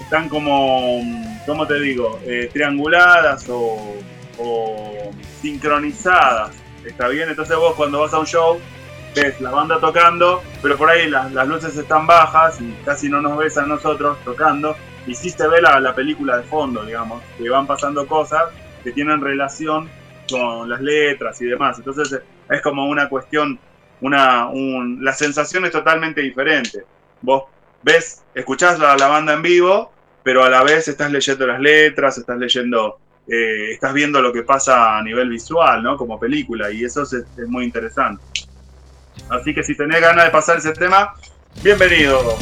[0.00, 1.00] están como,
[1.46, 3.96] ¿cómo te digo?, eh, trianguladas o,
[5.40, 7.28] sincronizadas, ¿está bien?
[7.28, 8.58] Entonces vos cuando vas a un show,
[9.14, 13.20] ves la banda tocando, pero por ahí las, las luces están bajas y casi no
[13.20, 14.74] nos ves a nosotros tocando,
[15.06, 18.44] y sí se ve la, película de fondo, digamos, que van pasando cosas
[18.82, 19.88] que tienen relación
[20.30, 21.78] con las letras y demás.
[21.78, 22.20] Entonces
[22.50, 23.58] es como una cuestión,
[24.00, 24.48] una,
[25.00, 26.84] la sensación es totalmente diferente.
[27.20, 27.44] Vos
[27.82, 29.92] ves, escuchás la, banda en vivo,
[30.22, 34.42] pero a la vez estás leyendo las letras, estás leyendo eh, estás viendo lo que
[34.42, 35.96] pasa a nivel visual, ¿no?
[35.96, 38.22] Como película, y eso es, es muy interesante.
[39.30, 41.14] Así que si tenés ganas de pasar ese tema,
[41.62, 42.36] bienvenido.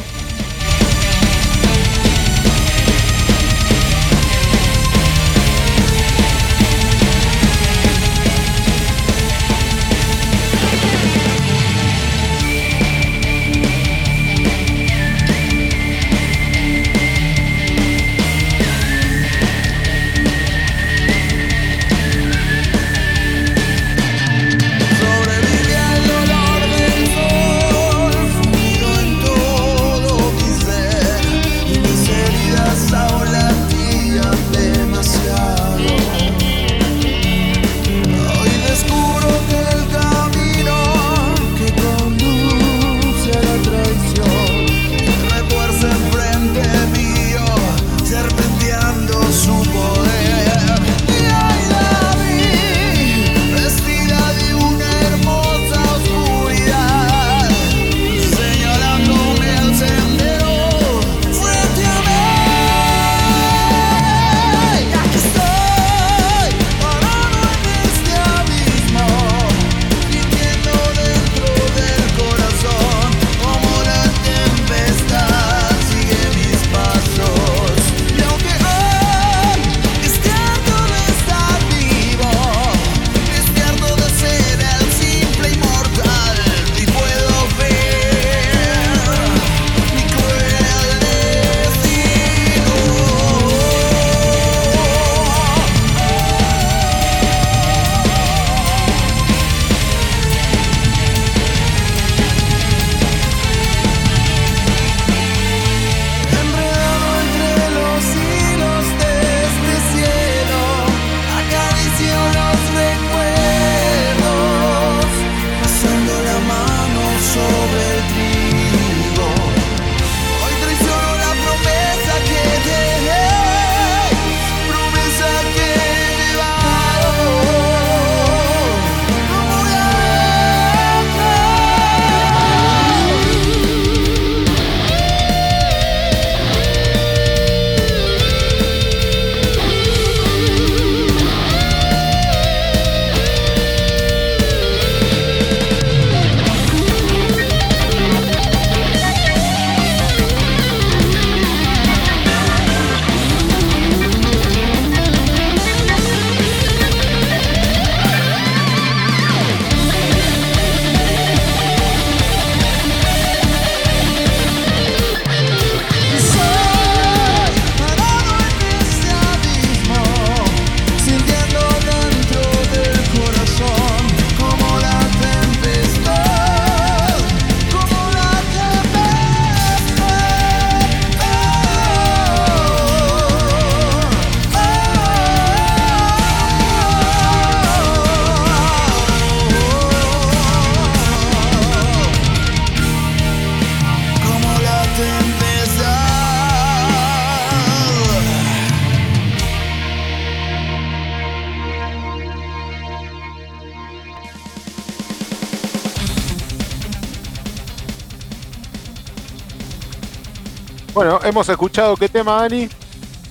[210.95, 212.69] Bueno, hemos escuchado qué tema, Dani.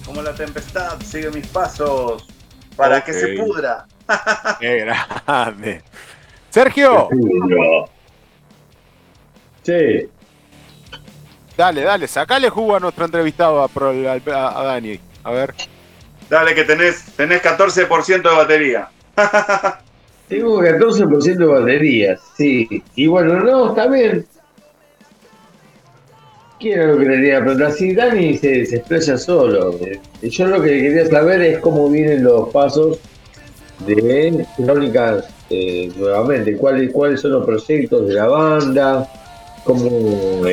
[0.05, 2.27] Como la tempestad sigue mis pasos
[2.75, 3.85] para que se pudra.
[4.59, 4.79] Qué
[5.25, 5.83] grande.
[6.49, 7.07] Sergio,
[9.63, 10.09] Sí,
[11.55, 14.99] dale, dale, sacale jugo a nuestro entrevistado, a, Pro- a- a Dani.
[15.23, 15.53] A ver.
[16.29, 18.89] Dale que tenés, tenés 14% de batería.
[20.27, 22.83] tengo 14% de baterías, sí.
[22.95, 24.25] Y bueno, no, está bien.
[26.61, 27.71] ¿Qué era lo que le quería preguntar?
[27.73, 29.75] Si Dani se, se expresa solo.
[29.85, 32.99] eh, Yo lo que quería saber es cómo vienen los pasos
[33.87, 36.55] de Crónicas eh, nuevamente.
[36.55, 39.09] ¿Cuáles, ¿Cuáles son los proyectos de la banda?
[39.63, 40.47] ¿Cómo a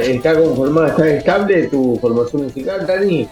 [0.00, 3.28] está conformada, está estable tu formación musical, Dani?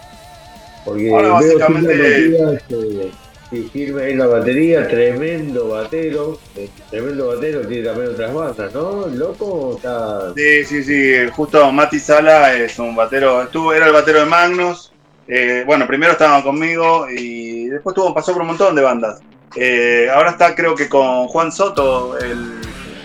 [0.84, 3.12] Porque Ahora, veo básicamente-
[3.52, 9.06] sí, firme en la batería, tremendo batero, eh, tremendo batero, tiene también otras bandas, ¿no?
[9.06, 11.14] ¿El loco está Sí, sí, sí.
[11.32, 13.42] Justo Mati Sala es un batero.
[13.42, 14.92] Estuvo, era el batero de Magnus.
[15.28, 19.20] Eh, bueno, primero estaba conmigo y después tuvo, pasó por un montón de bandas.
[19.54, 22.60] Eh, ahora está creo que con Juan Soto, el,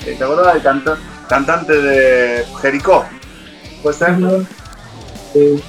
[0.06, 0.98] eh, ¿te acordás del canta-
[1.30, 3.06] cantante de Jericó?
[3.84, 4.15] ¿Puede ser?
[5.36, 5.61] Y,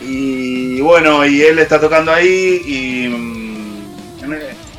[0.00, 3.45] y bueno, y él está tocando ahí y, mm,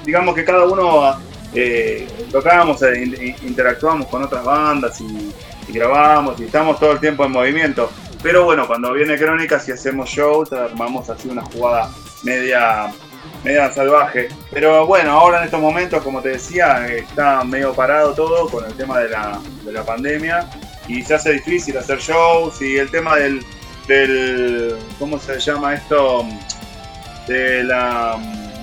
[0.06, 1.18] digamos que cada uno
[1.53, 5.34] eh, tocábamos, e in- interactuamos con otras bandas y,
[5.68, 7.90] y grabamos y estamos todo el tiempo en movimiento.
[8.24, 11.90] Pero bueno, cuando viene Crónicas y hacemos shows, armamos así una jugada
[12.24, 12.91] media,
[13.44, 14.28] media salvaje.
[14.52, 18.65] Pero bueno, ahora en estos momentos, como te decía, eh, está medio parado todo con
[18.65, 20.49] el tema de la, de la pandemia
[20.88, 23.45] y se hace difícil hacer shows y el tema del,
[23.88, 26.26] del ¿cómo se llama esto?
[27.28, 28.18] De la,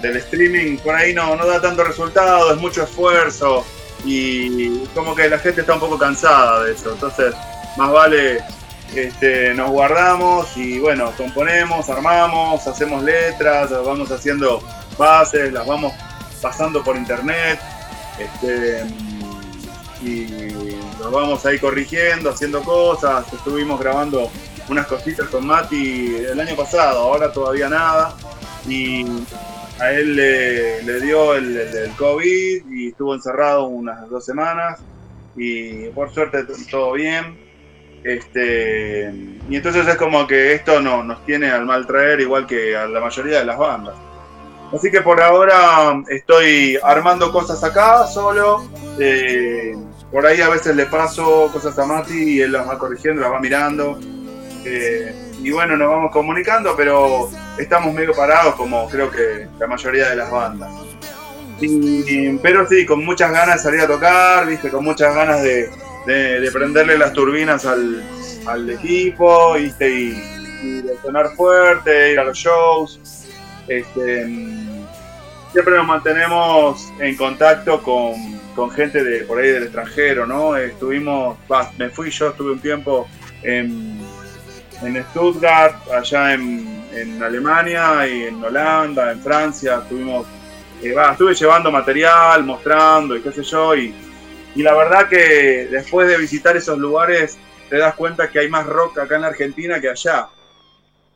[0.04, 3.64] del streaming por ahí no, no da tanto resultado, es mucho esfuerzo
[4.04, 6.92] y como que la gente está un poco cansada de eso.
[6.92, 7.34] Entonces,
[7.76, 8.38] más vale
[8.94, 14.62] este, nos guardamos y bueno, componemos, armamos, hacemos letras, vamos haciendo
[14.98, 15.92] bases, las vamos
[16.40, 17.58] pasando por internet
[18.18, 18.84] este,
[20.02, 23.24] y nos vamos ahí corrigiendo, haciendo cosas.
[23.32, 24.30] Estuvimos grabando
[24.68, 28.14] unas cositas con Mati el año pasado, ahora todavía nada.
[28.68, 29.04] Y
[29.80, 34.80] a él le, dio el, COVID y estuvo encerrado unas dos semanas
[35.36, 37.42] y por suerte todo bien.
[38.04, 39.12] Este,
[39.48, 42.86] y entonces es como que esto no, nos tiene al mal traer igual que a
[42.86, 43.94] la mayoría de las bandas.
[44.72, 48.64] Así que por ahora estoy armando cosas acá solo.
[48.98, 49.74] eh,
[50.10, 53.32] por ahí a veces le paso cosas a Mati y él las va corrigiendo, las
[53.32, 53.98] va mirando.
[54.64, 60.10] eh, y bueno, nos vamos comunicando, pero estamos medio parados como creo que la mayoría
[60.10, 60.70] de las bandas.
[61.60, 65.70] Y- pero sí, con muchas ganas de salir a tocar, viste, con muchas ganas de,
[66.06, 68.02] de- de prenderle las turbinas al,
[68.46, 70.10] al equipo, viste, y,
[70.82, 72.98] de sonar fuerte, ir a los shows.
[73.68, 74.24] Este,
[75.52, 78.14] siempre nos mantenemos en contacto con,
[78.56, 80.56] con gente de por ahí del extranjero, ¿no?
[80.56, 81.36] Estuvimos,
[81.78, 83.06] me fui yo, estuve un tiempo
[83.42, 84.03] en,
[84.82, 90.26] en Stuttgart, allá en, en Alemania y en Holanda, en Francia, estuvimos,
[90.82, 93.94] eh, estuve llevando material, mostrando y qué sé yo, y,
[94.54, 97.38] y la verdad que después de visitar esos lugares
[97.68, 100.28] te das cuenta que hay más rock acá en Argentina que allá.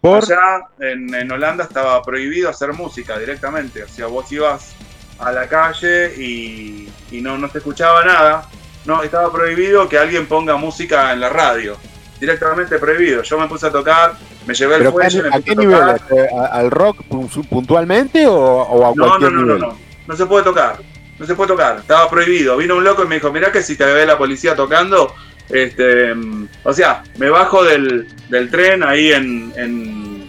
[0.01, 3.83] Por, Allá en, en Holanda estaba prohibido hacer música directamente.
[3.83, 4.75] O sea, vos ibas
[5.19, 8.49] a la calle y, y no, no se escuchaba nada.
[8.85, 11.77] No, estaba prohibido que alguien ponga música en la radio.
[12.21, 13.23] Directamente prohibido.
[13.23, 14.15] Yo me puse a tocar,
[14.47, 19.05] me llevé el fuelle, me ¿a qué ¿Al rock pu- puntualmente o, o a No,
[19.05, 19.61] no, cualquier no, no, nivel?
[19.61, 19.79] no.
[20.07, 20.79] No se puede tocar.
[21.19, 21.79] No se puede tocar.
[21.79, 22.57] Estaba prohibido.
[22.57, 25.15] Vino un loco y me dijo, mirá que si te ve la policía tocando,
[25.49, 30.29] este, mm, o sea, me bajo del, del tren ahí en, en,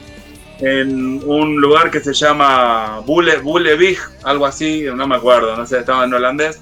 [0.59, 5.79] en un lugar que se llama Bule, Bulevig, algo así, no me acuerdo, no sé,
[5.79, 6.59] estaba en holandés.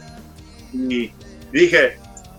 [0.74, 1.12] Y
[1.52, 1.98] dije,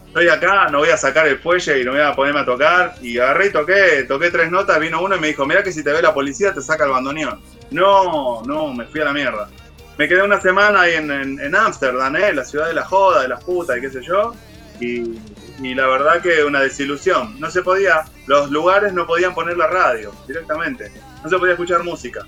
[0.09, 2.95] estoy acá, no voy a sacar el fuelle y no voy a ponerme a tocar.
[3.01, 5.83] Y agarré y toqué, toqué tres notas, vino uno y me dijo, mirá que si
[5.85, 7.41] te ve la policía te saca el bandoneón.
[7.71, 9.49] No, no, me fui a la mierda.
[9.97, 12.33] Me quedé una semana ahí en en- en Ámsterdam, ¿eh?
[12.33, 14.35] la ciudad de la joda, de las putas y qué sé yo.
[14.81, 15.19] Y,
[15.61, 17.39] y la verdad que una desilusión.
[17.41, 20.93] No se podía, los lugares no podían poner la radio directamente.
[21.25, 22.25] No se podía escuchar música.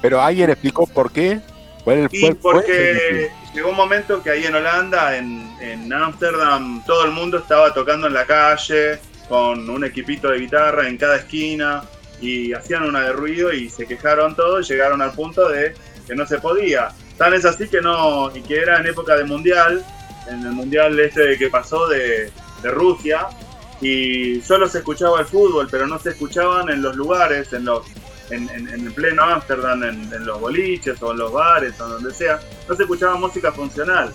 [0.00, 1.40] Pero alguien explicó por qué.
[1.88, 6.84] ¿Cuál Y fue- fue- porque llegó un momento que ahí en Holanda, en en Ámsterdam,
[6.84, 8.98] todo el mundo estaba tocando en la calle
[9.28, 11.82] con un equipito de guitarra en cada esquina
[12.20, 15.74] y hacían una de ruido y se quejaron todos y llegaron al punto de
[16.06, 16.90] que no se podía.
[17.16, 19.84] Tan es así que no, y que era en época de mundial,
[20.28, 22.30] en el mundial este que pasó de,
[22.62, 23.26] de Rusia,
[23.80, 27.82] y solo se escuchaba el fútbol, pero no se escuchaban en los lugares, en los
[28.30, 32.74] en, en- pleno Ámsterdam, en, los boliches o en los bares o donde sea, no
[32.74, 34.12] se escuchaba música funcional.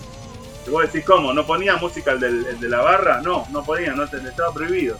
[0.66, 1.32] Y vos decís, ¿cómo?
[1.32, 3.20] ¿No ponía música el, del, el de la barra?
[3.20, 4.96] No, no podía, no estaba prohibido.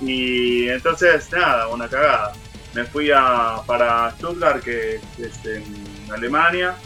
[0.00, 2.32] Y entonces, nada, una cagada.
[2.74, 5.64] Me fui a, para Stuttgart, que es en
[6.12, 6.76] Alemania,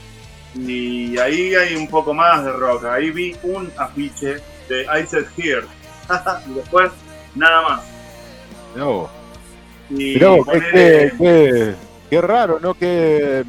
[0.55, 2.85] y ahí hay un poco más de rock.
[2.85, 4.39] Ahí vi un afiche
[4.69, 5.66] de I Said Here.
[6.49, 6.91] y después,
[7.35, 7.83] nada más.
[8.74, 9.22] No.
[9.97, 11.12] Y vos, qué,
[12.10, 12.74] qué- raro, ¿no?
[12.74, 13.44] Que,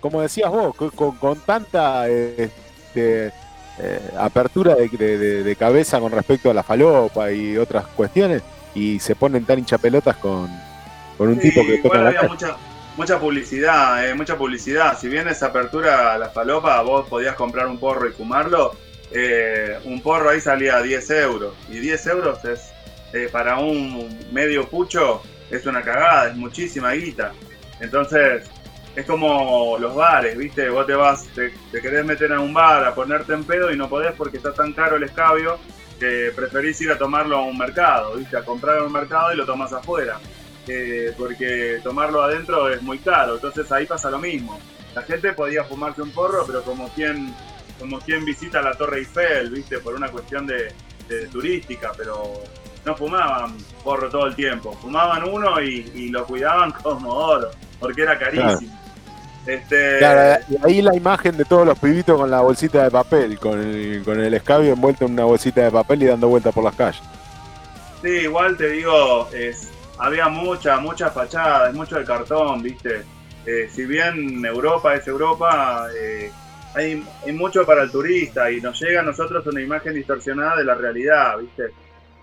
[0.00, 3.32] como decías vos, con, con- tanta este,
[3.78, 8.42] eh, apertura de, de- de- cabeza con respecto a la falopa y otras cuestiones,
[8.74, 10.48] y se ponen tan hinchapelotas con,
[11.18, 12.56] con un Sí, tipo que toca en la mucha,
[12.96, 14.98] mucha publicidad, eh, mucha publicidad.
[14.98, 18.74] Si bien esa apertura a la falopa, vos podías comprar un porro y fumarlo,
[19.10, 21.54] eh, un porro ahí salía a 10 euros.
[21.70, 22.60] Y 10 euros es,
[23.12, 25.22] eh, para un medio pucho,
[25.52, 27.32] es una cagada, es muchísima guita.
[27.80, 28.50] Entonces,
[28.96, 30.68] es como los bares, ¿viste?
[30.68, 33.76] Vos te vas, te, te querés meter a un bar a ponerte en pedo y
[33.76, 35.58] no podés porque está tan caro el escabio
[35.98, 38.36] que preferís ir a tomarlo a un mercado, ¿viste?
[38.36, 40.18] A comprar a un mercado y lo tomás afuera
[40.68, 43.34] eh, porque tomarlo adentro es muy caro.
[43.34, 44.58] Entonces ahí pasa lo mismo.
[44.94, 47.34] la gente podía fumarse un porro, pero como quien,
[47.78, 49.78] como quien visita la Torre Eiffel, ¿viste?
[49.78, 50.72] Por una cuestión de,
[51.08, 52.42] de turística, pero
[52.84, 54.72] no fumaban porro todo el tiempo.
[54.74, 58.78] Fumaban uno y, y lo cuidaban como oro, porque era carísimo.
[59.46, 63.38] Este, Claro, y ahí la imagen de todos los pibitos con la bolsita de papel,
[63.38, 66.62] con el, con el escabio envuelto en una bolsita de papel y dando vueltas por
[66.62, 67.02] las calles.
[68.02, 73.04] Sí, igual te digo, es, había mucha, mucha fachada, es mucho de cartón, ¿viste?
[73.44, 76.30] Eh, si bien Europa es Europa, eh,
[76.74, 80.64] hay, hay mucho para el turista y nos llega a nosotros una imagen distorsionada de
[80.64, 81.64] la realidad, ¿viste?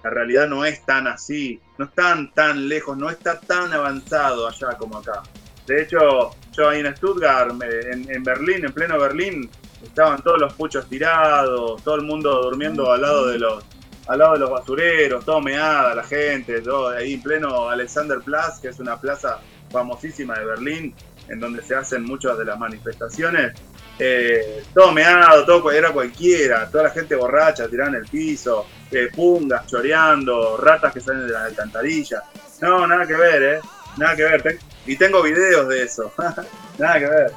[0.04, 4.78] La realidad no es tan así, no están tan lejos, no está tan avanzado allá
[4.78, 5.24] como acá.
[5.66, 9.50] De hecho, yo ahí en Stuttgart, en, en Berlín, en pleno Berlín,
[9.84, 13.64] estaban todos los puchos tirados, todo el mundo durmiendo al lado de los,
[14.08, 18.70] al lado de los basureros, todo meada la gente, todo ahí en pleno Alexanderplatz, que
[18.70, 19.40] es una plaza
[19.70, 20.96] famosísima de Berlín,
[21.28, 23.54] en donde se hacen muchas de las manifestaciones.
[24.00, 29.10] Eh, todo meado, todo era cualquiera, toda la gente borracha tirada en el piso, eh,
[29.16, 32.24] pungas choreando, ratas que salen de la alcantarilla.
[32.62, 33.60] No, nada que ver, ¿eh?
[33.98, 34.42] Nada que ver.
[34.42, 36.12] Ten- y tengo videos de eso.
[36.78, 37.32] nada que ver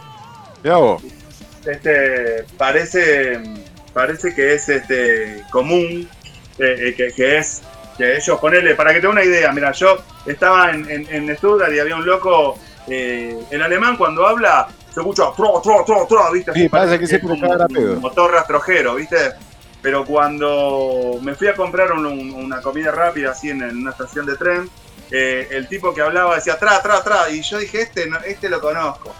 [0.62, 1.02] Mirá vos.
[1.66, 3.40] este parece
[3.92, 6.08] parece que es este común
[6.58, 7.62] eh, eh, que, que es
[7.98, 11.36] que ellos ponerle para que te dé una idea mira yo estaba en, en, en
[11.36, 12.58] Stuttgart y había un loco
[12.88, 17.04] eh, el alemán cuando habla se escucha tro tro tro tro viste Sí, parece que
[17.04, 17.44] es siempre un-
[17.88, 19.16] un motor rastrojero viste
[19.82, 23.90] pero cuando me fui a comprar un- un- una comida rápida así en, en una
[23.90, 24.70] estación de tren
[25.10, 28.48] eh, el tipo que hablaba decía tra tra tra y yo dije este no- este
[28.48, 29.14] lo conozco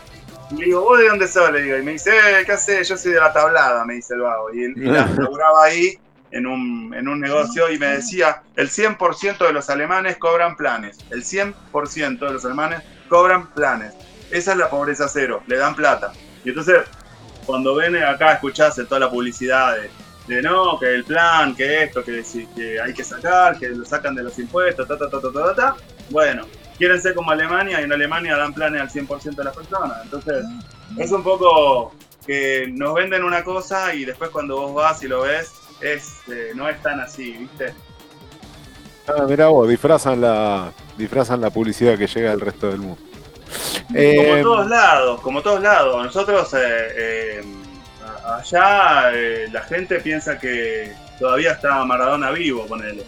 [0.51, 1.51] y le digo, ¿vos de dónde sos?
[1.51, 2.87] Le digo, y me dice, eh, ¿qué haces?
[2.87, 4.53] Yo soy de la tablada, me dice el vago.
[4.53, 4.75] Y él
[5.17, 5.99] laburaba ahí
[6.31, 10.99] en un, en un negocio y me decía, el 100% de los alemanes cobran planes.
[11.09, 13.95] El 100% de los alemanes cobran planes.
[14.31, 16.13] Esa es la pobreza cero, le dan plata.
[16.45, 16.83] Y entonces,
[17.47, 19.91] cuando ven acá, escuchás toda la publicidad de,
[20.27, 22.23] de no, que el plan, que esto, que,
[22.55, 25.45] que hay que sacar, que lo sacan de los impuestos, ta, ta, ta, ta, ta,
[25.45, 25.77] ta, ta.
[26.11, 26.47] Bueno,
[26.79, 29.99] quieren ser como Alemania y en Alemania dan planes al 100% de las personas.
[30.05, 30.45] Entonces,
[30.99, 31.93] es un poco
[32.27, 36.53] que nos venden una cosa y después cuando vos vas y lo ves, es, eh,
[36.55, 37.75] no es tan así, ¿viste?
[39.09, 43.03] Ah, mirá vos, disfrazan la, disfrazan la publicidad que llega al resto del mundo.
[43.89, 46.05] Como Eh, todos lados, como todos lados.
[46.05, 46.59] Nosotros eh,
[46.97, 47.45] eh,
[48.25, 53.03] allá eh, la gente piensa que todavía está Maradona vivo, ponele.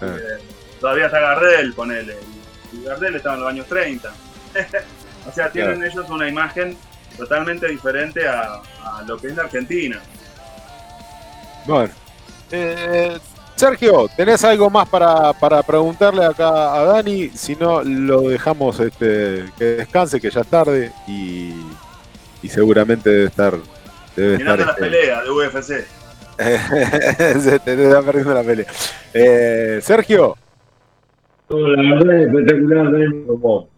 [0.00, 0.38] Eh,
[0.80, 2.16] todavía está Gardel, ponele.
[2.72, 4.12] Y Gardel estaba en los años 30.
[5.28, 6.76] o sea, tienen ellos una imagen
[7.16, 10.00] totalmente diferente a, a lo que es la Argentina.
[11.66, 11.92] Bueno.
[12.50, 13.18] Eh,
[13.56, 17.28] Sergio, ¿tenés algo más para, para preguntarle acá a Dani?
[17.30, 21.54] Si no, lo dejamos este, que descanse, que ya es tarde y,
[22.42, 23.54] y seguramente debe estar.
[24.16, 25.86] Debe estar las este, peleas de UFC.
[27.40, 28.66] se te está perdiendo la pelea.
[29.12, 30.36] Eh, Sergio,
[31.48, 33.68] No, la verdad es espectacular, Dani, como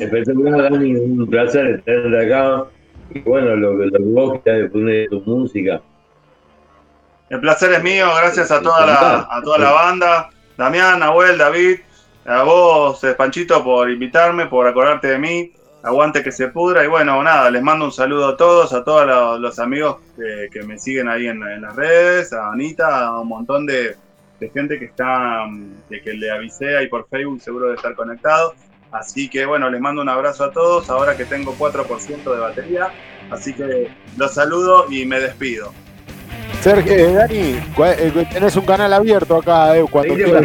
[0.00, 2.64] espectacular, Dani, un placer tenerte acá.
[3.14, 5.80] Y bueno, lo, que- lo que vos quieras poner tu música.
[7.28, 10.30] El placer es mío, gracias a toda la, a toda la banda.
[10.56, 11.78] Damián, Nahuel, David,
[12.24, 15.52] a vos, eh, Panchito, por invitarme, por acordarte de mí.
[15.86, 16.84] Aguante que se pudra.
[16.84, 20.48] Y bueno, nada, les mando un saludo a todos, a todos los, los amigos que,
[20.50, 23.94] que me siguen ahí en, en las redes, a Anita, a un montón de,
[24.40, 27.94] de gente que está, mm, de que le avisé ahí por Facebook, seguro de estar
[27.94, 28.54] conectado.
[28.90, 32.88] Así que bueno, les mando un abrazo a todos, ahora que tengo 4% de batería.
[33.30, 35.72] Así que los saludo y me despido.
[36.62, 40.44] Sergio, eh, Dani, eh, tenés un canal abierto acá, eh, cuando quieras.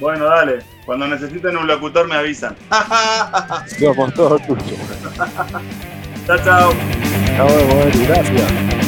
[0.00, 0.73] Bueno, dale.
[0.84, 2.54] Cuando necesiten un locutor me avisan.
[3.78, 4.78] somos todos tuyos.
[6.26, 6.72] chao, chao.
[7.38, 8.83] Dani, gracias.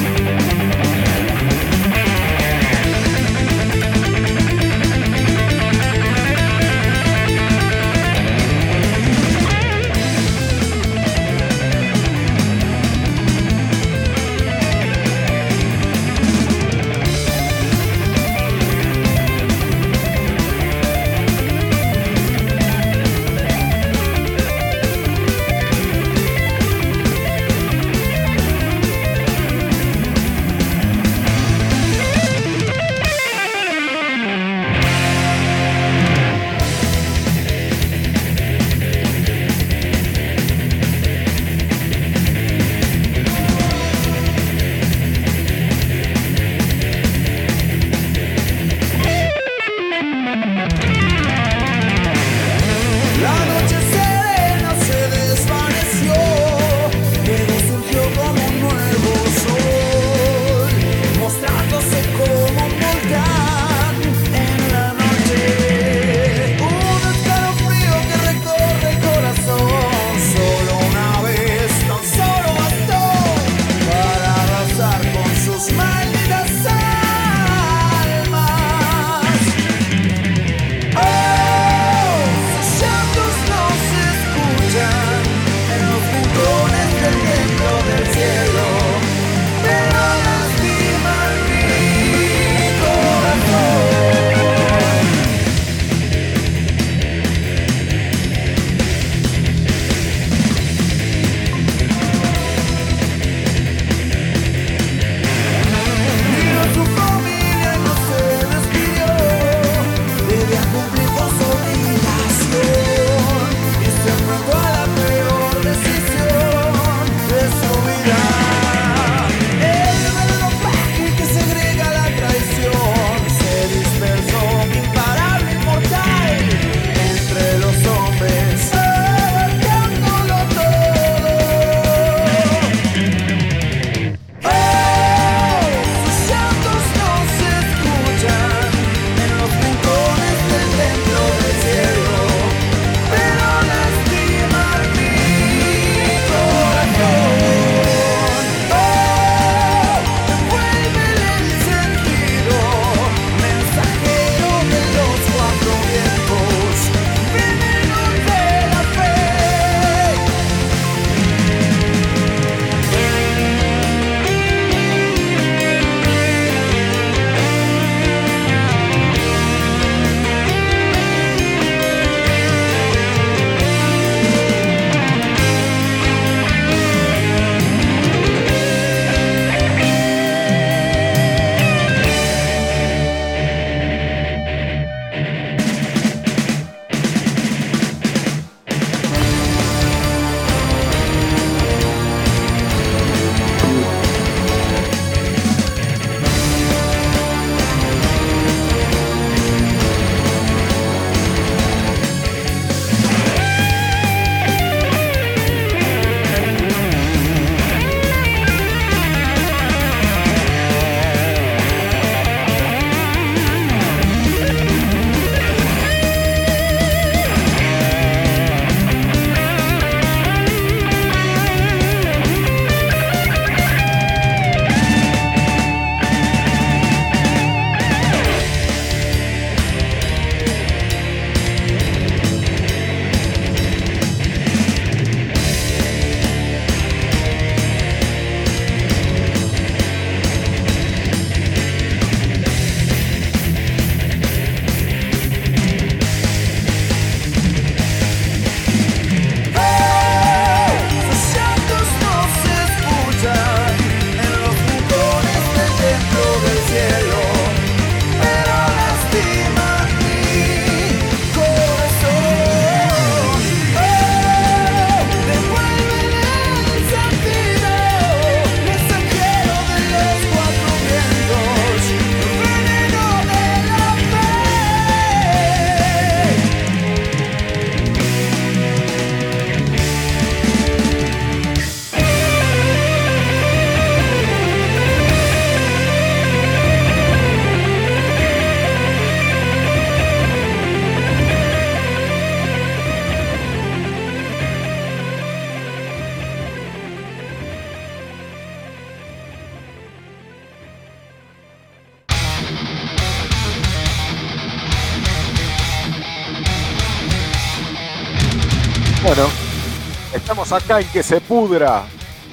[310.51, 311.83] Acá en que se pudra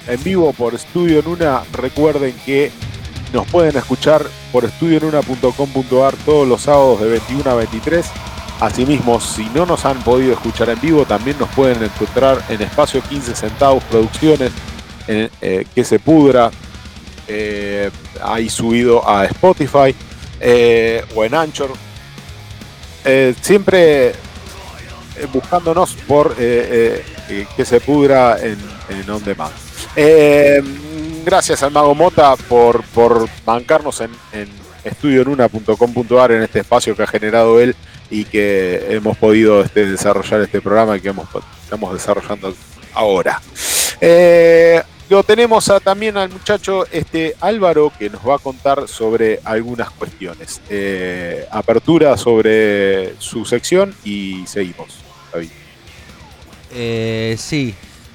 [0.06, 1.62] en vivo por Estudio Nuna.
[1.72, 2.70] Recuerden que
[3.32, 8.06] nos pueden escuchar por estudionuna.com.ar todos los sábados de 21 a 23.
[8.60, 13.02] Asimismo, si no nos han podido escuchar en vivo, también nos pueden encontrar en Espacio
[13.02, 14.52] 15 Centavos Producciones,
[15.08, 16.50] en, eh, que se pudra,
[17.26, 17.90] eh,
[18.22, 19.94] ahí subido a Spotify
[20.40, 21.70] eh, o en Anchor.
[23.04, 24.14] Eh, siempre
[25.32, 28.58] buscándonos por eh, eh, que se pudra en,
[28.88, 29.52] en On Demand.
[29.96, 30.62] Eh,
[31.24, 34.48] gracias al Mago Mota por, por bancarnos en, en
[34.84, 37.74] estudionuna.com.ar en este espacio que ha generado él
[38.10, 41.26] y que hemos podido este, desarrollar este programa que hemos,
[41.62, 42.54] estamos desarrollando
[42.92, 43.40] ahora.
[44.00, 49.40] Eh, lo tenemos a- también al muchacho este Álvaro que nos va a contar sobre
[49.44, 50.60] algunas cuestiones.
[50.68, 55.03] Eh, apertura sobre su sección y seguimos.
[56.72, 57.74] Eh, sí,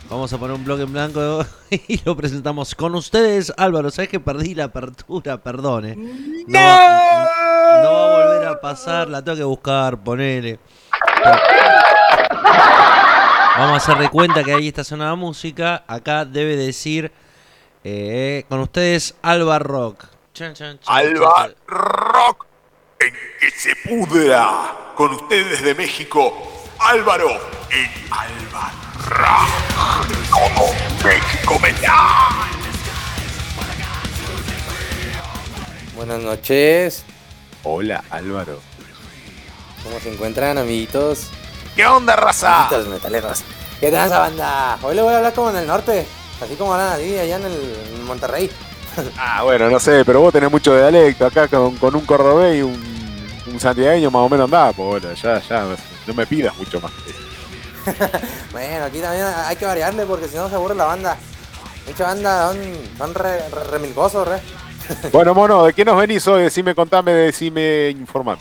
[0.10, 3.54] vamos a poner un blog en blanco y lo presentamos con ustedes.
[3.58, 5.38] Álvaro, ¿sabes que perdí la apertura?
[5.42, 5.96] Perdone.
[5.96, 7.30] No, va-
[7.84, 10.60] no va a volver a pasar, la tengo que buscar, ponele.
[13.58, 15.84] Vamos a hacer de cuenta que ahí está sonando música.
[15.88, 17.12] Acá debe decir
[17.84, 20.06] eh, con ustedes Alba Rock.
[20.34, 21.50] Chan, chan, chan, Alba.
[21.68, 22.46] Rock,
[23.00, 24.76] en que se pudra.
[24.96, 27.30] Con ustedes de México, Álvaro
[27.72, 28.72] en Alba
[29.10, 30.08] Rock.
[30.30, 30.68] Todo
[31.04, 32.30] México vendrá.
[35.96, 37.04] Buenas noches.
[37.64, 38.60] Hola Álvaro.
[39.84, 41.28] ¿Cómo se encuentran, amiguitos?
[41.76, 42.68] ¿Qué onda, raza?
[42.68, 43.44] Amiguitos metaleros.
[43.80, 44.80] ¿Qué tal esa banda?
[44.82, 46.08] Hoy le voy a hablar como en el norte.
[46.42, 48.50] Así como hablan ahí, allá en, el, en Monterrey.
[49.18, 52.62] Ah, bueno, no sé, pero vos tenés mucho dialecto acá con, con un cordobés y
[52.64, 52.76] un,
[53.48, 55.66] un santiagueño más o menos andá, pues bueno, ya, ya,
[56.10, 56.92] no me pidas mucho más.
[58.52, 61.18] Bueno, aquí también hay que variarle porque si no se aburre la banda.
[61.88, 62.58] Mucha banda son,
[62.98, 64.42] son re, re-.
[65.12, 66.44] Bueno, mono, ¿de qué nos venís hoy?
[66.44, 68.38] Decime, contame, decime, informar.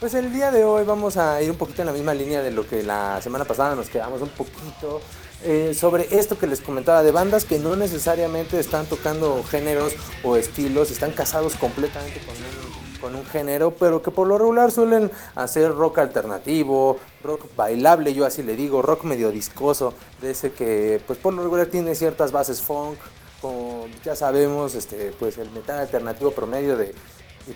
[0.00, 2.50] Pues el día de hoy vamos a ir un poquito en la misma línea de
[2.50, 5.00] lo que la semana pasada nos quedamos un poquito
[5.42, 10.36] eh, sobre esto que les comentaba de bandas que no necesariamente están tocando géneros o
[10.36, 15.10] estilos, están casados completamente con un, con un género, pero que por lo regular suelen
[15.34, 21.02] hacer rock alternativo, rock bailable, yo así le digo, rock medio discoso, de ese que
[21.06, 22.96] pues por lo regular tiene ciertas bases funk,
[23.42, 26.94] como ya sabemos, este, pues el metal alternativo promedio de,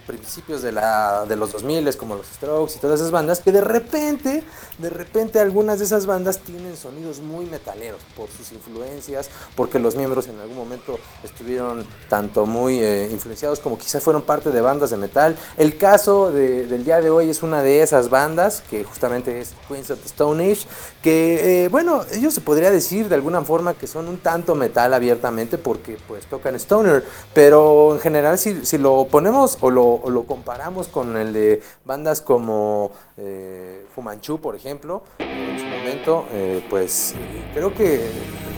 [0.06, 3.60] principios de, la, de los 2000 como los Strokes y todas esas bandas, que de
[3.60, 4.42] repente,
[4.78, 9.96] de repente algunas de esas bandas tienen sonidos muy metaleros por sus influencias, porque los
[9.96, 14.90] miembros en algún momento estuvieron tanto muy eh, influenciados como quizás fueron parte de bandas
[14.90, 15.36] de metal.
[15.56, 19.54] El caso de- del día de hoy es una de esas bandas, que justamente es
[19.68, 20.66] Queens of the Stone Age,
[21.02, 24.92] que eh, bueno, ellos se podría decir de alguna forma que son un tanto metal
[24.94, 27.04] abiertamente porque pues tocan stoner,
[27.34, 32.20] pero en general si, si lo ponemos o lo, lo comparamos con el de bandas
[32.20, 37.16] como eh, Fumanchu, por ejemplo, en su momento, eh, pues eh,
[37.54, 38.00] creo que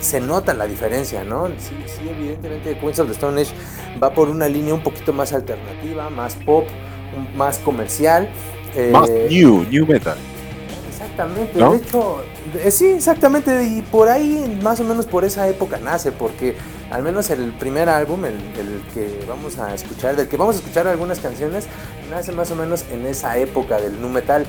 [0.00, 1.48] se nota la diferencia, ¿no?
[1.58, 3.52] Sí, sí, evidentemente Queens of the Stone Age
[4.02, 6.64] va por una línea un poquito más alternativa, más pop,
[7.36, 8.28] más comercial.
[8.74, 10.16] eh, Más new, new metal.
[10.88, 11.72] Exactamente, ¿No?
[11.72, 12.22] de hecho,
[12.70, 16.56] sí, exactamente, y por ahí, más o menos por esa época nace, porque
[16.90, 20.58] al menos el primer álbum, el, el que vamos a escuchar, del que vamos a
[20.58, 21.66] escuchar algunas canciones,
[22.10, 24.44] nace más o menos en esa época del nu metal.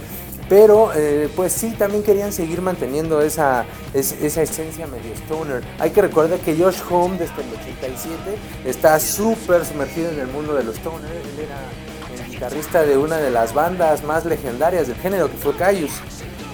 [0.50, 3.64] Pero, eh, pues sí, también querían seguir manteniendo esa,
[3.94, 5.64] es- esa esencia medio stoner.
[5.80, 8.18] Hay que recordar que Josh Home, desde el 87,
[8.66, 11.10] está súper sumergido en el mundo de los stoner.
[11.10, 15.56] Él era el guitarrista de una de las bandas más legendarias del género, que fue
[15.56, 15.92] Caius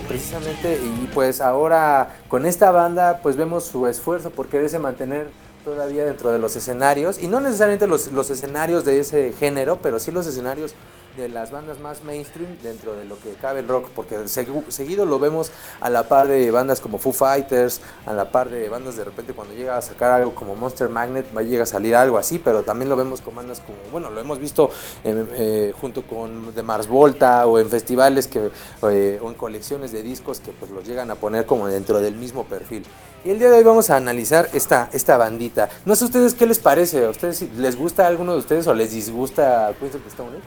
[0.08, 5.28] precisamente y pues ahora con esta banda pues vemos su esfuerzo por quererse mantener
[5.68, 10.00] todavía dentro de los escenarios y no necesariamente los, los escenarios de ese género pero
[10.00, 10.74] sí los escenarios
[11.18, 15.06] de las bandas más mainstream dentro de lo que cabe el rock porque segu- seguido
[15.06, 18.96] lo vemos a la par de bandas como Foo Fighters a la par de bandas
[18.96, 21.96] de repente cuando llega a sacar algo como Monster Magnet va a llegar a salir
[21.96, 24.70] algo así pero también lo vemos con bandas como bueno lo hemos visto
[25.04, 28.52] en, eh, junto con The Mars Volta o en festivales que
[28.84, 32.16] eh, o en colecciones de discos que pues los llegan a poner como dentro del
[32.16, 32.84] mismo perfil.
[33.26, 35.70] Y el día de hoy vamos a analizar esta, esta bandita.
[35.86, 38.74] No sé ustedes qué les parece a ustedes les gusta a alguno de ustedes o
[38.74, 40.38] les disgusta Queens of the Stone?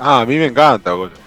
[0.00, 1.18] Ah, a mí me encanta, boludo.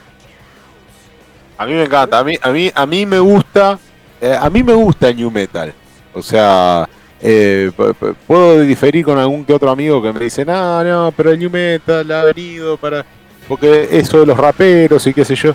[1.57, 3.77] A mí me encanta, a mí, a mí, a mí me gusta,
[4.19, 5.71] eh, a mí me gusta el new metal.
[6.13, 6.89] O sea,
[7.21, 7.71] eh,
[8.27, 11.49] puedo diferir con algún que otro amigo que me dice, no, no, pero el new
[11.49, 13.05] metal ha venido para,
[13.47, 15.53] porque eso de los raperos y qué sé yo.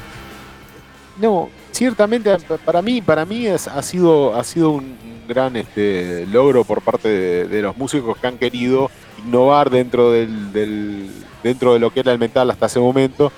[1.20, 4.96] No, ciertamente para mí, para mí es, ha sido, ha sido un
[5.28, 7.08] gran este, logro por parte
[7.46, 8.90] de, los músicos que han querido
[9.26, 11.10] innovar dentro del, del-
[11.42, 13.30] dentro de lo que era el metal hasta ese momento.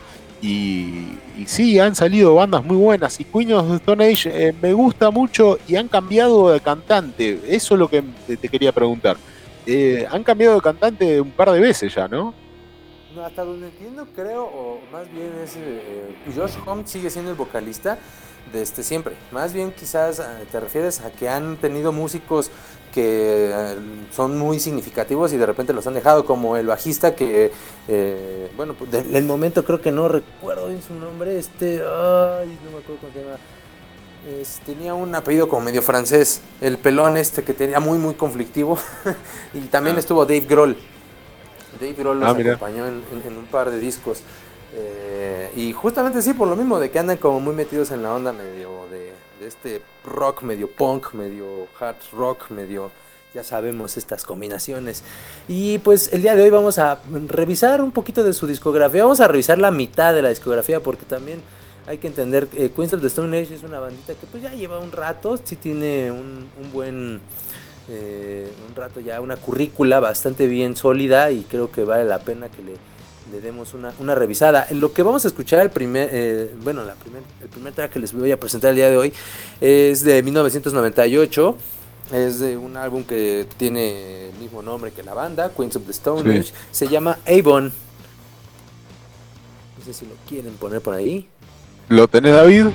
[0.42, 3.20] Y, y sí, han salido bandas muy buenas.
[3.20, 7.40] Y Queen of the Stone Age eh, me gusta mucho y han cambiado de cantante.
[7.46, 9.18] Eso es lo que te te quería preguntar.
[9.66, 12.34] Eh, han cambiado de cantante un par de veces ya, ¿no?
[13.14, 15.54] No, hasta donde entiendo, creo, o más bien es.
[15.56, 17.98] eh, Josh Homme sigue siendo el vocalista
[18.52, 19.16] desde siempre.
[19.32, 22.50] Más bien, quizás eh, te refieres a que han tenido músicos
[22.94, 23.76] que eh,
[24.12, 27.50] son muy significativos y de repente los han dejado, como el bajista que,
[27.88, 32.70] eh, bueno, pues, del momento creo que no recuerdo bien su nombre, este, ay, no
[32.72, 33.36] me acuerdo cómo se llama.
[34.40, 38.78] Es- tenía un apellido como medio francés, el pelón este que tenía muy muy conflictivo
[39.54, 40.00] y también Ah.
[40.00, 40.76] estuvo Dave Grohl.
[41.78, 44.22] Dave Grohl nos Ah, acompañó en, en- en un par de discos.
[44.74, 48.14] Eh, y justamente sí, por lo mismo, de que andan como muy metidos en la
[48.14, 51.44] onda medio de, de este rock, medio punk, medio
[51.78, 52.90] hard rock, medio,
[53.34, 55.02] ya sabemos, estas combinaciones.
[55.48, 59.20] Y pues el día de hoy vamos a revisar un poquito de su discografía, vamos
[59.20, 61.40] a revisar la mitad de la discografía porque también
[61.86, 64.42] hay que entender que eh, Queens of the Stone Age es una bandita que pues
[64.42, 67.20] ya lleva un rato, sí tiene un, un buen...
[67.90, 72.48] eh, un rato ya, una currícula bastante bien sólida y creo que vale la pena
[72.48, 72.74] que le,
[73.32, 74.66] le demos una, una revisada.
[74.70, 77.98] Lo que vamos a escuchar, el primer, eh, bueno, la primer, el primer track que
[77.98, 79.12] les voy a presentar el día de hoy
[79.60, 81.56] es de 1998.
[82.12, 85.92] Es de un álbum que tiene el mismo nombre que la banda, Queens of the
[85.92, 86.38] Stone Sí.
[86.38, 86.52] Age.
[86.72, 87.72] Se llama Avon.
[89.78, 91.28] No sé si lo quieren poner por ahí.
[91.88, 92.66] ¿Lo tenés, David?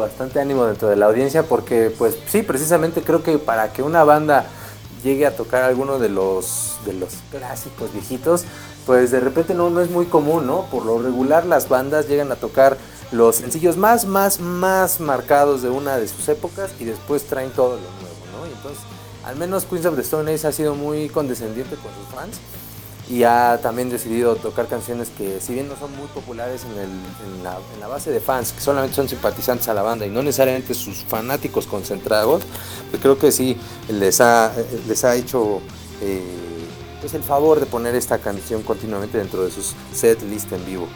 [0.00, 4.02] Bastante ánimo dentro de la audiencia porque pues sí, precisamente creo que para que una
[4.02, 4.46] banda
[5.04, 8.44] llegue a tocar alguno de los de los clásicos viejitos,
[8.86, 10.66] pues de repente no, no es muy común, ¿no?
[10.70, 12.76] Por lo regular las bandas llegan a tocar
[13.12, 17.76] los sencillos más, más, más marcados de una de sus épocas y después traen todo
[17.76, 18.46] lo nuevo, ¿no?
[18.46, 18.82] Y entonces,
[19.24, 22.40] al menos Queens of the Stone Age ha sido muy condescendiente con sus fans
[23.10, 27.36] y ha también decidido tocar canciones que si bien no son muy populares en, el-
[27.36, 30.10] en la, en la base de fans, que solamente son simpatizantes a la banda y
[30.10, 32.42] no necesariamente sus fanáticos concentrados,
[32.90, 33.56] pues creo que sí
[33.88, 34.52] les ha,
[34.86, 35.60] les ha hecho
[36.00, 36.22] eh,
[37.00, 40.86] pues el favor de poner esta canción continuamente dentro de sus set list en vivo.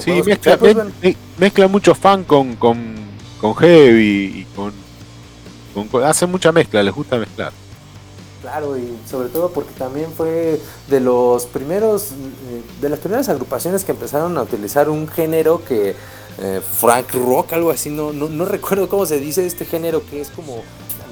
[0.00, 2.94] Sí, mezcla, pues, me- bueno, me- mezcla mucho fan con, con,
[3.40, 4.84] con heavy y con-
[6.04, 7.52] Hace mucha mezcla, les gusta mezclar.
[8.44, 13.84] Claro, y sobre todo porque también fue de los primeros, eh, de las primeras agrupaciones
[13.84, 15.96] que empezaron a utilizar un género que
[16.38, 20.28] eh, frank rock, algo así, no, no, recuerdo cómo se dice este género que es
[20.28, 20.62] como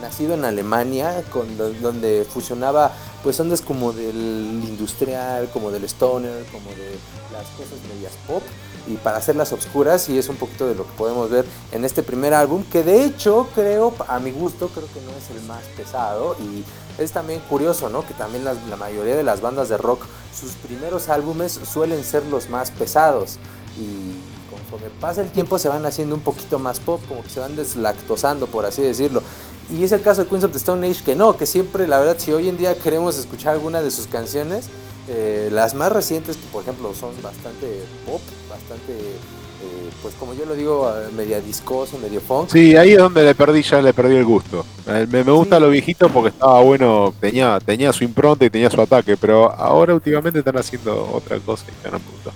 [0.03, 2.93] nacido en Alemania, con, do- donde fusionaba
[3.23, 6.91] pues ondas como del industrial, como del stoner, como de
[7.33, 8.43] las cosas medias pop
[8.87, 12.03] y para hacerlas obscuras y es un poquito de lo que podemos ver en este
[12.03, 15.63] primer álbum que de hecho creo a mi gusto creo que no es el más
[15.77, 16.65] pesado y
[17.01, 20.05] es también curioso no que también la mayoría de las bandas de rock
[20.39, 23.39] sus primeros álbumes suelen ser los más pesados
[23.79, 27.41] y conforme pasa el tiempo se van haciendo un poquito más pop como que se
[27.41, 29.23] van deslactosando por así decirlo.
[29.71, 31.99] Y es el caso de Queens of the Stone Age que no que siempre la
[31.99, 34.69] verdad si hoy en día queremos escuchar alguna de sus canciones
[35.09, 38.21] eh, las más recientes, por ejemplo son bastante pop,
[38.69, 42.49] bastante, eh, pues como yo lo digo, eh, media discoso, medio funk.
[42.51, 44.65] Sí, ahí es donde le perdí, ya le perdí el gusto.
[44.87, 45.63] Eh, Me, me gusta Sí.
[45.63, 49.95] lo viejito porque estaba bueno, tenía, tenía su impronta y tenía su ataque, pero ahora
[49.95, 52.33] últimamente están haciendo otra cosa y ya no me gustó.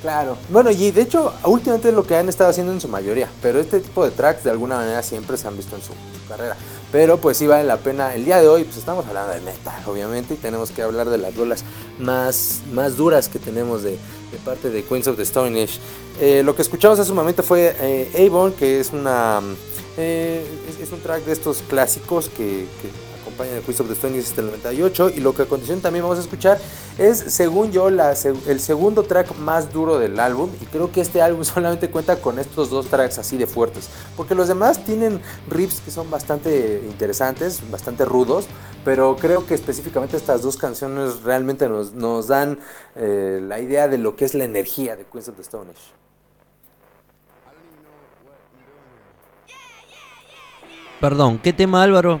[0.00, 0.38] Claro.
[0.48, 3.60] Bueno, y de hecho, últimamente es lo que han estado haciendo en su mayoría, pero
[3.60, 5.92] este tipo de tracks de alguna manera siempre se han visto en su,
[6.26, 6.56] carrera.
[6.90, 8.14] Pero pues sí vale la pena.
[8.14, 11.18] El día de hoy, pues estamos hablando de metal, obviamente, y tenemos que hablar de
[11.18, 11.64] las rolas
[11.98, 13.98] más, más duras que tenemos de,
[14.44, 15.78] parte de Queens of the Stone Age.
[16.20, 19.40] Eh, lo que escuchamos hace un momento fue eh, Avon, que es una...
[19.98, 20.44] eh,
[20.80, 22.66] es, un track de estos clásicos que
[23.48, 26.18] de Quiz of the Stone es el 98 y lo que a continuación también vamos
[26.18, 26.58] a escuchar
[26.98, 31.44] es según yo el segundo track más duro del álbum y creo que este álbum
[31.44, 35.90] solamente cuenta con estos dos tracks así de fuertes porque los demás tienen riffs que
[35.90, 38.46] son bastante interesantes, bastante rudos,
[38.84, 42.58] pero creo que específicamente estas dos canciones realmente nos, dan
[42.96, 45.70] eh, la idea de lo que es la energía de Queens of the Stone.
[51.00, 52.20] Perdón, ¿qué tema Álvaro?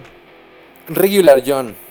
[0.90, 1.89] Regular John.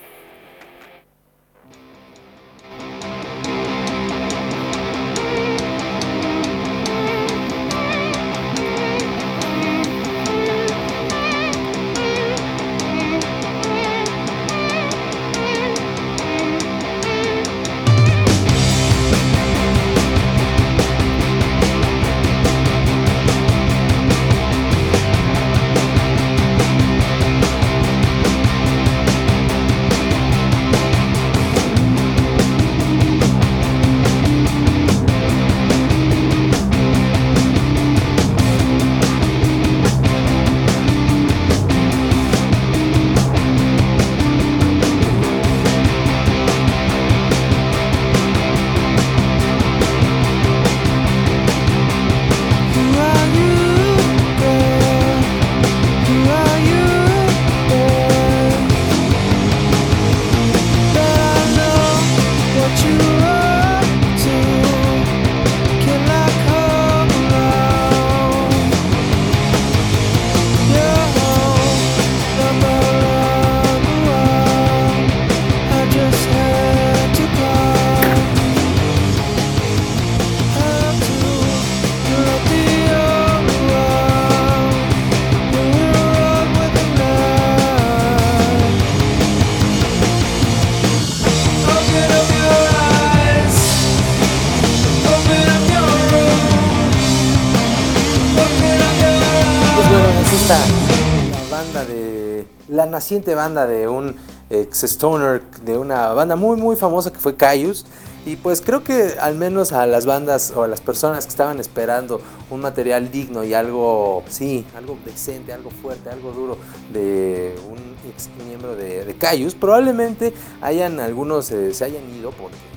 [103.10, 104.14] Naciente banda de un
[104.50, 107.84] ex stoner, de una banda muy muy famosa que fue Caius.
[108.24, 111.58] Y pues creo que al menos a las bandas o a las personas que estaban
[111.58, 112.20] esperando
[112.50, 116.58] un material digno y algo, sí, algo decente, algo fuerte, algo duro
[116.92, 117.78] de un
[118.08, 122.69] ex miembro de, de Caius, probablemente hayan algunos eh, se hayan ido porque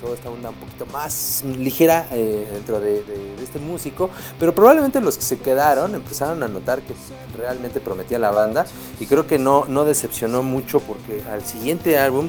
[0.00, 3.02] toda esta onda un poquito más ligera eh, dentro de,
[3.42, 6.94] este músico, pero probablemente los que se quedaron empezaron a notar que
[7.36, 8.66] realmente prometía la banda
[8.98, 12.28] y creo que no, no decepcionó mucho porque al siguiente álbum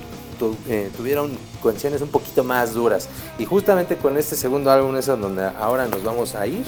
[0.67, 3.07] eh, tuvieron canciones un poquito más duras.
[3.37, 6.65] Y justamente con este segundo álbum es donde ahora nos vamos a ir,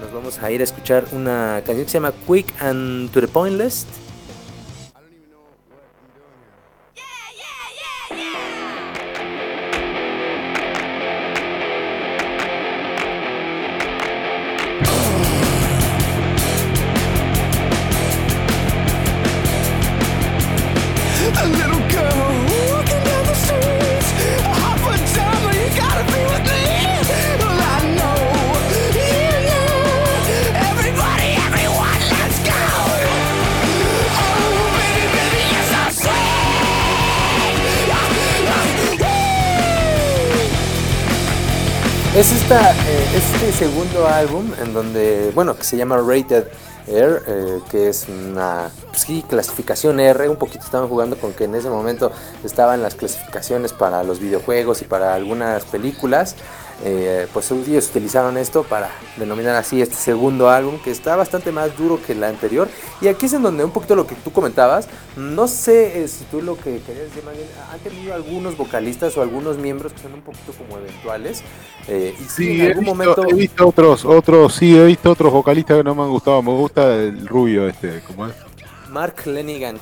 [0.00, 3.28] nos vamos a ir a escuchar una canción que se llama Quick and to the
[3.28, 3.86] Pointless
[42.16, 46.44] Es esta, eh, este segundo álbum en donde, bueno, que se llama Rated
[46.86, 51.44] Air, eh, que es una pues sí, clasificación R, un poquito estaban jugando con que
[51.44, 52.10] en ese momento
[52.42, 56.36] estaban las clasificaciones para los videojuegos y para algunas películas.
[56.84, 61.76] Eh, pues ellos utilizaron esto para denominar así este segundo álbum que está bastante más
[61.76, 62.68] duro que el anterior.
[63.00, 64.88] Y aquí es en donde un poquito lo que tú comentabas.
[65.16, 69.16] No sé eh, si tú lo que querías decir más bien han tenido algunos vocalistas
[69.16, 71.42] o algunos miembros que son un poquito como eventuales
[71.88, 75.10] eh, y sí, en algún he visto, momento he visto otros otros sí he visto
[75.10, 76.42] otros vocalistas que no me han gustado.
[76.42, 78.34] Me gusta el rubio este ¿cómo es?
[78.90, 79.78] Mark Lenigan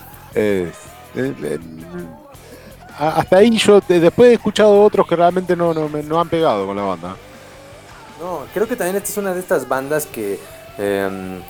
[2.99, 6.83] hasta ahí yo después he escuchado otros que realmente no, no, han pegado con la
[6.83, 7.17] banda.
[8.21, 10.39] No, creo que también esta es una de estas bandas que
[10.79, 11.41] em,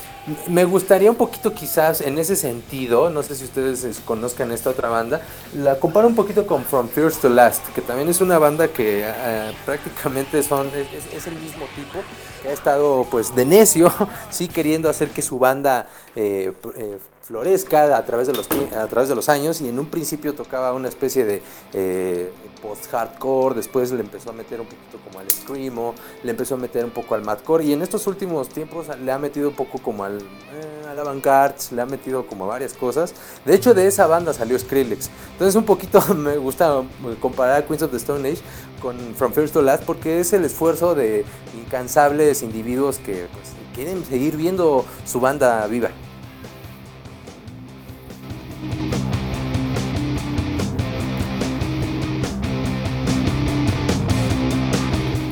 [0.49, 4.89] me gustaría un poquito quizás en ese sentido, no sé si ustedes conozcan esta otra
[4.89, 5.21] banda,
[5.55, 9.03] la comparo un poquito con From First to Last, que también es una banda que
[9.07, 12.03] eh, prácticamente son es, el mismo tipo,
[12.43, 13.93] que ha estado pues de necio,
[14.31, 19.09] sí queriendo hacer que su banda eh, eh, florezca a través de los a través
[19.09, 21.43] de los años y en un principio tocaba una especie de
[21.73, 22.31] eh,
[22.61, 26.59] post hardcore después le empezó a meter un poquito como al screamo le empezó a
[26.59, 29.79] meter un poco al madcore y en estos últimos tiempos le ha metido un poco
[29.79, 33.15] como al eh, avant-garde le ha metido como varias cosas.
[33.45, 35.11] De hecho de esa banda salió Skrillex.
[35.33, 36.83] Entonces un poquito me gusta
[37.21, 38.41] comparar a Queens of the Stone Age
[38.81, 41.25] con From First to Last porque es el esfuerzo de
[41.57, 45.91] incansables individuos que pues, quieren seguir viendo su banda viva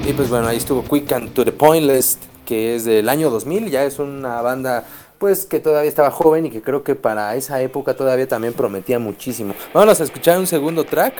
[0.04, 3.70] Y pues bueno, ahí estuvo Quick and to the Pointless, que es del año 2000,
[3.70, 4.84] ya es una banda
[5.18, 8.98] pues que todavía estaba joven y que creo que para esa época todavía también prometía
[8.98, 9.54] muchísimo.
[9.72, 11.14] Vamos a escuchar un segundo track,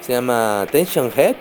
[0.00, 1.34] se llama Tension Head.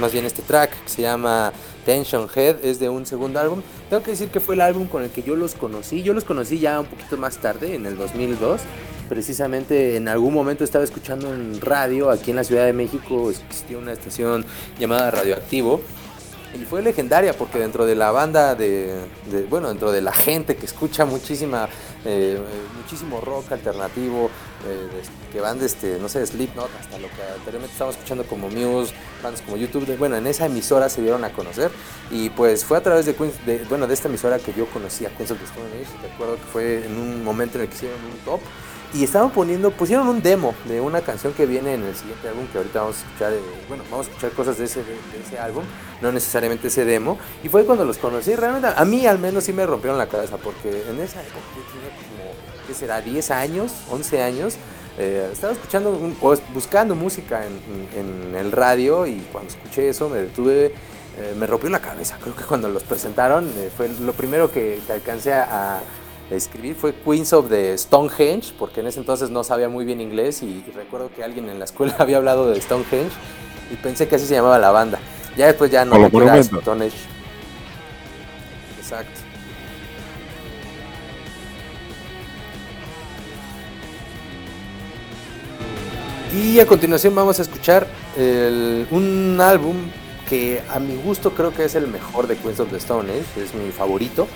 [0.00, 1.52] Más bien este track que se llama
[1.84, 3.62] Tension Head, es de un segundo álbum.
[3.88, 6.02] Tengo que decir que fue el álbum con el que yo los conocí.
[6.02, 8.60] Yo los conocí ya un poquito más tarde, en el 2002.
[9.08, 13.78] Precisamente en algún momento estaba escuchando en radio, aquí en la Ciudad de México existía
[13.78, 14.44] una estación
[14.78, 15.80] llamada Radioactivo.
[16.54, 19.06] Y fue legendaria porque dentro de la banda de,
[19.48, 21.66] bueno, dentro de la gente que escucha muchísima,
[22.04, 22.38] eh,
[22.76, 24.30] muchísimo rock alternativo,
[24.66, 24.88] eh,
[25.32, 28.92] que van de este, no sé, Slipknot hasta lo que anteriormente estábamos escuchando como Muse,
[29.22, 31.70] bandas como YouTube, de- bueno, en esa emisora se dieron a conocer
[32.10, 35.04] y pues fue a través de, Queens- de- bueno, de esta emisora que yo conocí
[35.06, 37.74] a Queens of the Stone Age, recuerdo que fue en un momento en el que
[37.76, 38.40] hicieron un top
[38.94, 42.46] y estaban poniendo, pusieron un demo de una canción que viene en el siguiente álbum
[42.48, 45.22] que ahorita vamos a escuchar, eh, bueno, vamos a escuchar cosas de ese, de, de
[45.26, 45.64] ese álbum,
[46.02, 47.18] no necesariamente ese demo.
[47.42, 50.36] Y fue cuando los conocí, realmente a mí al menos sí me rompieron la cabeza
[50.36, 51.88] porque en esa época yo tenía
[52.72, 53.00] ¿qué será?
[53.02, 54.54] 10 años, 11 años.
[54.98, 57.52] eh, estaba escuchando un- o buscando música en,
[57.98, 62.18] en- en el radio y cuando escuché eso me detuve, eh, me rompió la cabeza.
[62.20, 65.80] Creo que cuando los presentaron eh, fue lo primero que, que alcancé a,
[66.30, 70.42] escribir fue Queens of the Stonehenge, porque en ese entonces no sabía muy bien inglés
[70.42, 73.12] y, y recuerdo que alguien en la escuela había hablado de Stonehenge
[73.70, 74.98] y pensé que así se llamaba la banda.
[75.38, 76.08] Ya después ya no era.
[76.60, 76.96] Stonehenge.
[78.78, 79.20] Exacto.
[86.34, 87.86] Y a continuación vamos a escuchar
[88.16, 89.76] el- un álbum
[90.28, 93.44] que a mi gusto creo que es el mejor de Queens of the Stone Age,
[93.44, 94.26] es mi favorito.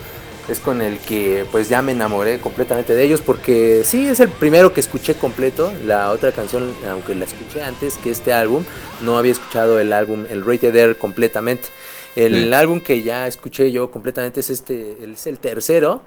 [0.48, 4.28] Es con el que pues ya me enamoré completamente de ellos porque sí es el
[4.28, 5.72] primero que escuché completo.
[5.84, 8.62] La otra canción, aunque la escuché antes que este álbum,
[9.00, 11.68] no había escuchado el álbum, el Rated Air completamente.
[12.14, 12.52] El Sí.
[12.52, 16.02] álbum que ya escuché yo completamente es este, es el tercero.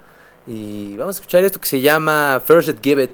[0.47, 3.11] Y vamos a escuchar esto que se llama First Give It.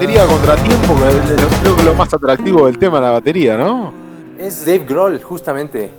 [0.00, 3.92] Batería contratiempo, que es lo- creo que lo más atractivo del tema, la batería, ¿no?
[4.38, 5.90] Es Dave Grohl, justamente.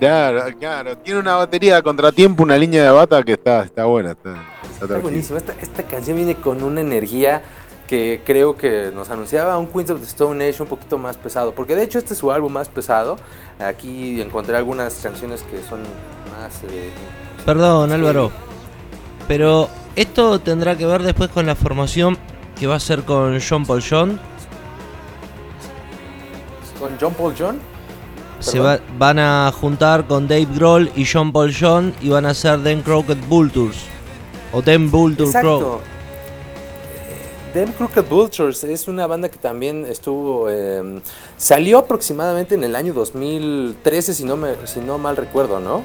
[0.00, 0.96] Claro, claro.
[0.98, 4.12] Tiene una batería a contratiempo, una línea de bata que está, está buena.
[4.12, 4.34] Está,
[4.82, 5.38] está buenísimo.
[5.38, 7.42] Esta, esta canción viene con una energía
[7.86, 11.52] que creo que nos anunciaba un Queens of the Stone Age un poquito más pesado.
[11.54, 13.18] Porque de hecho este es su álbum más pesado.
[13.58, 15.80] Aquí encontré algunas canciones que son
[16.40, 16.62] más...
[16.64, 16.90] eh,
[17.44, 17.92] Perdón.
[17.92, 18.32] Álvaro.
[19.28, 22.18] Pero esto tendrá que ver después con la formación
[22.58, 24.20] que va a ser con John Paul John.
[26.78, 27.58] con John Paul John.
[28.40, 32.30] Se va- van a juntar con Dave Grohl y John Paul John y van a
[32.30, 33.78] hacer Them Crooked Vultures.
[34.52, 35.56] O Them Vulture Crow.
[35.56, 35.80] Exacto.
[37.54, 40.48] Them Crooked Vultures es una banda que también estuvo.
[40.50, 41.00] eh,
[41.38, 45.84] salió aproximadamente en el año 2013, si no, me, si no mal recuerdo, ¿no?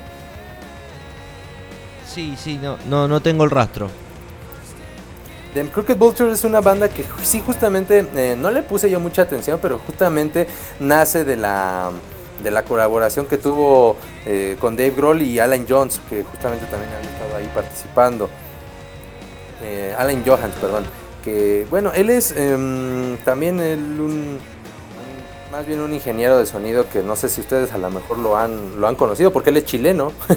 [2.07, 3.89] Sí, sí, no, no, no tengo el rastro.
[5.53, 9.24] Them Crooked Vultures es una banda que sí, justamente, eh, no le puse yo mucha
[9.24, 10.48] atención, pero justamente
[10.80, 11.90] nace de la,
[12.44, 13.95] de la colaboración que tuvo
[14.26, 18.30] eh, con Dave Grohl y Alan Jones, que justamente también han estado ahí participando.
[19.64, 20.86] Eh, Alan Johans, perdón.
[21.24, 24.40] Que, bueno, él es em, también el- un-
[25.52, 28.38] más bien un ingeniero de sonido que no sé si ustedes a lo mejor lo
[28.38, 30.14] han, lo han conocido, porque él es chileno.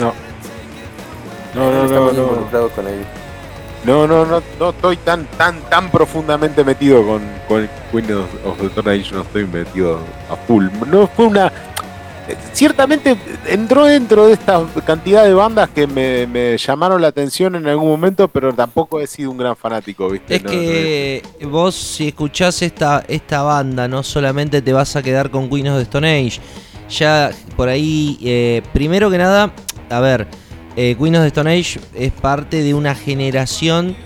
[0.00, 0.12] No.
[1.54, 2.22] No, no, no, no.
[2.22, 3.04] involucrado con ello.
[3.84, 8.66] No, no, no, no estoy tan, tan, tan profundamente metido con, con Queen of, the
[8.66, 9.98] Stone Age, no estoy metido
[10.30, 10.66] a full.
[10.86, 11.52] No fue una.
[12.52, 13.16] Ciertamente
[13.46, 17.88] entró dentro de esta cantidad de bandas que me, me llamaron la atención en algún
[17.88, 20.36] momento, pero tampoco he sido un gran fanático, ¿viste?
[20.36, 25.30] Es No, que vos si escuchás esta, esta banda no solamente te vas a quedar
[25.30, 26.40] con Queen of the Stone Age.
[26.88, 29.52] Ya por ahí, eh, primero que nada,
[29.90, 30.28] a ver,
[30.76, 33.96] eh, Queen of the Stone Age es parte de una generación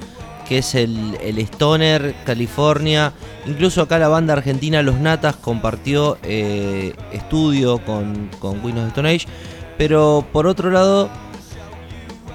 [0.48, 3.12] que es el, el Stoner, California.
[3.46, 8.88] Incluso acá la banda argentina Los Natas compartió eh, estudio con, con Queen of the
[8.88, 9.26] Stone Age.
[9.76, 11.10] Pero por otro lado,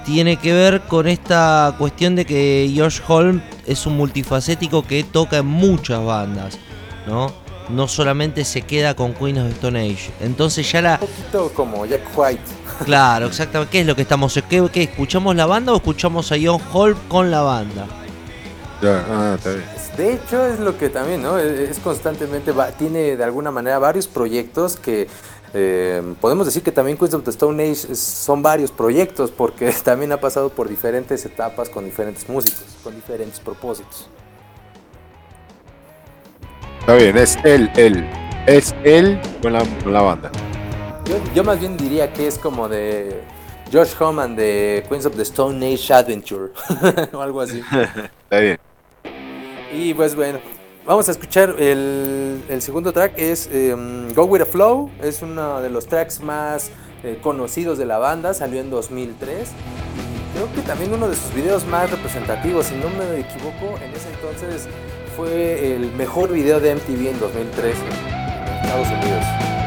[0.04, 5.38] tiene que ver con esta cuestión de que Josh Holm es un multifacético que toca
[5.38, 6.58] en muchas bandas,
[7.06, 7.32] ¿no?
[7.68, 10.10] No solamente se queda con Queen of the Stone Age.
[10.20, 10.98] Entonces ya la...
[11.00, 12.61] Un poquito como Jack White.
[12.86, 13.70] Claro, exactamente.
[13.72, 14.38] ¿Qué es lo que estamos...
[14.48, 17.86] ¿Qué, qué, escuchamos la banda o escuchamos a John Holm con la banda?
[18.82, 19.64] Ya, ah, está bien.
[19.96, 21.38] De hecho, es lo que también, ¿no?
[21.38, 25.06] Es es constantemente, va- tiene de alguna manera varios proyectos que
[25.54, 30.10] eh, podemos decir que también Queens of the Stone Age son varios proyectos porque también
[30.12, 34.08] ha pasado por diferentes etapas con diferentes músicos, con diferentes propósitos.
[36.80, 38.08] Está bien, es él, él.
[38.46, 40.32] Es él con la, con la banda.
[41.04, 43.22] Yo, yo más bien diría que es como de
[43.72, 46.52] Josh Homan de Queens of the Stone Age Adventure
[47.12, 47.60] o algo así.
[47.60, 48.58] Está bien.
[49.72, 50.38] Y pues bueno,
[50.86, 55.60] vamos a escuchar el, el segundo track, es em, Go With A Flow, es uno
[55.62, 56.70] de los tracks más
[57.02, 59.48] eh, conocidos de la banda, salió en 2003.
[59.48, 63.90] Y creo que también uno de sus videos más representativos, si no me equivoco, en
[63.92, 64.68] ese entonces
[65.16, 69.61] fue el mejor video de MTV en 2003 en Estados Unidos.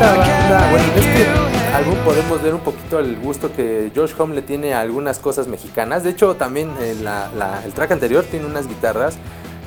[0.00, 1.26] Esta banda, bueno, en este
[1.74, 5.48] álbum podemos ver un poquito el gusto que Josh Home le tiene a algunas cosas
[5.48, 6.04] mexicanas.
[6.04, 9.16] De hecho, también eh, la- la- el track anterior tiene unas guitarras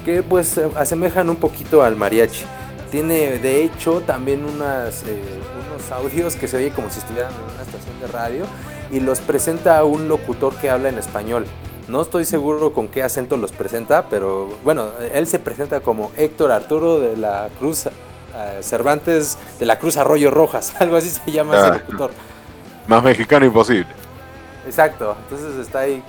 [0.05, 2.45] que pues eh, asemejan un poquito al mariachi.
[2.91, 5.21] Tiene de hecho también unas, eh,
[5.69, 8.45] unos audios que se oye como si estuvieran en una estación de radio
[8.89, 11.45] y los presenta un locutor que habla en español.
[11.89, 16.51] No estoy seguro con qué acento los presenta, pero bueno, él se presenta como Héctor
[16.53, 17.89] Arturo de la Cruz
[18.35, 21.73] eh, Cervantes de la Cruz Arroyo Rojas, algo así se llama ese Ah.
[21.73, 22.11] locutor.
[22.87, 23.87] Más mexicano imposible.
[24.65, 26.03] Exacto, entonces está ahí.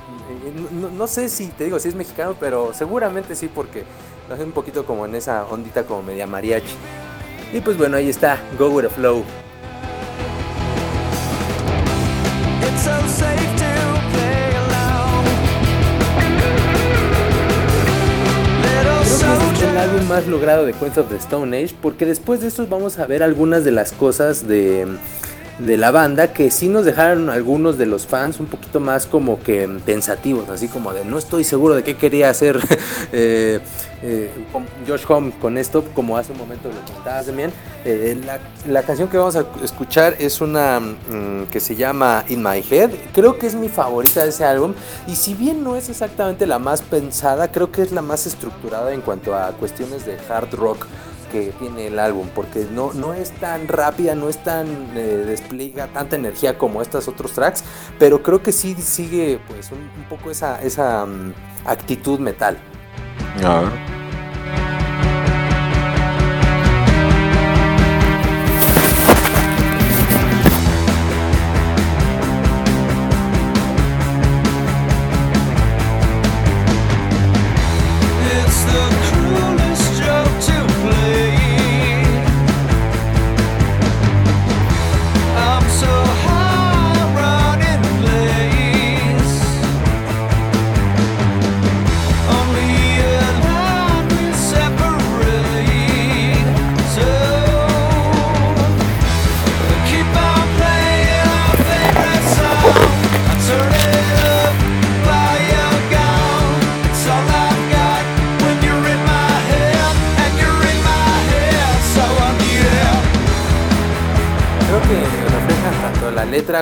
[0.72, 3.84] No, no sé si te digo si es mexicano, pero seguramente sí, porque
[4.28, 6.74] lo hace un poquito como en esa ondita como media mariachi.
[7.52, 9.24] Y pues bueno, ahí está, Go With a Flow.
[20.08, 23.22] Más logrado de Queens of the Stone Age, porque después de estos vamos a ver
[23.22, 24.86] algunas de las cosas de,
[25.58, 29.40] de la banda que sí nos dejaron algunos de los fans un poquito más como
[29.40, 32.58] que pensativos, así como de no estoy seguro de qué quería hacer
[33.12, 33.60] eh,
[34.02, 34.30] eh,
[34.86, 37.52] Josh Home con esto, como hace un momento lo comentabas también.
[37.84, 42.42] Eh, la, la canción que vamos a escuchar es una mm, que se llama In
[42.42, 44.74] My Head, creo que es mi favorita de ese álbum.
[45.06, 48.92] Y si bien no es exactamente la más pensada, creo que es la más estructurada
[48.92, 50.86] en cuanto a cuestiones de hard rock
[51.32, 55.88] que tiene el álbum, porque no, no es tan rápida, no es tan eh, despliega
[55.88, 57.64] tanta energía como estos otros tracks,
[57.98, 61.32] pero creo que sí sigue pues un, poco esa, esa mm,
[61.64, 62.58] actitud metal.
[63.42, 63.72] A ver.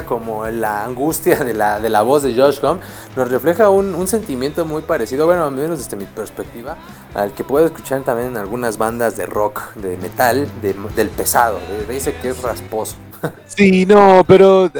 [0.04, 2.80] Como la angustia de la, de la voz de Josh Homme,
[3.16, 6.76] nos refleja un, un sentimiento muy parecido, bueno, al menos desde mi perspectiva,
[7.14, 11.58] al que puedo escuchar también en algunas bandas de rock, de metal, de- del pesado,
[11.88, 12.96] de, ese que es rasposo.
[13.46, 14.70] Sí, no, pero eh,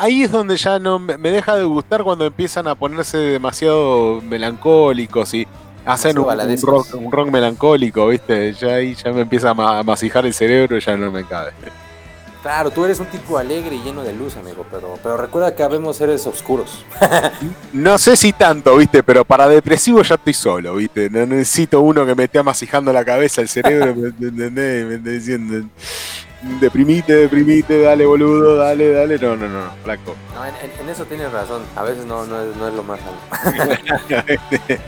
[0.00, 5.34] ahí es donde ya no me deja de gustar cuando empiezan a ponerse demasiado melancólicos
[5.34, 5.46] y
[5.84, 8.54] hacen un, un rock, un rock melancólico, ¿viste?
[8.54, 11.52] Ya ahí ya me empieza a masijar el cerebro y ya no me cabe.
[12.42, 15.62] Claro, tú eres un tipo alegre y lleno de luz, amigo, pero, pero recuerda que
[15.62, 16.84] habemos seres oscuros.
[17.72, 19.02] No sé si tanto, ¿viste?
[19.02, 21.10] Pero para depresivo ya estoy solo, ¿viste?
[21.10, 25.64] No necesito uno que me esté amasijando la cabeza, el cerebro, ¿me entendés?
[26.42, 29.18] Deprimite, deprimite, dale boludo, dale, dale.
[29.18, 30.16] No, no, no, flaco.
[30.34, 32.98] No, en, en- eso tienes razón, a veces no, no, es, no es lo más
[33.00, 34.40] sano.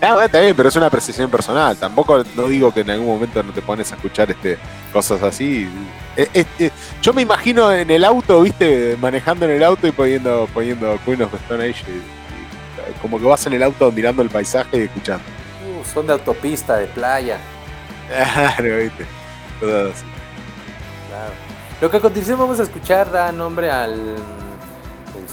[0.00, 1.76] Ah, bueno, está bien, pero es una apreciación personal.
[1.76, 4.56] Tampoco no digo que en algún momento no te pones a escuchar este
[4.92, 5.68] cosas así.
[6.16, 6.70] Eh, eh, eh,
[7.02, 11.22] yo me imagino en el auto, viste, manejando en el auto y poniendo, poniendo Queen
[11.22, 11.84] of Stone Age.
[11.88, 15.24] y- y como que vas en el auto mirando el paisaje y escuchando.
[15.80, 17.38] Uh, son de autopista, de playa.
[18.08, 19.06] Claro, viste.
[19.60, 20.04] Todo así.
[21.80, 24.16] Lo que a continuación vamos a escuchar da nombre al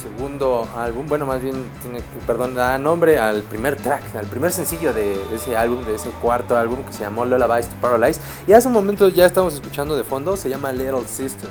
[0.01, 4.93] segundo álbum, bueno, más bien, tiene, perdón, da nombre al primer track, al primer sencillo
[4.93, 8.21] de ese álbum, de ese cuarto álbum que se llamó Lullabies to Paralyze.
[8.47, 11.49] Y hace un momento ya estamos escuchando de fondo, se llama Little Sister.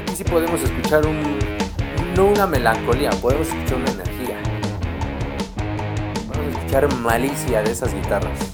[0.00, 1.38] Aquí sí podemos escuchar un,
[2.16, 4.42] no una melancolía, podemos escuchar una energía.
[6.28, 8.51] Podemos escuchar malicia de esas guitarras.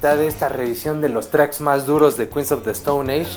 [0.00, 3.32] De esta revisión de los tracks más duros de Queens of the Stone Age.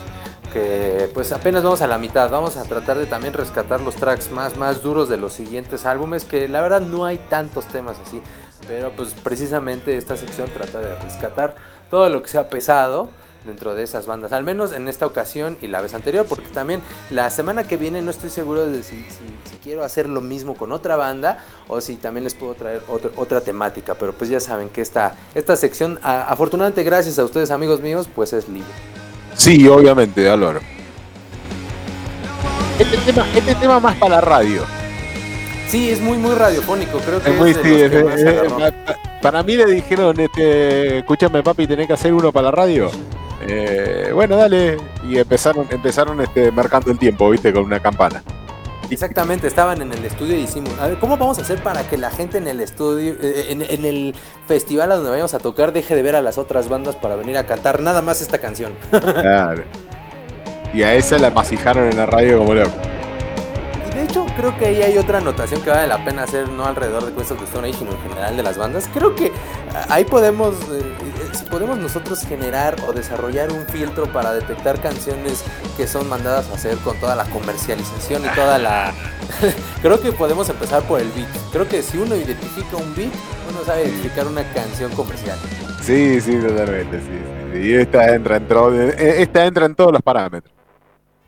[0.53, 2.29] Que pues apenas vamos a la mitad.
[2.29, 6.23] Vamos a tratar de también rescatar los tracks más, más duros de los siguientes álbumes.
[6.23, 8.21] Que la verdad no hay tantos temas así.
[8.67, 11.55] Pero pues precisamente esta sección trata de rescatar
[11.89, 13.09] todo lo que sea pesado
[13.45, 14.31] dentro de esas bandas.
[14.33, 16.25] Al menos en esta ocasión y la vez anterior.
[16.27, 20.07] Porque también la semana que viene no estoy seguro de si, si- si quiero hacer
[20.09, 21.43] lo mismo con otra banda.
[21.67, 23.95] O si también les puedo traer otro- otra temática.
[23.95, 28.07] Pero pues ya saben que esta, esta sección, a- afortunadamente gracias a ustedes amigos míos,
[28.13, 28.67] pues es libre.
[29.35, 30.59] Sí, obviamente, Álvaro.
[32.79, 34.63] Este tema, este tema más para la radio.
[35.67, 36.99] Sí, es muy, muy radiofónico.
[36.99, 38.73] Creo que Es muy, sí, es- que es-
[39.21, 42.91] para mí le dijeron, este, escúchame papi, tenés que hacer uno para la radio.
[43.47, 44.77] Eh, bueno, dale.
[45.07, 48.23] Y empezaron, empezaron este, marcando el tiempo, viste, con una campana.
[48.89, 51.97] Exactamente, estaban en el estudio y hicimos, a ver, ¿cómo vamos a hacer para que
[51.97, 54.13] la gente en el estudio, eh, en, en el
[54.47, 57.37] festival a donde vayamos a tocar, deje de ver a las otras bandas para venir
[57.37, 58.73] a cantar nada más esta canción?
[58.91, 59.63] Claro.
[60.73, 62.71] Y a esa la masijaron en la radio como loco.
[63.91, 66.65] Y de hecho, creo que ahí hay otra anotación que vale la pena hacer, no
[66.65, 68.89] alrededor de Queens of the Stone Age, sino en general de las bandas.
[68.91, 69.31] Creo que
[69.75, 70.83] ah, ahí podemos, eh,
[71.41, 75.43] podemos nosotros generar o desarrollar un filtro para detectar canciones
[75.75, 78.93] que son mandadas a hacer con toda la comercialización y toda la...
[79.81, 81.27] creo que podemos empezar por el beat.
[81.51, 83.11] Creo que si uno identifica un beat,
[83.49, 85.37] uno sabe identificar una canción comercial.
[85.81, 87.07] Sí, sí, totalmente, sí,
[87.53, 87.59] sí.
[87.59, 90.53] Y esta entra en, todo- eh, esta entra en todos los parámetros.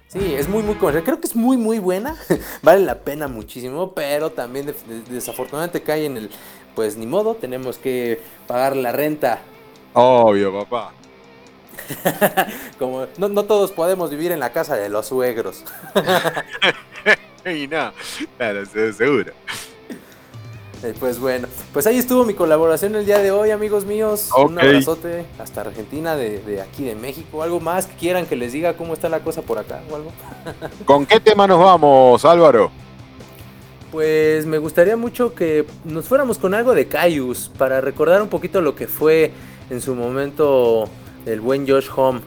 [0.08, 1.04] Sí, es muy, muy comercial.
[1.04, 2.16] Creo que es muy, muy buena.
[2.62, 6.30] vale la pena muchísimo, pero también de- de- desafortunadamente cae en el,
[6.74, 9.40] pues ni modo, tenemos que pagar la renta.
[9.96, 10.92] Obvio, papá.
[12.80, 15.64] Como no, no todos podemos vivir en la casa de los suegros.
[17.48, 17.92] Y no,
[18.38, 19.32] claro, se- seguro.
[20.82, 24.32] Eh, Pues bueno, pues ahí estuvo mi colaboración el día de hoy, amigos míos.
[24.36, 27.44] Un abrazote hasta Argentina, de, de aquí de México.
[27.44, 30.12] ¿Algo más que quieran que les diga cómo está la cosa por acá o algo?
[30.86, 32.72] ¿Con qué tema nos vamos, Álvaro?
[33.92, 38.60] Pues me gustaría mucho que nos fuéramos con algo de Caius para recordar un poquito
[38.60, 39.32] lo que fue
[39.70, 40.90] en su momento
[41.26, 42.22] el buen Josh Home.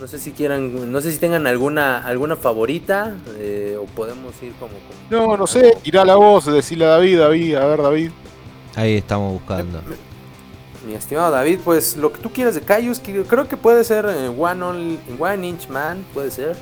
[0.00, 4.52] No sé si quieran, no sé si tengan alguna alguna favorita eh, o podemos ir
[4.54, 8.10] como, como- No, no sé, tirá la voz, decirle a David, David, a ver, David.
[8.74, 9.80] Ahí estamos buscando.
[10.84, 14.06] mi estimado David, pues lo que tú quieras de Caius, que creo que puede ser
[14.06, 16.56] eh, One, Only- One Inch Man, puede ser.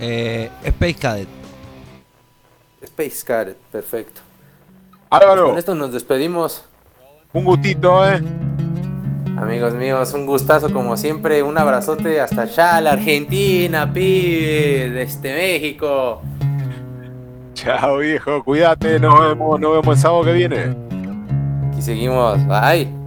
[0.00, 1.28] Eh, Space Cadet.
[2.82, 4.20] Space Cadet, perfecto.
[5.10, 6.64] Álvaro, Con esto nos despedimos.
[7.32, 8.22] un gustito, ¿eh?
[9.36, 16.20] Amigos míos, un gustazo como siempre, un abrazote hasta allá, la Argentina, pibe, desde México.
[17.54, 20.76] Chao, viejo, cuídate, nos vemos, nos vemos el sábado que viene.
[21.70, 22.97] Aquí seguimos, bye.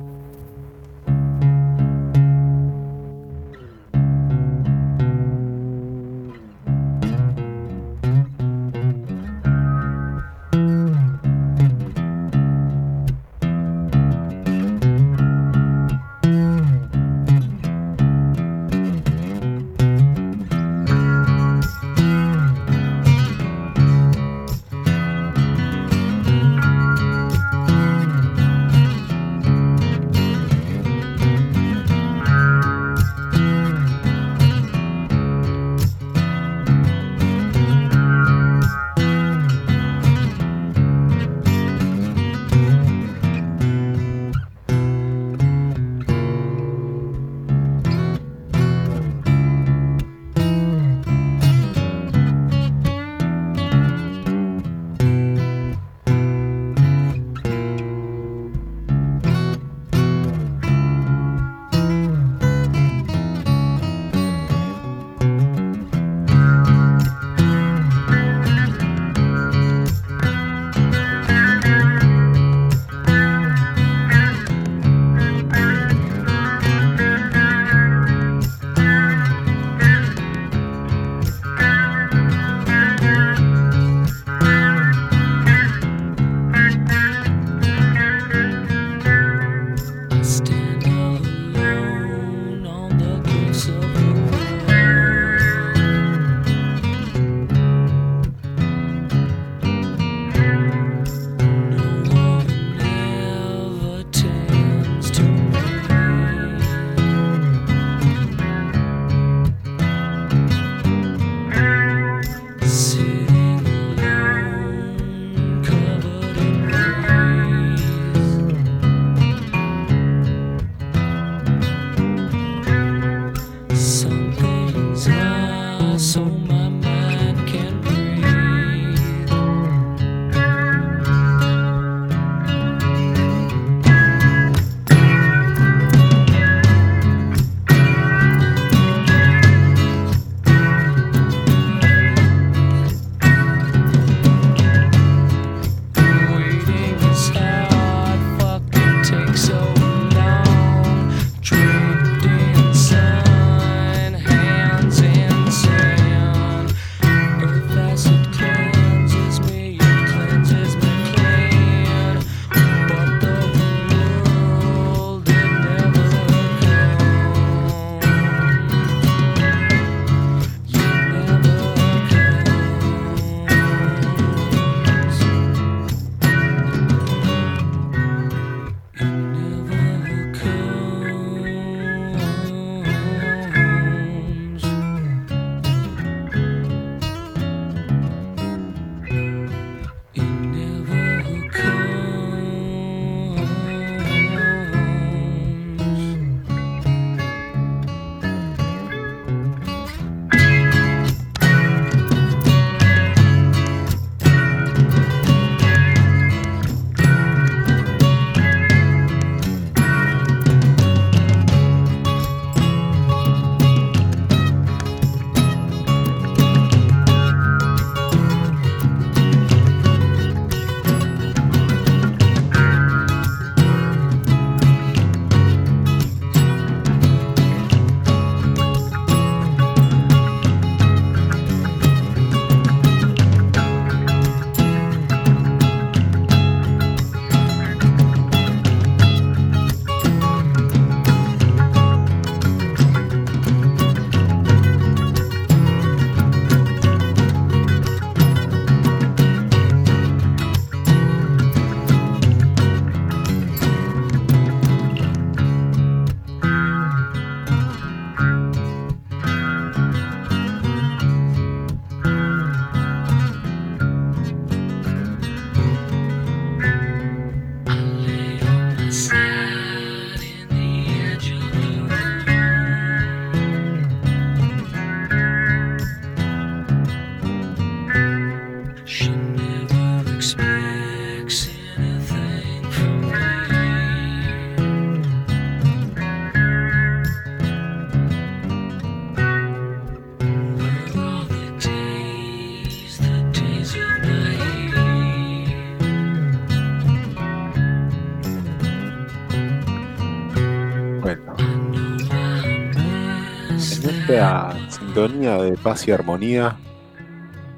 [304.93, 306.57] Sintonía de paz y armonía,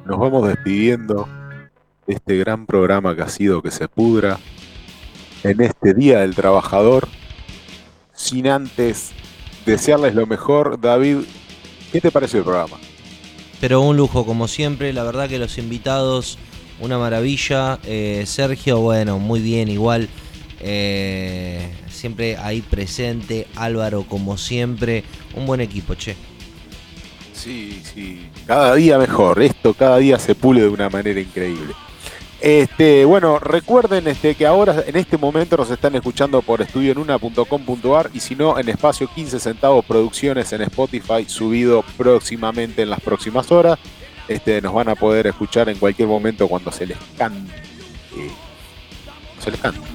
[0.05, 1.27] nos vamos despidiendo
[2.05, 4.37] de este gran programa que ha sido Que se pudra
[5.43, 7.07] en este Día del Trabajador,
[8.13, 9.13] sin antes
[9.65, 10.79] desearles lo mejor.
[10.79, 11.21] David,
[11.91, 12.77] ¿qué te pareció el programa?
[13.59, 14.93] Pero un lujo, como siempre.
[14.93, 16.37] La verdad que los invitados,
[16.79, 17.79] una maravilla.
[17.83, 20.07] Eh, Sergio, bueno, muy bien, igual.
[20.59, 23.47] Eh, siempre ahí presente.
[23.55, 25.03] Álvaro, como siempre.
[25.35, 26.15] Un buen equipo, che.
[27.43, 28.29] Sí, sí.
[28.47, 29.41] Cada día mejor.
[29.41, 31.73] Esto cada día se pule de una manera increíble.
[32.39, 38.19] Este, bueno, recuerden este, que ahora en este momento nos están escuchando por estudioenuna.com.ar y
[38.19, 43.77] si no en espacio 15 centavos producciones en Spotify subido próximamente en las próximas horas.
[44.27, 47.51] Este, nos van a poder escuchar en cualquier momento cuando se les cante.
[49.39, 49.92] Se les cante.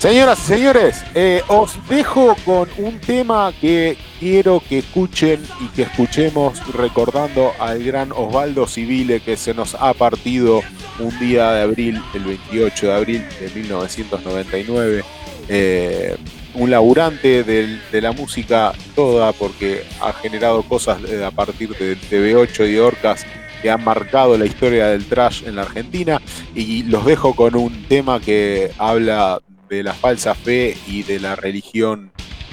[0.00, 5.82] Señoras y señores, eh, os dejo con un tema que quiero que escuchen y que
[5.82, 10.62] escuchemos recordando al gran Osvaldo Civile que se nos ha partido
[11.00, 15.04] un día de abril, el 28 de abril de 1999.
[15.50, 16.16] Eh,
[16.54, 22.66] un laburante de la música toda porque ha generado cosas eh, a partir de TV8
[22.66, 23.26] y de Orcas
[23.60, 26.22] que han marcado la historia del trash en la Argentina
[26.54, 31.36] y los dejo con un tema que habla de la falsa fe y de la
[31.36, 32.10] religión,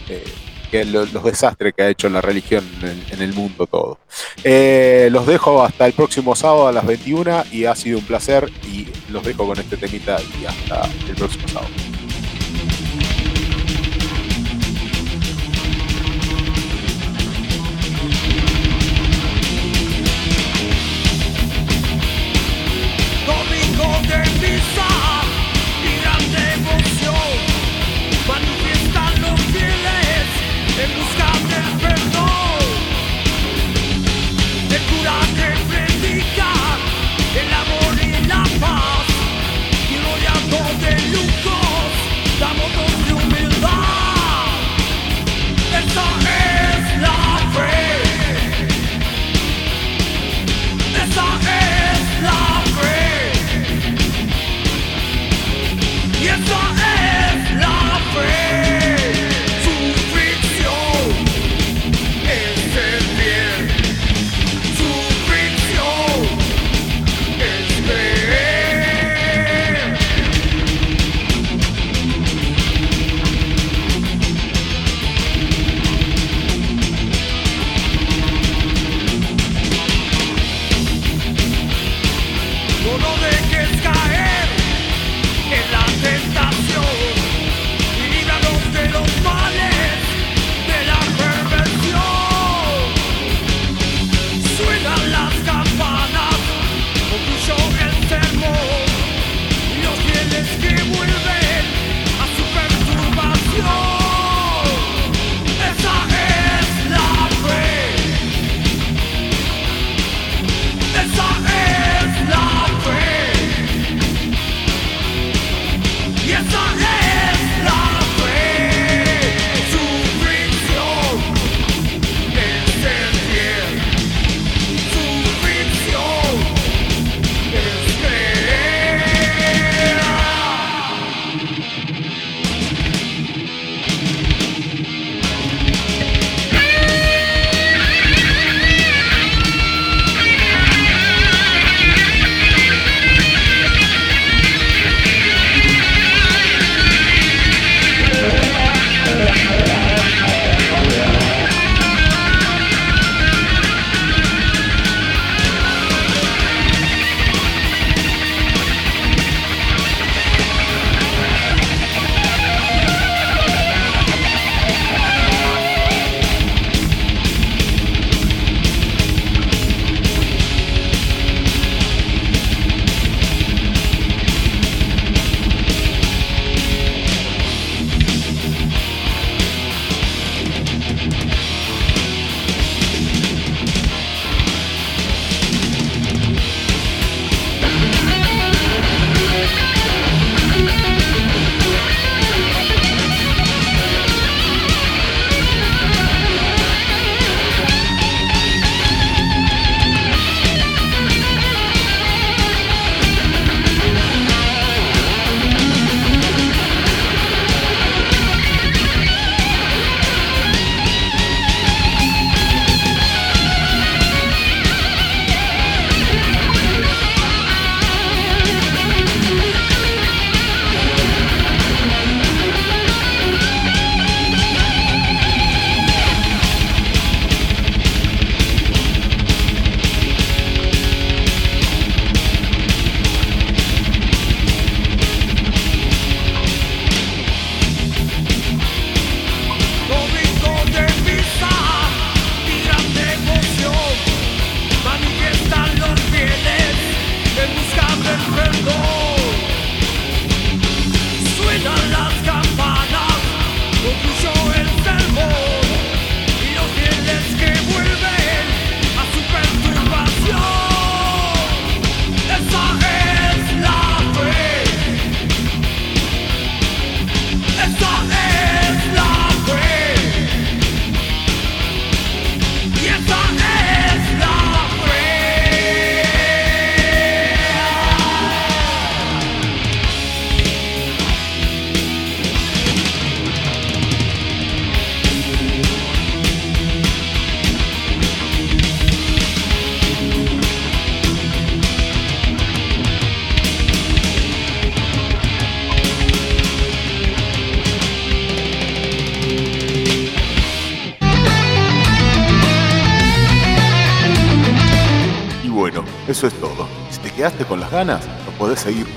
[0.07, 0.23] eh,
[0.71, 3.99] que lo- los desastres que ha hecho la religión en en el mundo todo.
[4.43, 8.49] Eh, los dejo hasta el próximo sábado a las 21 y ha sido un placer
[8.71, 11.69] y los dejo con este temita y hasta el próximo sábado.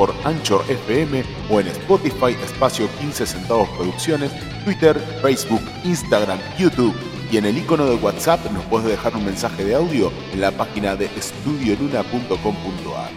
[0.01, 4.33] Por Anchor FM o en Spotify Espacio 15 Centavos Producciones,
[4.65, 6.95] Twitter, Facebook, Instagram, YouTube.
[7.31, 10.53] Y en el icono de WhatsApp nos podés dejar un mensaje de audio en la
[10.53, 13.11] página de estudioluna.com.ar.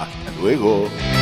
[0.00, 0.88] Hasta luego.